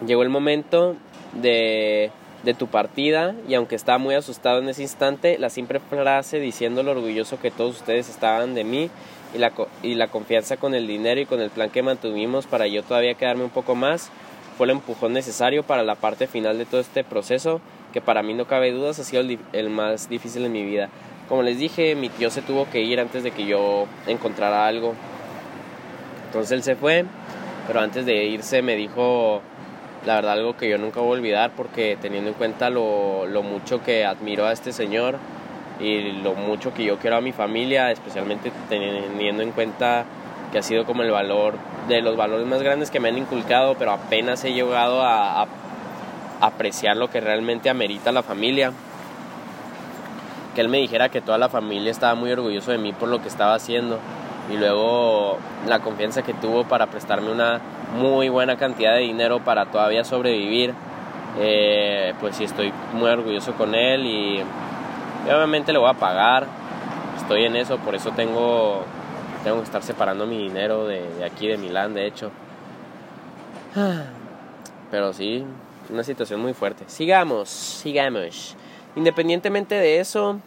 Llegó 0.07 0.23
el 0.23 0.29
momento 0.29 0.95
de, 1.35 2.11
de 2.45 2.55
tu 2.55 2.69
partida 2.69 3.35
y 3.49 3.55
aunque 3.55 3.75
estaba 3.75 3.99
muy 3.99 4.15
asustado 4.15 4.61
en 4.61 4.69
ese 4.69 4.83
instante, 4.83 5.37
la 5.37 5.51
simple 5.51 5.81
frase 5.81 6.39
diciendo 6.39 6.83
lo 6.83 6.93
orgulloso 6.93 7.41
que 7.41 7.51
todos 7.51 7.77
ustedes 7.77 8.09
estaban 8.09 8.55
de 8.55 8.65
mí 8.65 8.91
y 9.35 9.39
la, 9.39 9.53
y 9.83 9.95
la 9.95 10.09
confianza 10.09 10.57
con 10.57 10.75
el 10.75 10.87
dinero 10.87 11.21
y 11.21 11.27
con 11.27 11.41
el 11.41 11.51
plan 11.51 11.71
que 11.71 11.83
mantuvimos 11.83 12.47
para 12.47 12.67
yo 12.69 12.83
todavía 12.85 13.15
quedarme 13.15 13.45
un 13.45 13.51
poco 13.51 13.75
más 13.75 14.11
fue 14.57 14.67
el 14.67 14.71
empujón 14.71 15.13
necesario 15.13 15.65
para 15.65 15.83
la 15.83 15.97
parte 15.97 16.27
final 16.29 16.57
de 16.57 16.65
todo 16.65 16.81
este 16.81 17.05
proceso 17.05 17.61
que 17.93 18.01
para 18.01 18.23
mí 18.23 18.35
no 18.35 18.47
cabe 18.47 18.73
dudas 18.73 18.99
ha 18.99 19.05
sido 19.05 19.23
el, 19.53 19.71
más 19.71 20.09
difícil 20.09 20.45
en 20.45 20.53
mi 20.53 20.65
vida. 20.65 20.89
Como 21.29 21.43
les 21.43 21.59
dije, 21.59 21.95
mi 21.95 22.09
tío 22.09 22.31
se 22.31 22.43
tuvo 22.43 22.69
que 22.71 22.81
ir 22.81 23.01
antes 23.01 23.23
de 23.23 23.31
que 23.31 23.47
yo 23.47 23.87
encontrara 24.07 24.67
algo. 24.67 24.95
Entonces 26.27 26.53
él 26.53 26.63
se 26.63 26.77
fue, 26.77 27.05
pero 27.67 27.81
antes 27.81 28.07
de 28.07 28.25
irse 28.25 28.63
me 28.63 28.77
dijo 28.77 29.43
la 30.07 30.17
verdad 30.17 30.33
algo 30.33 30.57
que 30.57 30.69
yo 30.69 30.79
nunca 30.79 31.01
voy 31.01 31.11
a 31.11 31.19
olvidar 31.19 31.51
porque 31.57 31.99
teniendo 32.01 32.31
en 32.31 32.35
cuenta 32.35 32.71
lo, 32.71 33.27
lo 33.27 33.43
mucho 33.43 33.83
que 33.83 34.05
admiro 34.05 34.47
a 34.47 34.53
este 34.53 34.73
señor 34.73 35.17
y 35.81 36.13
lo 36.23 36.35
mucho 36.35 36.73
que 36.73 36.85
yo 36.85 36.99
quiero 36.99 37.17
a 37.17 37.21
mi 37.21 37.33
familia, 37.33 37.91
especialmente 37.91 38.53
teniendo 38.69 39.43
en 39.43 39.53
cuenta 39.53 40.05
que 40.53 40.59
ha 40.59 40.63
sido 40.63 40.87
como 40.87 41.03
el 41.03 41.11
valor 41.11 41.55
de 41.89 42.01
los 42.01 42.17
valores 42.17 42.47
más 42.47 42.63
grandes 42.63 42.91
que 42.91 43.01
me 43.01 43.09
han 43.09 43.19
inculcado, 43.19 43.75
pero 43.79 43.93
apenas 43.93 44.45
he 44.45 44.53
llegado 44.53 45.03
a 45.03 45.47
apreciar 46.41 46.97
lo 46.97 47.11
que 47.11 47.21
realmente 47.21 47.71
amerita 47.71 48.13
la 48.13 48.23
familia. 48.23 48.73
Que 50.55 50.61
él 50.61 50.69
me 50.69 50.79
dijera 50.79 51.09
que 51.09 51.21
toda 51.21 51.39
la 51.39 51.49
familia 51.49 51.91
estaba 51.91 52.15
muy 52.15 52.33
orgulloso 52.33 52.71
de 52.71 52.79
mí 52.79 52.93
por 52.93 53.09
lo 53.09 53.21
que 53.23 53.29
estaba 53.29 53.55
haciendo 53.55 53.99
y 54.51 54.57
luego 54.57 55.39
la 55.67 55.81
confianza 55.81 56.23
que 56.23 56.35
tuvo 56.35 56.65
para 56.65 56.87
prestarme 56.87 57.31
una 57.31 57.61
muy 57.99 58.29
buena 58.29 58.57
cantidad 58.57 58.95
de 58.95 59.01
dinero 59.01 59.41
para 59.41 59.67
todavía 59.67 60.05
sobrevivir. 60.05 60.75
Eh, 61.39 62.15
pues 62.21 62.37
sí, 62.37 62.45
estoy 62.45 62.73
muy 62.95 63.11
orgulloso 63.11 63.53
con 63.55 63.75
él 63.75 64.07
y, 64.07 64.43
obviamente 65.27 65.73
le 65.73 65.79
voy 65.79 65.91
a 65.91 65.95
pagar. 65.95 66.47
Estoy 67.17 67.45
en 67.45 67.57
eso, 67.57 67.79
por 67.79 67.95
eso 67.95 68.11
tengo, 68.13 68.85
tengo 69.45 69.59
que 69.59 69.65
estar 69.65 69.83
separando 69.83 70.27
mi 70.27 70.39
dinero 70.39 70.87
de 70.87 71.25
aquí, 71.25 71.47
de 71.47 71.59
Milán, 71.59 71.95
de 71.95 72.07
hecho. 72.07 72.31
Pero 74.91 75.13
sí, 75.13 75.45
una 75.91 76.05
situación 76.05 76.41
muy 76.41 76.55
fuerte. 76.55 76.85
Sigamos, 76.87 77.49
sigamos. 77.49 78.57
Independientemente 78.97 79.75
de 79.75 80.01
eso, 80.01 80.41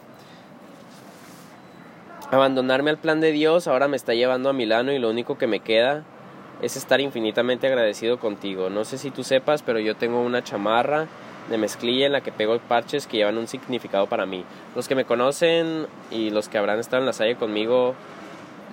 abandonarme 2.30 2.90
al 2.90 2.98
plan 2.98 3.20
de 3.20 3.32
Dios 3.32 3.68
ahora 3.68 3.88
me 3.88 3.96
está 3.96 4.14
llevando 4.14 4.48
a 4.48 4.52
Milano 4.52 4.92
y 4.92 4.98
lo 4.98 5.10
único 5.10 5.38
que 5.38 5.46
me 5.46 5.60
queda 5.60 6.04
es 6.60 6.76
estar 6.76 7.00
infinitamente 7.00 7.66
agradecido 7.66 8.18
contigo. 8.18 8.70
No 8.70 8.84
sé 8.84 8.98
si 8.98 9.10
tú 9.10 9.24
sepas, 9.24 9.62
pero 9.62 9.80
yo 9.80 9.96
tengo 9.96 10.22
una 10.22 10.44
chamarra 10.44 11.06
de 11.50 11.58
mezclilla 11.58 12.06
en 12.06 12.12
la 12.12 12.20
que 12.20 12.30
pego 12.30 12.58
parches 12.60 13.06
que 13.06 13.16
llevan 13.16 13.36
un 13.36 13.48
significado 13.48 14.06
para 14.06 14.26
mí. 14.26 14.44
Los 14.76 14.86
que 14.86 14.94
me 14.94 15.04
conocen 15.04 15.86
y 16.10 16.30
los 16.30 16.48
que 16.48 16.58
habrán 16.58 16.78
estado 16.78 17.02
en 17.02 17.06
la 17.06 17.12
salle 17.12 17.36
conmigo 17.36 17.94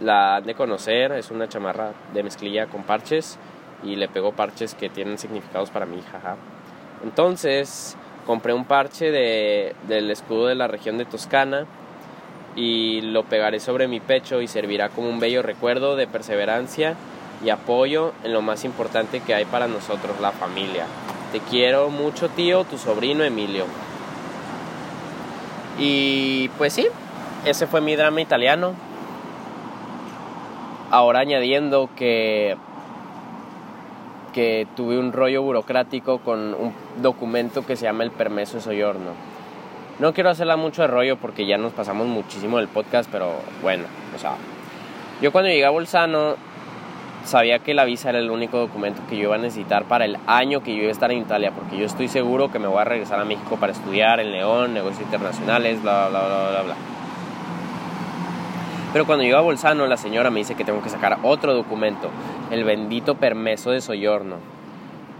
la 0.01 0.37
han 0.37 0.45
de 0.45 0.53
conocer. 0.53 1.11
Es 1.13 1.31
una 1.31 1.49
chamarra 1.49 1.93
de 2.13 2.23
mezclilla 2.23 2.67
con 2.67 2.83
parches 2.83 3.39
y 3.83 3.95
le 3.95 4.07
pego 4.07 4.33
parches 4.33 4.75
que 4.75 4.89
tienen 4.89 5.17
significados 5.17 5.69
para 5.71 5.85
mí, 5.85 6.01
jaja. 6.11 6.37
Entonces 7.03 7.95
compré 8.25 8.53
un 8.53 8.65
parche 8.65 9.11
de, 9.11 9.75
del 9.87 10.11
escudo 10.11 10.47
de 10.47 10.55
la 10.55 10.67
región 10.67 10.97
de 10.97 11.05
Toscana 11.05 11.65
y 12.55 13.01
lo 13.01 13.23
pegaré 13.23 13.59
sobre 13.59 13.87
mi 13.87 13.99
pecho 13.99 14.41
y 14.41 14.47
servirá 14.47 14.89
como 14.89 15.09
un 15.09 15.19
bello 15.19 15.41
recuerdo 15.41 15.95
de 15.95 16.07
perseverancia 16.07 16.95
y 17.43 17.49
apoyo 17.49 18.13
en 18.23 18.33
lo 18.33 18.41
más 18.41 18.65
importante 18.65 19.21
que 19.21 19.33
hay 19.33 19.45
para 19.45 19.67
nosotros, 19.67 20.19
la 20.19 20.31
familia. 20.31 20.85
Te 21.31 21.39
quiero 21.39 21.89
mucho, 21.89 22.29
tío, 22.29 22.65
tu 22.65 22.77
sobrino 22.77 23.23
Emilio. 23.23 23.65
Y 25.77 26.49
pues 26.57 26.73
sí, 26.73 26.87
ese 27.45 27.67
fue 27.67 27.81
mi 27.81 27.95
drama 27.95 28.19
italiano. 28.19 28.73
Ahora 30.91 31.19
añadiendo 31.19 31.89
que 31.95 32.57
que 34.33 34.67
tuve 34.75 34.97
un 34.97 35.13
rollo 35.13 35.41
burocrático 35.41 36.19
con 36.19 36.53
un 36.53 36.73
documento 37.01 37.65
que 37.65 37.75
se 37.75 37.85
llama 37.85 38.03
el 38.03 38.11
permiso 38.11 38.57
de 38.57 38.61
soyorno. 38.61 39.11
No 39.99 40.13
quiero 40.13 40.29
hacerla 40.29 40.55
mucho 40.55 40.81
de 40.81 40.87
rollo 40.87 41.17
porque 41.17 41.45
ya 41.45 41.57
nos 41.57 41.73
pasamos 41.73 42.07
muchísimo 42.07 42.57
del 42.57 42.67
podcast, 42.67 43.09
pero 43.11 43.33
bueno, 43.61 43.83
o 44.15 44.19
sea, 44.19 44.35
yo 45.21 45.31
cuando 45.31 45.49
llegué 45.49 45.65
a 45.65 45.69
Bolzano 45.71 46.35
sabía 47.25 47.59
que 47.59 47.73
la 47.73 47.85
visa 47.85 48.09
era 48.09 48.19
el 48.19 48.31
único 48.31 48.57
documento 48.57 49.01
que 49.09 49.17
yo 49.17 49.23
iba 49.23 49.35
a 49.35 49.39
necesitar 49.39 49.83
para 49.85 50.05
el 50.05 50.17
año 50.25 50.63
que 50.63 50.73
yo 50.73 50.83
iba 50.83 50.89
a 50.89 50.93
estar 50.93 51.11
en 51.11 51.19
Italia, 51.19 51.51
porque 51.51 51.77
yo 51.77 51.85
estoy 51.85 52.07
seguro 52.07 52.51
que 52.51 52.59
me 52.59 52.67
voy 52.67 52.79
a 52.79 52.85
regresar 52.85 53.19
a 53.19 53.25
México 53.25 53.57
para 53.57 53.73
estudiar 53.73 54.19
en 54.19 54.31
León, 54.31 54.73
negocios 54.73 55.03
internacionales, 55.03 55.81
bla, 55.81 56.07
bla, 56.09 56.25
bla, 56.25 56.49
bla, 56.49 56.61
bla. 56.61 56.75
Pero 58.91 59.05
cuando 59.05 59.23
llego 59.23 59.37
a 59.37 59.41
Bolzano, 59.41 59.85
la 59.85 59.97
señora 59.97 60.31
me 60.31 60.39
dice 60.39 60.55
que 60.55 60.65
tengo 60.65 60.81
que 60.81 60.89
sacar 60.89 61.19
otro 61.21 61.53
documento, 61.53 62.09
el 62.49 62.63
bendito 62.63 63.15
permiso 63.15 63.69
de 63.69 63.81
soyorno. 63.81 64.37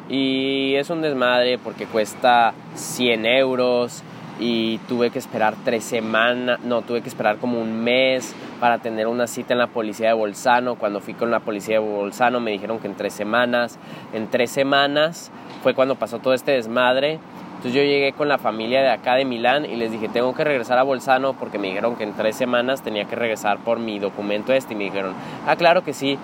Y 0.09 0.73
es 0.75 0.89
un 0.89 1.03
desmadre 1.03 1.59
porque 1.59 1.85
cuesta 1.85 2.53
100 2.73 3.27
euros 3.27 4.03
y 4.39 4.79
tuve 4.87 5.11
que 5.11 5.19
esperar 5.19 5.53
tres 5.63 5.83
semanas, 5.83 6.59
no, 6.61 6.81
tuve 6.81 7.01
que 7.01 7.09
esperar 7.09 7.37
como 7.37 7.61
un 7.61 7.83
mes 7.83 8.33
para 8.59 8.79
tener 8.79 9.05
una 9.05 9.27
cita 9.27 9.53
en 9.53 9.59
la 9.59 9.67
policía 9.67 10.07
de 10.07 10.13
Bolzano. 10.13 10.75
Cuando 10.75 10.99
fui 10.99 11.13
con 11.13 11.29
la 11.29 11.41
policía 11.41 11.79
de 11.79 11.85
Bolzano 11.85 12.39
me 12.39 12.49
dijeron 12.49 12.79
que 12.79 12.87
en 12.87 12.95
tres 12.95 13.13
semanas, 13.13 13.77
en 14.13 14.29
tres 14.29 14.49
semanas 14.49 15.31
fue 15.61 15.75
cuando 15.75 15.95
pasó 15.95 16.17
todo 16.17 16.33
este 16.33 16.53
desmadre. 16.53 17.19
Entonces 17.59 17.73
yo 17.73 17.83
llegué 17.83 18.13
con 18.13 18.29
la 18.29 18.37
familia 18.37 18.81
de 18.81 18.89
acá 18.89 19.15
de 19.15 19.25
Milán 19.25 19.65
y 19.65 19.75
les 19.75 19.91
dije, 19.91 20.07
tengo 20.07 20.33
que 20.33 20.45
regresar 20.45 20.77
a 20.77 20.83
Bolzano 20.83 21.33
porque 21.33 21.59
me 21.59 21.67
dijeron 21.67 21.97
que 21.97 22.05
en 22.05 22.13
tres 22.13 22.37
semanas 22.37 22.83
tenía 22.83 23.03
que 23.03 23.17
regresar 23.17 23.57
por 23.57 23.79
mi 23.79 23.99
documento 23.99 24.53
este. 24.53 24.75
Y 24.75 24.77
me 24.77 24.85
dijeron, 24.85 25.13
ah, 25.45 25.57
claro 25.57 25.83
que 25.83 25.91
sí. 25.91 26.17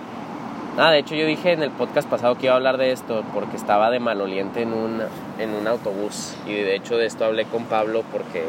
Ah, 0.78 0.92
de 0.92 1.00
hecho 1.00 1.14
yo 1.14 1.26
dije 1.26 1.52
en 1.52 1.62
el 1.62 1.72
podcast 1.72 2.08
pasado 2.08 2.38
que 2.38 2.46
iba 2.46 2.54
a 2.54 2.56
hablar 2.56 2.78
de 2.78 2.94
esto 2.94 3.26
porque 3.34 3.58
estaba 3.58 3.90
de 3.92 4.00
maloliente 4.00 4.62
en 4.62 4.72
un, 4.72 5.02
en 5.38 5.54
un 5.54 5.68
autobús 5.68 6.38
y 6.48 6.54
de 6.54 6.74
hecho 6.74 6.96
de 6.96 7.06
esto 7.06 7.26
hablé 7.26 7.44
con 7.44 7.66
Pablo 7.66 8.06
porque 8.14 8.46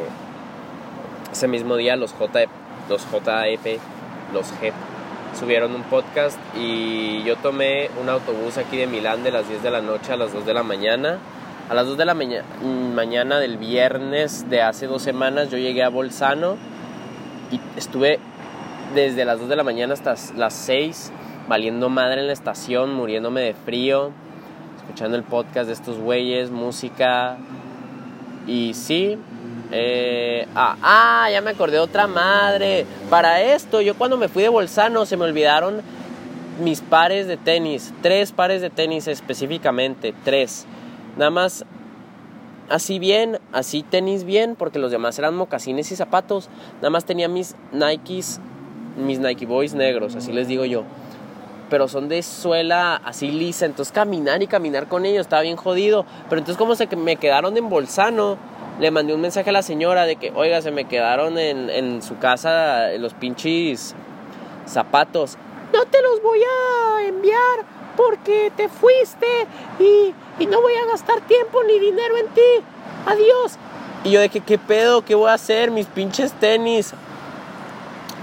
ese 1.32 1.48
mismo 1.48 1.74
día 1.74 1.96
los, 1.96 2.12
J, 2.12 2.44
los 2.88 3.04
JEP, 3.04 3.80
los 4.32 4.52
JEP, 4.60 4.74
subieron 5.36 5.74
un 5.74 5.82
podcast 5.82 6.38
y 6.56 7.24
yo 7.24 7.34
tomé 7.34 7.90
un 8.00 8.08
autobús 8.08 8.58
aquí 8.58 8.76
de 8.76 8.86
Milán 8.86 9.24
de 9.24 9.32
las 9.32 9.48
10 9.48 9.64
de 9.64 9.70
la 9.72 9.80
noche 9.80 10.12
a 10.12 10.16
las 10.16 10.32
2 10.32 10.46
de 10.46 10.54
la 10.54 10.62
mañana. 10.62 11.18
A 11.68 11.74
las 11.74 11.86
2 11.86 11.98
de 11.98 12.04
la 12.04 12.14
maña 12.14 12.44
mañana 12.94 13.40
del 13.40 13.58
viernes 13.58 14.48
de 14.48 14.62
hace 14.62 14.86
dos 14.86 15.02
semanas 15.02 15.50
yo 15.50 15.58
llegué 15.58 15.82
a 15.82 15.88
Bolzano 15.88 16.56
y 17.50 17.60
estuve 17.76 18.20
desde 18.94 19.24
las 19.24 19.40
2 19.40 19.48
de 19.48 19.56
la 19.56 19.64
mañana 19.64 19.94
hasta 19.94 20.14
las 20.36 20.54
6 20.54 21.10
valiendo 21.48 21.88
madre 21.88 22.20
en 22.20 22.28
la 22.28 22.32
estación, 22.32 22.94
muriéndome 22.94 23.40
de 23.40 23.54
frío, 23.54 24.12
escuchando 24.78 25.16
el 25.16 25.24
podcast 25.24 25.66
de 25.66 25.72
estos 25.72 25.98
güeyes, 25.98 26.52
música. 26.52 27.36
Y 28.46 28.74
sí, 28.74 29.18
eh, 29.72 30.46
ah, 30.54 30.76
ah, 30.82 31.28
ya 31.32 31.40
me 31.40 31.50
acordé 31.50 31.80
otra 31.80 32.06
madre. 32.06 32.86
Para 33.10 33.40
esto, 33.42 33.80
yo 33.80 33.96
cuando 33.96 34.16
me 34.16 34.28
fui 34.28 34.44
de 34.44 34.48
Bolzano 34.50 35.04
se 35.04 35.16
me 35.16 35.24
olvidaron 35.24 35.82
mis 36.62 36.80
pares 36.80 37.26
de 37.26 37.36
tenis, 37.36 37.92
tres 38.02 38.30
pares 38.30 38.62
de 38.62 38.70
tenis 38.70 39.08
específicamente, 39.08 40.14
tres. 40.24 40.64
Nada 41.16 41.30
más 41.30 41.64
así 42.68 42.98
bien, 42.98 43.38
así 43.52 43.82
tenis 43.82 44.24
bien, 44.24 44.56
porque 44.56 44.78
los 44.78 44.90
demás 44.90 45.18
eran 45.18 45.34
mocasines 45.34 45.90
y 45.92 45.96
zapatos. 45.96 46.48
Nada 46.76 46.90
más 46.90 47.04
tenía 47.04 47.28
mis 47.28 47.54
Nikes, 47.72 48.40
mis 48.96 49.18
Nike 49.18 49.46
Boys 49.46 49.74
negros, 49.74 50.14
así 50.14 50.32
les 50.32 50.48
digo 50.48 50.64
yo. 50.64 50.82
Pero 51.70 51.88
son 51.88 52.08
de 52.08 52.22
suela 52.22 52.96
así 52.96 53.30
lisa, 53.30 53.66
entonces 53.66 53.92
caminar 53.92 54.42
y 54.42 54.46
caminar 54.46 54.88
con 54.88 55.04
ellos 55.04 55.22
estaba 55.22 55.42
bien 55.42 55.56
jodido, 55.56 56.04
pero 56.28 56.38
entonces 56.38 56.58
como 56.58 56.76
se 56.76 56.86
me 56.96 57.16
quedaron 57.16 57.56
en 57.56 57.68
Bolzano, 57.68 58.36
le 58.78 58.90
mandé 58.90 59.14
un 59.14 59.20
mensaje 59.20 59.50
a 59.50 59.52
la 59.52 59.62
señora 59.62 60.04
de 60.04 60.16
que, 60.16 60.30
oiga, 60.36 60.62
se 60.62 60.70
me 60.70 60.84
quedaron 60.84 61.38
en, 61.38 61.70
en 61.70 62.02
su 62.02 62.18
casa 62.18 62.88
los 62.98 63.14
pinches 63.14 63.96
zapatos, 64.66 65.38
no 65.72 65.84
te 65.86 66.00
los 66.02 66.22
voy 66.22 66.40
a 66.40 67.06
enviar, 67.06 67.64
porque 67.96 68.52
te 68.56 68.68
fuiste 68.68 69.26
y, 69.80 70.14
y 70.38 70.46
no 70.46 70.60
voy 70.60 70.74
a 70.74 70.86
gastar 70.86 71.20
tiempo 71.22 71.62
ni 71.64 71.78
dinero 71.78 72.16
en 72.16 72.28
ti. 72.28 72.64
Adiós. 73.06 73.58
Y 74.04 74.10
yo 74.10 74.20
de 74.20 74.28
¿qué 74.28 74.58
pedo? 74.58 75.02
¿Qué 75.02 75.14
voy 75.14 75.30
a 75.30 75.34
hacer? 75.34 75.70
Mis 75.70 75.86
pinches 75.86 76.32
tenis. 76.32 76.92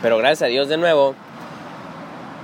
Pero 0.01 0.17
gracias 0.17 0.43
a 0.43 0.45
Dios 0.47 0.67
de 0.67 0.77
nuevo, 0.77 1.15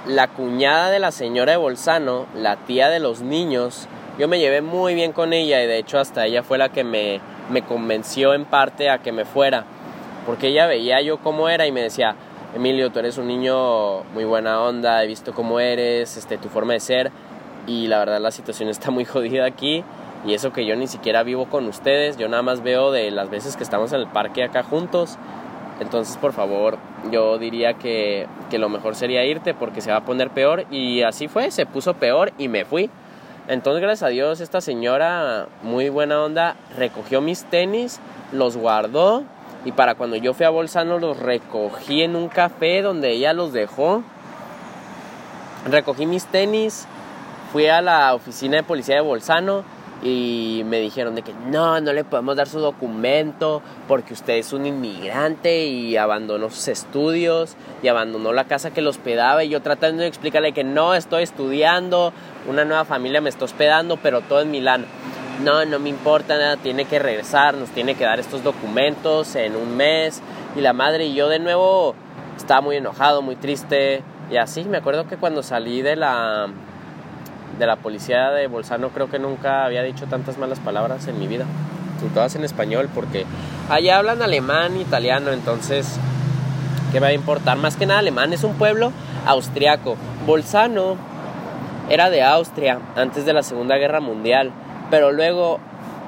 la 0.07 0.27
cuñada 0.27 0.89
de 0.89 0.99
la 0.99 1.11
señora 1.11 1.51
de 1.51 1.57
Bolzano, 1.57 2.25
la 2.33 2.55
tía 2.55 2.89
de 2.89 2.99
los 2.99 3.21
niños, 3.21 3.87
yo 4.17 4.27
me 4.27 4.39
llevé 4.39 4.61
muy 4.61 4.95
bien 4.95 5.11
con 5.11 5.33
ella 5.33 5.61
y 5.63 5.67
de 5.67 5.77
hecho 5.77 5.99
hasta 5.99 6.25
ella 6.25 6.41
fue 6.41 6.57
la 6.57 6.69
que 6.69 6.83
me, 6.83 7.21
me 7.49 7.61
convenció 7.61 8.33
en 8.33 8.45
parte 8.45 8.89
a 8.89 8.99
que 8.99 9.11
me 9.11 9.25
fuera. 9.25 9.65
Porque 10.25 10.47
ella 10.47 10.67
veía 10.67 11.01
yo 11.01 11.17
cómo 11.17 11.49
era 11.49 11.67
y 11.67 11.71
me 11.71 11.81
decía, 11.81 12.15
Emilio, 12.55 12.91
tú 12.91 12.99
eres 12.99 13.17
un 13.17 13.27
niño 13.27 14.03
muy 14.13 14.25
buena 14.25 14.61
onda, 14.61 15.03
he 15.03 15.07
visto 15.07 15.33
cómo 15.33 15.59
eres, 15.59 16.17
este, 16.17 16.37
tu 16.37 16.49
forma 16.49 16.73
de 16.73 16.79
ser 16.79 17.11
y 17.69 17.85
la 17.87 17.99
verdad 17.99 18.19
la 18.19 18.31
situación 18.31 18.67
está 18.67 18.89
muy 18.89 19.05
jodida 19.05 19.45
aquí 19.45 19.83
y 20.25 20.33
eso 20.33 20.51
que 20.51 20.65
yo 20.65 20.75
ni 20.75 20.87
siquiera 20.87 21.23
vivo 21.23 21.45
con 21.45 21.67
ustedes, 21.67 22.17
yo 22.17 22.27
nada 22.27 22.41
más 22.41 22.61
veo 22.63 22.91
de 22.91 23.11
las 23.11 23.29
veces 23.29 23.55
que 23.55 23.63
estamos 23.63 23.93
en 23.93 24.01
el 24.01 24.07
parque 24.07 24.43
acá 24.43 24.63
juntos. 24.63 25.17
Entonces, 25.79 26.17
por 26.17 26.33
favor, 26.33 26.77
yo 27.09 27.37
diría 27.37 27.75
que, 27.75 28.27
que 28.49 28.57
lo 28.57 28.67
mejor 28.67 28.95
sería 28.95 29.23
irte 29.23 29.53
porque 29.53 29.79
se 29.79 29.91
va 29.91 29.97
a 29.97 30.03
poner 30.03 30.29
peor 30.29 30.65
y 30.71 31.03
así 31.03 31.29
fue, 31.29 31.51
se 31.51 31.65
puso 31.65 31.93
peor 31.93 32.33
y 32.37 32.49
me 32.49 32.65
fui. 32.65 32.89
Entonces, 33.47 33.81
gracias 33.81 34.03
a 34.03 34.09
Dios, 34.09 34.41
esta 34.41 34.59
señora, 34.59 35.47
muy 35.63 35.87
buena 35.87 36.21
onda, 36.21 36.57
recogió 36.77 37.21
mis 37.21 37.45
tenis, 37.45 38.01
los 38.33 38.57
guardó 38.57 39.23
y 39.63 39.71
para 39.71 39.95
cuando 39.95 40.17
yo 40.17 40.33
fui 40.33 40.45
a 40.45 40.49
Bolzano 40.49 40.99
los 40.99 41.17
recogí 41.17 42.01
en 42.01 42.17
un 42.17 42.27
café 42.27 42.81
donde 42.81 43.11
ella 43.11 43.31
los 43.31 43.53
dejó. 43.53 44.03
Recogí 45.65 46.05
mis 46.05 46.25
tenis, 46.25 46.87
fui 47.51 47.67
a 47.67 47.81
la 47.81 48.13
oficina 48.13 48.57
de 48.57 48.63
policía 48.63 48.95
de 48.95 49.01
Bolzano 49.01 49.63
y 50.01 50.61
me 50.65 50.79
dijeron 50.79 51.15
de 51.15 51.23
que 51.23 51.33
no, 51.33 51.81
no 51.81 51.91
le 51.91 52.03
podemos 52.03 52.35
dar 52.37 52.47
su 52.47 52.59
documento 52.59 53.61
porque 53.87 54.13
usted 54.13 54.35
es 54.35 54.53
un 54.53 54.65
inmigrante 54.65 55.65
y 55.65 55.97
abandonó 55.97 56.49
sus 56.49 56.69
estudios 56.69 57.55
y 57.83 57.89
abandonó 57.89 58.31
la 58.31 58.45
casa 58.45 58.71
que 58.71 58.81
lo 58.81 58.91
hospedaba 58.91 59.43
y 59.43 59.49
yo 59.49 59.61
tratando 59.61 60.01
de 60.01 60.07
explicarle 60.07 60.53
que 60.53 60.63
no, 60.63 60.93
estoy 60.93 61.23
estudiando, 61.23 62.13
una 62.47 62.63
nueva 62.63 62.85
familia 62.85 63.19
me 63.19 63.29
está 63.29 63.45
hospedando, 63.45 63.97
pero 63.97 64.21
todo 64.21 64.41
en 64.41 64.51
Milán. 64.51 64.85
No, 65.43 65.63
no 65.65 65.79
me 65.79 65.89
importa 65.89 66.37
nada, 66.37 66.57
tiene 66.57 66.85
que 66.85 66.99
regresar, 66.99 67.55
nos 67.55 67.69
tiene 67.69 67.95
que 67.95 68.03
dar 68.03 68.19
estos 68.19 68.43
documentos 68.43 69.35
en 69.35 69.55
un 69.55 69.75
mes 69.75 70.21
y 70.55 70.61
la 70.61 70.73
madre 70.73 71.05
y 71.05 71.13
yo 71.13 71.29
de 71.29 71.39
nuevo 71.39 71.95
estaba 72.37 72.61
muy 72.61 72.77
enojado, 72.77 73.21
muy 73.21 73.35
triste. 73.35 74.01
Y 74.29 74.37
así, 74.37 74.63
me 74.65 74.77
acuerdo 74.77 75.07
que 75.07 75.17
cuando 75.17 75.41
salí 75.41 75.81
de 75.81 75.95
la 75.95 76.49
de 77.57 77.65
la 77.65 77.77
policía 77.77 78.29
de 78.31 78.47
Bolzano 78.47 78.89
creo 78.89 79.09
que 79.09 79.19
nunca 79.19 79.65
había 79.65 79.83
dicho 79.83 80.05
tantas 80.05 80.37
malas 80.37 80.59
palabras 80.59 81.07
en 81.07 81.19
mi 81.19 81.27
vida. 81.27 81.45
Y 82.05 82.13
todas 82.13 82.35
en 82.35 82.43
español 82.43 82.89
porque 82.93 83.25
allá 83.69 83.97
hablan 83.97 84.21
alemán, 84.21 84.79
italiano, 84.79 85.31
entonces, 85.31 85.99
¿qué 86.91 86.99
va 86.99 87.07
a 87.07 87.13
importar? 87.13 87.57
Más 87.57 87.75
que 87.75 87.85
nada 87.85 87.99
alemán, 87.99 88.31
es 88.31 88.43
un 88.43 88.53
pueblo 88.53 88.93
austriaco. 89.25 89.97
Bolzano 90.25 90.95
era 91.89 92.09
de 92.09 92.21
Austria 92.21 92.79
antes 92.95 93.25
de 93.25 93.33
la 93.33 93.43
Segunda 93.43 93.75
Guerra 93.77 93.99
Mundial, 93.99 94.51
pero 94.89 95.11
luego 95.11 95.59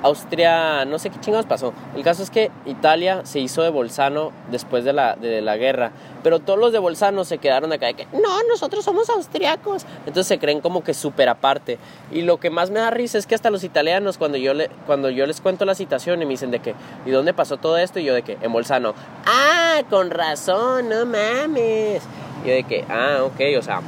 Austria, 0.03 0.85
no 0.85 0.99
sé 0.99 1.09
qué 1.09 1.19
chingados 1.19 1.45
pasó. 1.45 1.73
El 1.95 2.03
caso 2.03 2.23
es 2.23 2.29
que 2.29 2.51
Italia 2.65 3.21
se 3.23 3.39
hizo 3.39 3.61
de 3.61 3.69
Bolzano 3.69 4.31
después 4.49 4.83
de 4.83 4.93
la, 4.93 5.15
de 5.15 5.41
la 5.41 5.57
guerra. 5.57 5.91
Pero 6.23 6.39
todos 6.39 6.59
los 6.59 6.71
de 6.71 6.79
Bolzano 6.79 7.23
se 7.23 7.37
quedaron 7.37 7.71
acá 7.73 7.87
de 7.87 7.93
que, 7.93 8.07
no, 8.13 8.43
nosotros 8.49 8.85
somos 8.85 9.09
austriacos. 9.09 9.85
Entonces 10.05 10.27
se 10.27 10.39
creen 10.39 10.61
como 10.61 10.83
que 10.83 10.93
súper 10.93 11.29
aparte. 11.29 11.77
Y 12.11 12.21
lo 12.23 12.39
que 12.39 12.49
más 12.49 12.71
me 12.71 12.79
da 12.79 12.89
risa 12.89 13.17
es 13.17 13.27
que 13.27 13.35
hasta 13.35 13.49
los 13.49 13.63
italianos, 13.63 14.17
cuando 14.17 14.37
yo, 14.37 14.53
le, 14.53 14.69
cuando 14.85 15.09
yo 15.09 15.25
les 15.25 15.41
cuento 15.41 15.65
la 15.65 15.75
citación 15.75 16.21
y 16.21 16.25
me 16.25 16.31
dicen 16.31 16.51
de 16.51 16.59
que, 16.59 16.75
¿y 17.05 17.11
dónde 17.11 17.33
pasó 17.33 17.57
todo 17.57 17.77
esto? 17.77 17.99
Y 17.99 18.05
yo 18.05 18.13
de 18.13 18.23
que, 18.23 18.37
en 18.41 18.51
Bolzano. 18.51 18.93
Ah, 19.25 19.81
con 19.89 20.09
razón, 20.09 20.89
no 20.89 21.05
mames. 21.05 22.03
Y 22.43 22.47
yo 22.47 22.53
de 22.53 22.63
que, 22.63 22.85
ah, 22.89 23.19
ok, 23.23 23.39
o 23.57 23.61
sea, 23.61 23.81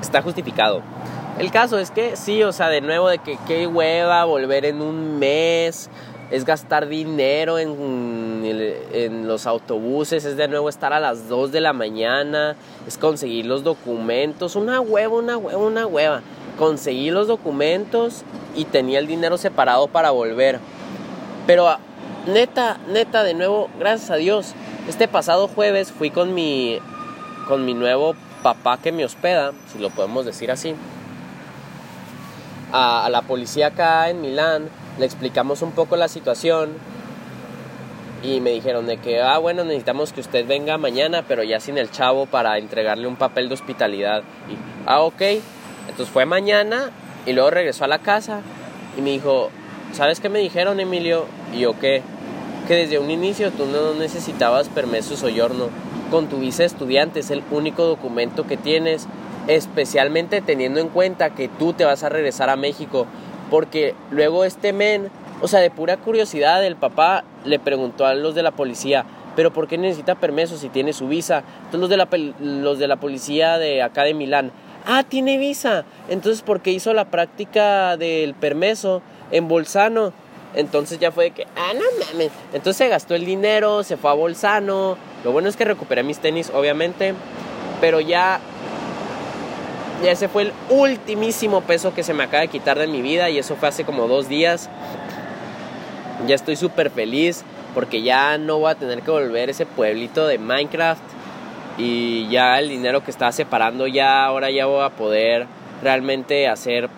está 0.00 0.22
justificado. 0.22 0.82
El 1.40 1.50
caso 1.50 1.78
es 1.78 1.90
que 1.90 2.16
sí, 2.16 2.42
o 2.42 2.52
sea, 2.52 2.68
de 2.68 2.82
nuevo 2.82 3.08
de 3.08 3.16
que 3.16 3.38
qué 3.46 3.66
hueva 3.66 4.26
volver 4.26 4.66
en 4.66 4.82
un 4.82 5.18
mes, 5.18 5.88
es 6.30 6.44
gastar 6.44 6.86
dinero 6.86 7.58
en, 7.58 8.44
en, 8.92 9.26
los 9.26 9.46
autobuses, 9.46 10.26
es 10.26 10.36
de 10.36 10.48
nuevo 10.48 10.68
estar 10.68 10.92
a 10.92 11.00
las 11.00 11.30
2 11.30 11.50
de 11.50 11.62
la 11.62 11.72
mañana, 11.72 12.56
es 12.86 12.98
conseguir 12.98 13.46
los 13.46 13.64
documentos, 13.64 14.54
una 14.54 14.82
hueva, 14.82 15.16
una 15.16 15.38
hueva, 15.38 15.58
una 15.58 15.86
hueva. 15.86 16.20
Conseguí 16.58 17.10
los 17.10 17.26
documentos 17.26 18.22
y 18.54 18.66
tenía 18.66 18.98
el 18.98 19.06
dinero 19.06 19.38
separado 19.38 19.88
para 19.88 20.10
volver. 20.10 20.60
Pero 21.46 21.74
neta, 22.26 22.76
neta, 22.86 23.22
de 23.22 23.32
nuevo, 23.32 23.70
gracias 23.78 24.10
a 24.10 24.16
Dios, 24.16 24.52
este 24.90 25.08
pasado 25.08 25.48
jueves 25.48 25.90
fui 25.90 26.10
con 26.10 26.34
mi, 26.34 26.80
con 27.48 27.64
mi 27.64 27.72
nuevo 27.72 28.14
papá 28.42 28.76
que 28.76 28.92
me 28.92 29.06
hospeda, 29.06 29.52
si 29.72 29.78
lo 29.78 29.88
podemos 29.88 30.26
decir 30.26 30.50
así 30.50 30.74
a, 32.72 33.08
la 33.10 33.22
policía 33.22 33.68
acá 33.68 34.08
en 34.10 34.20
Milán, 34.20 34.68
le 34.98 35.06
explicamos 35.06 35.62
un 35.62 35.72
poco 35.72 35.96
la 35.96 36.08
situación 36.08 36.70
y 38.22 38.40
me 38.40 38.50
dijeron 38.50 38.86
de 38.86 38.98
que, 38.98 39.20
ah, 39.20 39.38
bueno, 39.38 39.64
necesitamos 39.64 40.12
que 40.12 40.20
usted 40.20 40.46
venga 40.46 40.76
mañana, 40.78 41.24
pero 41.26 41.42
ya 41.42 41.58
sin 41.58 41.78
el 41.78 41.90
chavo 41.90 42.26
para 42.26 42.58
entregarle 42.58 43.06
un 43.06 43.16
papel 43.16 43.48
de 43.48 43.54
hospitalidad. 43.54 44.22
Y, 44.50 44.56
ah, 44.86 45.00
ok. 45.00 45.22
Entonces 45.88 46.12
fue 46.12 46.26
mañana 46.26 46.90
y 47.26 47.32
luego 47.32 47.50
regresó 47.50 47.84
a 47.84 47.88
la 47.88 47.98
casa 47.98 48.40
y 48.96 49.00
me 49.00 49.10
dijo, 49.10 49.50
¿sabes 49.92 50.20
qué 50.20 50.28
me 50.28 50.38
dijeron, 50.38 50.80
Emilio? 50.80 51.26
Y 51.54 51.60
yo, 51.60 51.78
¿qué? 51.78 52.02
Que 52.68 52.74
desde 52.74 52.98
un 52.98 53.10
inicio 53.10 53.50
tú 53.50 53.66
no 53.66 53.94
necesitabas 53.94 54.68
permiso 54.68 55.16
soyorno. 55.16 55.68
Con 56.10 56.28
tu 56.28 56.38
visa 56.38 56.64
estudiante 56.64 57.20
es 57.20 57.30
el 57.30 57.42
único 57.50 57.84
documento 57.84 58.46
que 58.46 58.56
tienes 58.56 59.06
especialmente 59.46 60.40
teniendo 60.40 60.80
en 60.80 60.88
cuenta 60.88 61.30
que 61.30 61.48
tú 61.48 61.72
te 61.72 61.84
vas 61.84 62.02
a 62.02 62.08
regresar 62.08 62.50
a 62.50 62.56
México, 62.56 63.06
porque 63.50 63.94
luego 64.10 64.44
este 64.44 64.72
men, 64.72 65.10
o 65.40 65.48
sea, 65.48 65.60
de 65.60 65.70
pura 65.70 65.96
curiosidad, 65.96 66.64
el 66.64 66.76
papá 66.76 67.24
le 67.44 67.58
preguntó 67.58 68.06
a 68.06 68.14
los 68.14 68.34
de 68.34 68.42
la 68.42 68.52
policía, 68.52 69.04
pero 69.36 69.52
¿por 69.52 69.68
qué 69.68 69.78
necesita 69.78 70.14
permiso 70.14 70.56
si 70.56 70.68
tiene 70.68 70.92
su 70.92 71.08
visa? 71.08 71.42
Entonces 71.64 71.80
los 71.80 71.90
de 71.90 71.96
la, 71.96 72.08
los 72.40 72.78
de 72.78 72.88
la 72.88 72.96
policía 72.96 73.58
de 73.58 73.82
acá 73.82 74.04
de 74.04 74.14
Milán, 74.14 74.52
ah, 74.86 75.02
tiene 75.02 75.38
visa, 75.38 75.84
entonces 76.08 76.42
¿por 76.42 76.60
qué 76.60 76.70
hizo 76.70 76.92
la 76.94 77.06
práctica 77.06 77.96
del 77.96 78.34
permiso 78.34 79.02
en 79.30 79.48
Bolzano? 79.48 80.12
Entonces 80.54 80.98
ya 80.98 81.12
fue 81.12 81.24
de 81.24 81.30
que, 81.30 81.46
ah, 81.56 81.72
no 81.74 81.84
mames. 82.06 82.32
Entonces 82.52 82.76
se 82.76 82.88
gastó 82.88 83.14
el 83.14 83.24
dinero, 83.24 83.84
se 83.84 83.96
fue 83.96 84.10
a 84.10 84.14
Bolzano. 84.14 84.96
Lo 85.24 85.32
bueno 85.32 85.48
es 85.48 85.56
que 85.56 85.64
recuperé 85.64 86.02
mis 86.02 86.18
tenis, 86.18 86.50
obviamente. 86.52 87.14
Pero 87.80 88.00
ya 88.00 88.40
y 90.02 90.06
ese 90.08 90.28
fue 90.28 90.44
el 90.44 90.52
ultimísimo 90.70 91.60
peso 91.60 91.92
que 91.92 92.02
se 92.02 92.14
me 92.14 92.24
acaba 92.24 92.40
de 92.40 92.48
quitar 92.48 92.78
de 92.78 92.86
mi 92.86 93.02
vida 93.02 93.28
y 93.28 93.38
eso 93.38 93.56
fue 93.56 93.68
hace 93.68 93.84
como 93.84 94.08
dos 94.08 94.28
días. 94.28 94.70
Ya 96.26 96.34
estoy 96.34 96.56
súper 96.56 96.90
feliz 96.90 97.44
porque 97.74 98.02
ya 98.02 98.38
no 98.38 98.58
voy 98.58 98.70
a 98.70 98.74
tener 98.74 99.02
que 99.02 99.10
volver 99.10 99.50
ese 99.50 99.66
pueblito 99.66 100.26
de 100.26 100.38
Minecraft 100.38 101.02
y 101.76 102.28
ya 102.28 102.58
el 102.58 102.68
dinero 102.68 103.04
que 103.04 103.10
estaba 103.10 103.32
separando 103.32 103.86
ya 103.86 104.24
ahora 104.24 104.50
ya 104.50 104.66
voy 104.66 104.82
a 104.82 104.90
poder 104.90 105.46
realmente 105.82 106.48
hacer 106.48 106.88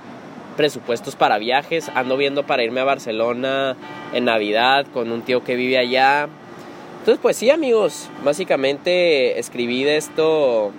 presupuestos 0.56 1.16
para 1.16 1.38
viajes. 1.38 1.90
Ando 1.94 2.16
viendo 2.16 2.44
para 2.44 2.62
irme 2.62 2.80
a 2.80 2.84
Barcelona 2.84 3.76
en 4.12 4.24
Navidad 4.26 4.86
con 4.92 5.10
un 5.10 5.22
tío 5.22 5.42
que 5.42 5.56
vive 5.56 5.78
allá. 5.78 6.28
Entonces 7.00 7.18
pues 7.20 7.36
sí 7.36 7.50
amigos, 7.50 8.10
básicamente 8.22 9.40
escribí 9.40 9.82
de 9.82 9.96
esto 9.96 10.72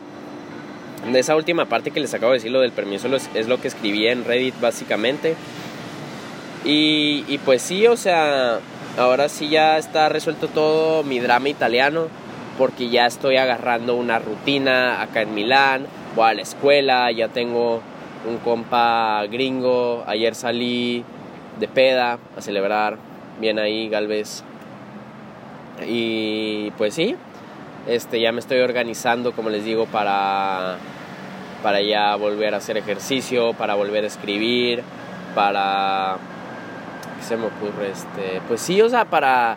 esa 1.12 1.36
última 1.36 1.66
parte 1.66 1.92
que 1.92 2.00
les 2.00 2.14
acabo 2.14 2.32
de 2.32 2.38
decir, 2.38 2.52
lo 2.52 2.62
del 2.62 2.72
permiso 2.72 3.08
es 3.16 3.48
lo 3.48 3.60
que 3.60 3.68
escribí 3.68 4.08
en 4.08 4.26
Reddit 4.26 4.60
básicamente. 4.60 5.36
Y, 6.66 7.26
y 7.28 7.40
pues 7.40 7.62
sí, 7.62 7.88
o 7.88 7.98
sea, 7.98 8.60
ahora 8.98 9.30
sí 9.30 9.50
ya 9.50 9.78
está 9.78 10.10
resuelto 10.10 10.48
todo 10.48 11.04
mi 11.04 11.20
drama 11.20 11.50
italiano, 11.50 12.08
porque 12.58 12.90
ya 12.90 13.06
estoy 13.06 13.38
agarrando 13.38 13.96
una 13.96 14.20
rutina 14.20 15.02
acá 15.02 15.22
en 15.22 15.34
Milán, 15.34 15.88
voy 16.16 16.30
a 16.30 16.34
la 16.34 16.42
escuela, 16.42 17.12
ya 17.12 17.28
tengo 17.28 17.82
un 18.28 18.38
compa 18.38 19.26
gringo, 19.30 20.04
ayer 20.08 20.36
salí 20.36 21.04
de 21.60 21.68
peda 21.68 22.20
a 22.38 22.42
celebrar, 22.42 22.98
bien 23.40 23.60
ahí 23.60 23.90
Galvez. 23.90 24.44
Y 25.86 26.72
pues 26.78 26.94
sí, 26.94 27.16
este 27.88 28.20
ya 28.22 28.32
me 28.32 28.40
estoy 28.40 28.60
organizando, 28.60 29.34
como 29.34 29.50
les 29.50 29.64
digo, 29.66 29.86
para 29.86 30.78
para 31.62 31.82
ya 31.82 32.16
volver 32.18 32.54
a 32.54 32.58
hacer 32.58 32.78
ejercicio, 32.78 33.54
para 33.54 33.74
volver 33.76 34.04
a 34.04 34.08
escribir, 34.08 34.84
para 35.34 36.18
¿qué 37.18 37.26
se 37.26 37.38
me 37.38 37.46
ocurre? 37.48 37.92
Este, 37.92 38.42
pues 38.48 38.60
sí, 38.60 38.82
o 38.82 38.90
sea, 38.90 39.06
para 39.06 39.56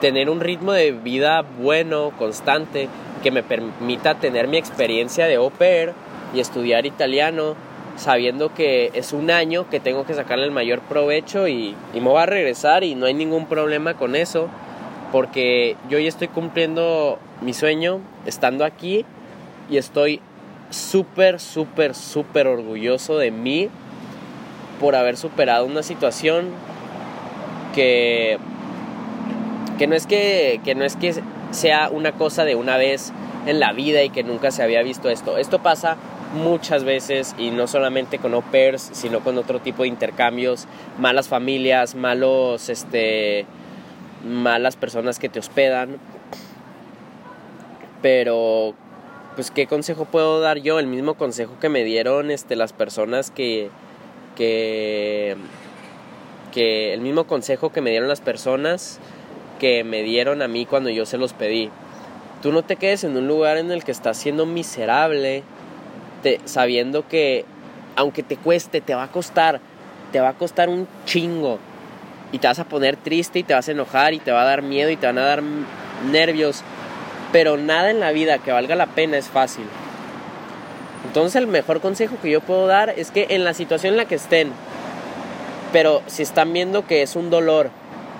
tener 0.00 0.30
un 0.30 0.40
ritmo 0.40 0.72
de 0.72 0.92
vida 0.92 1.42
bueno, 1.42 2.12
constante, 2.18 2.88
que 3.22 3.30
me 3.30 3.42
permita 3.42 4.14
tener 4.14 4.48
mi 4.48 4.56
experiencia 4.56 5.26
de 5.26 5.36
au 5.36 5.50
pair 5.50 5.92
y 6.34 6.40
estudiar 6.40 6.86
italiano 6.86 7.54
sabiendo 7.96 8.52
que 8.52 8.90
es 8.94 9.12
un 9.12 9.30
año 9.30 9.68
que 9.70 9.80
tengo 9.80 10.04
que 10.04 10.14
sacarle 10.14 10.44
el 10.44 10.50
mayor 10.50 10.80
provecho 10.80 11.48
y, 11.48 11.74
y 11.94 12.00
me 12.00 12.08
voy 12.08 12.20
a 12.20 12.26
regresar 12.26 12.84
y 12.84 12.94
no 12.94 13.06
hay 13.06 13.14
ningún 13.14 13.46
problema 13.46 13.94
con 13.94 14.14
eso, 14.14 14.48
porque 15.12 15.76
yo 15.88 15.98
ya 15.98 16.08
estoy 16.08 16.28
cumpliendo 16.28 17.18
mi 17.40 17.52
sueño 17.52 18.00
estando 18.26 18.64
aquí 18.64 19.04
y 19.70 19.76
estoy 19.78 20.20
súper, 20.70 21.40
súper, 21.40 21.94
súper 21.94 22.46
orgulloso 22.46 23.18
de 23.18 23.30
mí 23.30 23.68
por 24.80 24.94
haber 24.94 25.16
superado 25.16 25.64
una 25.64 25.82
situación 25.82 26.50
que, 27.74 28.38
que, 29.78 29.86
no 29.86 29.94
es 29.94 30.06
que, 30.06 30.60
que 30.64 30.74
no 30.74 30.84
es 30.84 30.96
que 30.96 31.14
sea 31.50 31.88
una 31.90 32.12
cosa 32.12 32.44
de 32.44 32.54
una 32.54 32.76
vez 32.76 33.12
en 33.46 33.60
la 33.60 33.72
vida 33.72 34.02
y 34.02 34.10
que 34.10 34.22
nunca 34.22 34.50
se 34.50 34.62
había 34.62 34.82
visto 34.82 35.08
esto. 35.08 35.38
Esto 35.38 35.62
pasa 35.62 35.96
muchas 36.34 36.84
veces 36.84 37.34
y 37.38 37.50
no 37.50 37.66
solamente 37.66 38.18
con 38.18 38.34
au 38.34 38.42
pairs, 38.42 38.90
sino 38.92 39.20
con 39.20 39.38
otro 39.38 39.60
tipo 39.60 39.82
de 39.82 39.88
intercambios, 39.88 40.66
malas 40.98 41.28
familias, 41.28 41.94
malos, 41.94 42.68
este, 42.68 43.46
malas 44.26 44.76
personas 44.76 45.18
que 45.18 45.28
te 45.28 45.38
hospedan. 45.38 45.98
Pero, 48.02 48.74
pues, 49.34 49.50
¿qué 49.50 49.66
consejo 49.66 50.04
puedo 50.04 50.40
dar 50.40 50.58
yo? 50.58 50.78
El 50.78 50.86
mismo 50.86 51.14
consejo 51.14 51.58
que 51.60 51.68
me 51.68 51.84
dieron 51.84 52.30
este, 52.30 52.56
las 52.56 52.72
personas 52.72 53.30
que, 53.30 53.70
que, 54.36 55.36
que, 56.52 56.92
el 56.92 57.00
mismo 57.00 57.24
consejo 57.24 57.72
que 57.72 57.80
me 57.80 57.90
dieron 57.90 58.08
las 58.08 58.20
personas 58.20 59.00
que 59.58 59.84
me 59.84 60.02
dieron 60.02 60.42
a 60.42 60.48
mí 60.48 60.66
cuando 60.66 60.90
yo 60.90 61.06
se 61.06 61.18
los 61.18 61.32
pedí. 61.32 61.70
Tú 62.42 62.52
no 62.52 62.62
te 62.62 62.76
quedes 62.76 63.04
en 63.04 63.16
un 63.16 63.26
lugar 63.26 63.56
en 63.56 63.70
el 63.70 63.82
que 63.82 63.92
estás 63.92 64.18
siendo 64.18 64.44
miserable, 64.44 65.42
sabiendo 66.44 67.08
que 67.08 67.44
aunque 67.96 68.22
te 68.22 68.36
cueste, 68.36 68.80
te 68.80 68.94
va 68.94 69.04
a 69.04 69.10
costar, 69.10 69.60
te 70.12 70.20
va 70.20 70.28
a 70.28 70.34
costar 70.34 70.68
un 70.68 70.86
chingo. 71.06 71.58
Y 72.36 72.38
te 72.38 72.48
vas 72.48 72.58
a 72.58 72.64
poner 72.64 72.96
triste 72.96 73.38
y 73.38 73.44
te 73.44 73.54
vas 73.54 73.66
a 73.66 73.72
enojar 73.72 74.12
y 74.12 74.18
te 74.18 74.30
va 74.30 74.42
a 74.42 74.44
dar 74.44 74.60
miedo 74.60 74.90
y 74.90 74.98
te 74.98 75.06
van 75.06 75.16
a 75.16 75.24
dar 75.24 75.42
nervios. 76.10 76.62
Pero 77.32 77.56
nada 77.56 77.90
en 77.90 77.98
la 77.98 78.12
vida 78.12 78.36
que 78.36 78.52
valga 78.52 78.76
la 78.76 78.88
pena 78.88 79.16
es 79.16 79.28
fácil. 79.28 79.64
Entonces 81.06 81.36
el 81.36 81.46
mejor 81.46 81.80
consejo 81.80 82.16
que 82.20 82.30
yo 82.30 82.42
puedo 82.42 82.66
dar 82.66 82.90
es 82.90 83.10
que 83.10 83.28
en 83.30 83.42
la 83.42 83.54
situación 83.54 83.94
en 83.94 83.96
la 83.96 84.04
que 84.04 84.16
estén, 84.16 84.52
pero 85.72 86.02
si 86.08 86.24
están 86.24 86.52
viendo 86.52 86.86
que 86.86 87.00
es 87.00 87.16
un 87.16 87.30
dolor, 87.30 87.70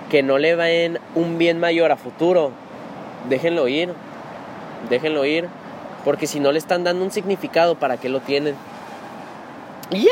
que 0.09 0.23
no 0.23 0.39
le 0.39 0.55
ven 0.55 0.97
un 1.13 1.37
bien 1.37 1.59
mayor 1.59 1.91
a 1.91 1.95
futuro, 1.95 2.53
déjenlo 3.29 3.67
ir, 3.67 3.93
déjenlo 4.89 5.25
ir, 5.25 5.47
porque 6.03 6.25
si 6.25 6.39
no 6.39 6.51
le 6.51 6.57
están 6.57 6.83
dando 6.83 7.05
un 7.05 7.11
significado, 7.11 7.75
¿para 7.75 7.97
qué 7.97 8.09
lo 8.09 8.21
tienen? 8.21 8.55
Y 9.91 10.05
ya. 10.05 10.11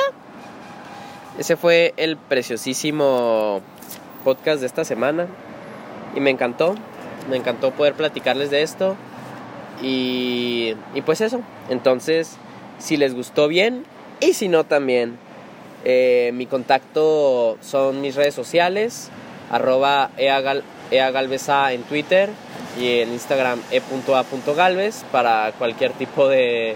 Ese 1.40 1.58
fue 1.58 1.96
el 1.98 2.18
preciosísimo 2.18 3.64
podcast 4.26 4.60
de 4.60 4.68
esta 4.68 4.84
semana 4.84 5.28
y 6.16 6.20
me 6.20 6.32
encantó, 6.32 6.76
me 7.30 7.38
encantó 7.38 7.72
poder 7.72 7.94
platicarles 7.94 8.50
de 8.50 8.64
esto 8.64 8.98
y, 9.82 10.76
y 10.94 11.02
pues 11.02 11.22
eso, 11.22 11.42
entonces 11.70 12.38
si 12.80 12.98
les 12.98 13.14
gustó 13.14 13.48
bien 13.48 13.86
y 14.20 14.34
si 14.34 14.48
no 14.48 14.64
también. 14.64 15.18
Eh, 15.88 16.32
mi 16.34 16.48
contacto 16.48 17.58
son 17.62 18.02
mis 18.02 18.16
redes 18.16 18.34
sociales, 18.34 19.12
arroba 19.52 20.10
eagalvesa 20.18 21.74
en 21.74 21.84
Twitter 21.84 22.30
y 22.80 23.02
en 23.02 23.14
Instagram 23.14 23.62
e.a.galvez 23.70 25.06
para 25.12 25.52
cualquier 25.60 25.92
tipo 25.92 26.28
de, 26.28 26.76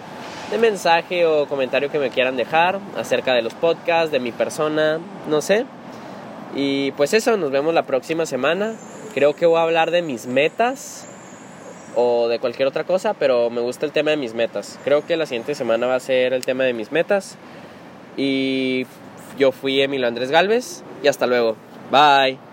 de 0.52 0.58
mensaje 0.60 1.26
o 1.26 1.48
comentario 1.48 1.92
que 1.92 1.98
me 1.98 2.12
quieran 2.12 2.38
dejar 2.38 2.80
acerca 2.98 3.34
de 3.34 3.42
los 3.42 3.56
podcasts, 3.56 4.12
de 4.12 4.20
mi 4.20 4.32
persona, 4.32 5.00
no 5.28 5.42
sé. 5.42 5.66
Y 6.56 6.92
pues 6.94 7.14
eso, 7.14 7.38
nos 7.38 7.52
vemos 7.52 7.74
la 7.74 7.84
próxima 7.84 8.26
semana. 8.26 8.76
Creo 9.14 9.36
que 9.36 9.46
voy 9.46 9.60
a 9.60 9.64
hablar 9.64 9.92
de 9.92 10.02
mis 10.02 10.28
metas 10.28 11.08
o 11.96 12.28
de 12.28 12.40
cualquier 12.40 12.68
otra 12.68 12.84
cosa, 12.84 13.14
pero 13.14 13.50
me 13.50 13.62
gusta 13.62 13.86
el 13.86 13.92
tema 13.92 14.12
de 14.12 14.18
mis 14.18 14.34
metas. 14.34 14.80
Creo 14.84 15.06
que 15.06 15.18
la 15.18 15.26
siguiente 15.26 15.56
semana 15.56 15.88
va 15.88 15.96
a 15.96 16.00
ser 16.00 16.34
el 16.34 16.46
tema 16.46 16.64
de 16.64 16.74
mis 16.74 16.92
metas. 16.92 17.38
Y 18.18 18.86
yo 19.38 19.52
fui 19.52 19.82
Emilio 19.82 20.08
Andrés 20.08 20.32
Galvez 20.32 20.84
y 21.04 21.08
hasta 21.08 21.28
luego. 21.28 21.56
Bye. 21.92 22.49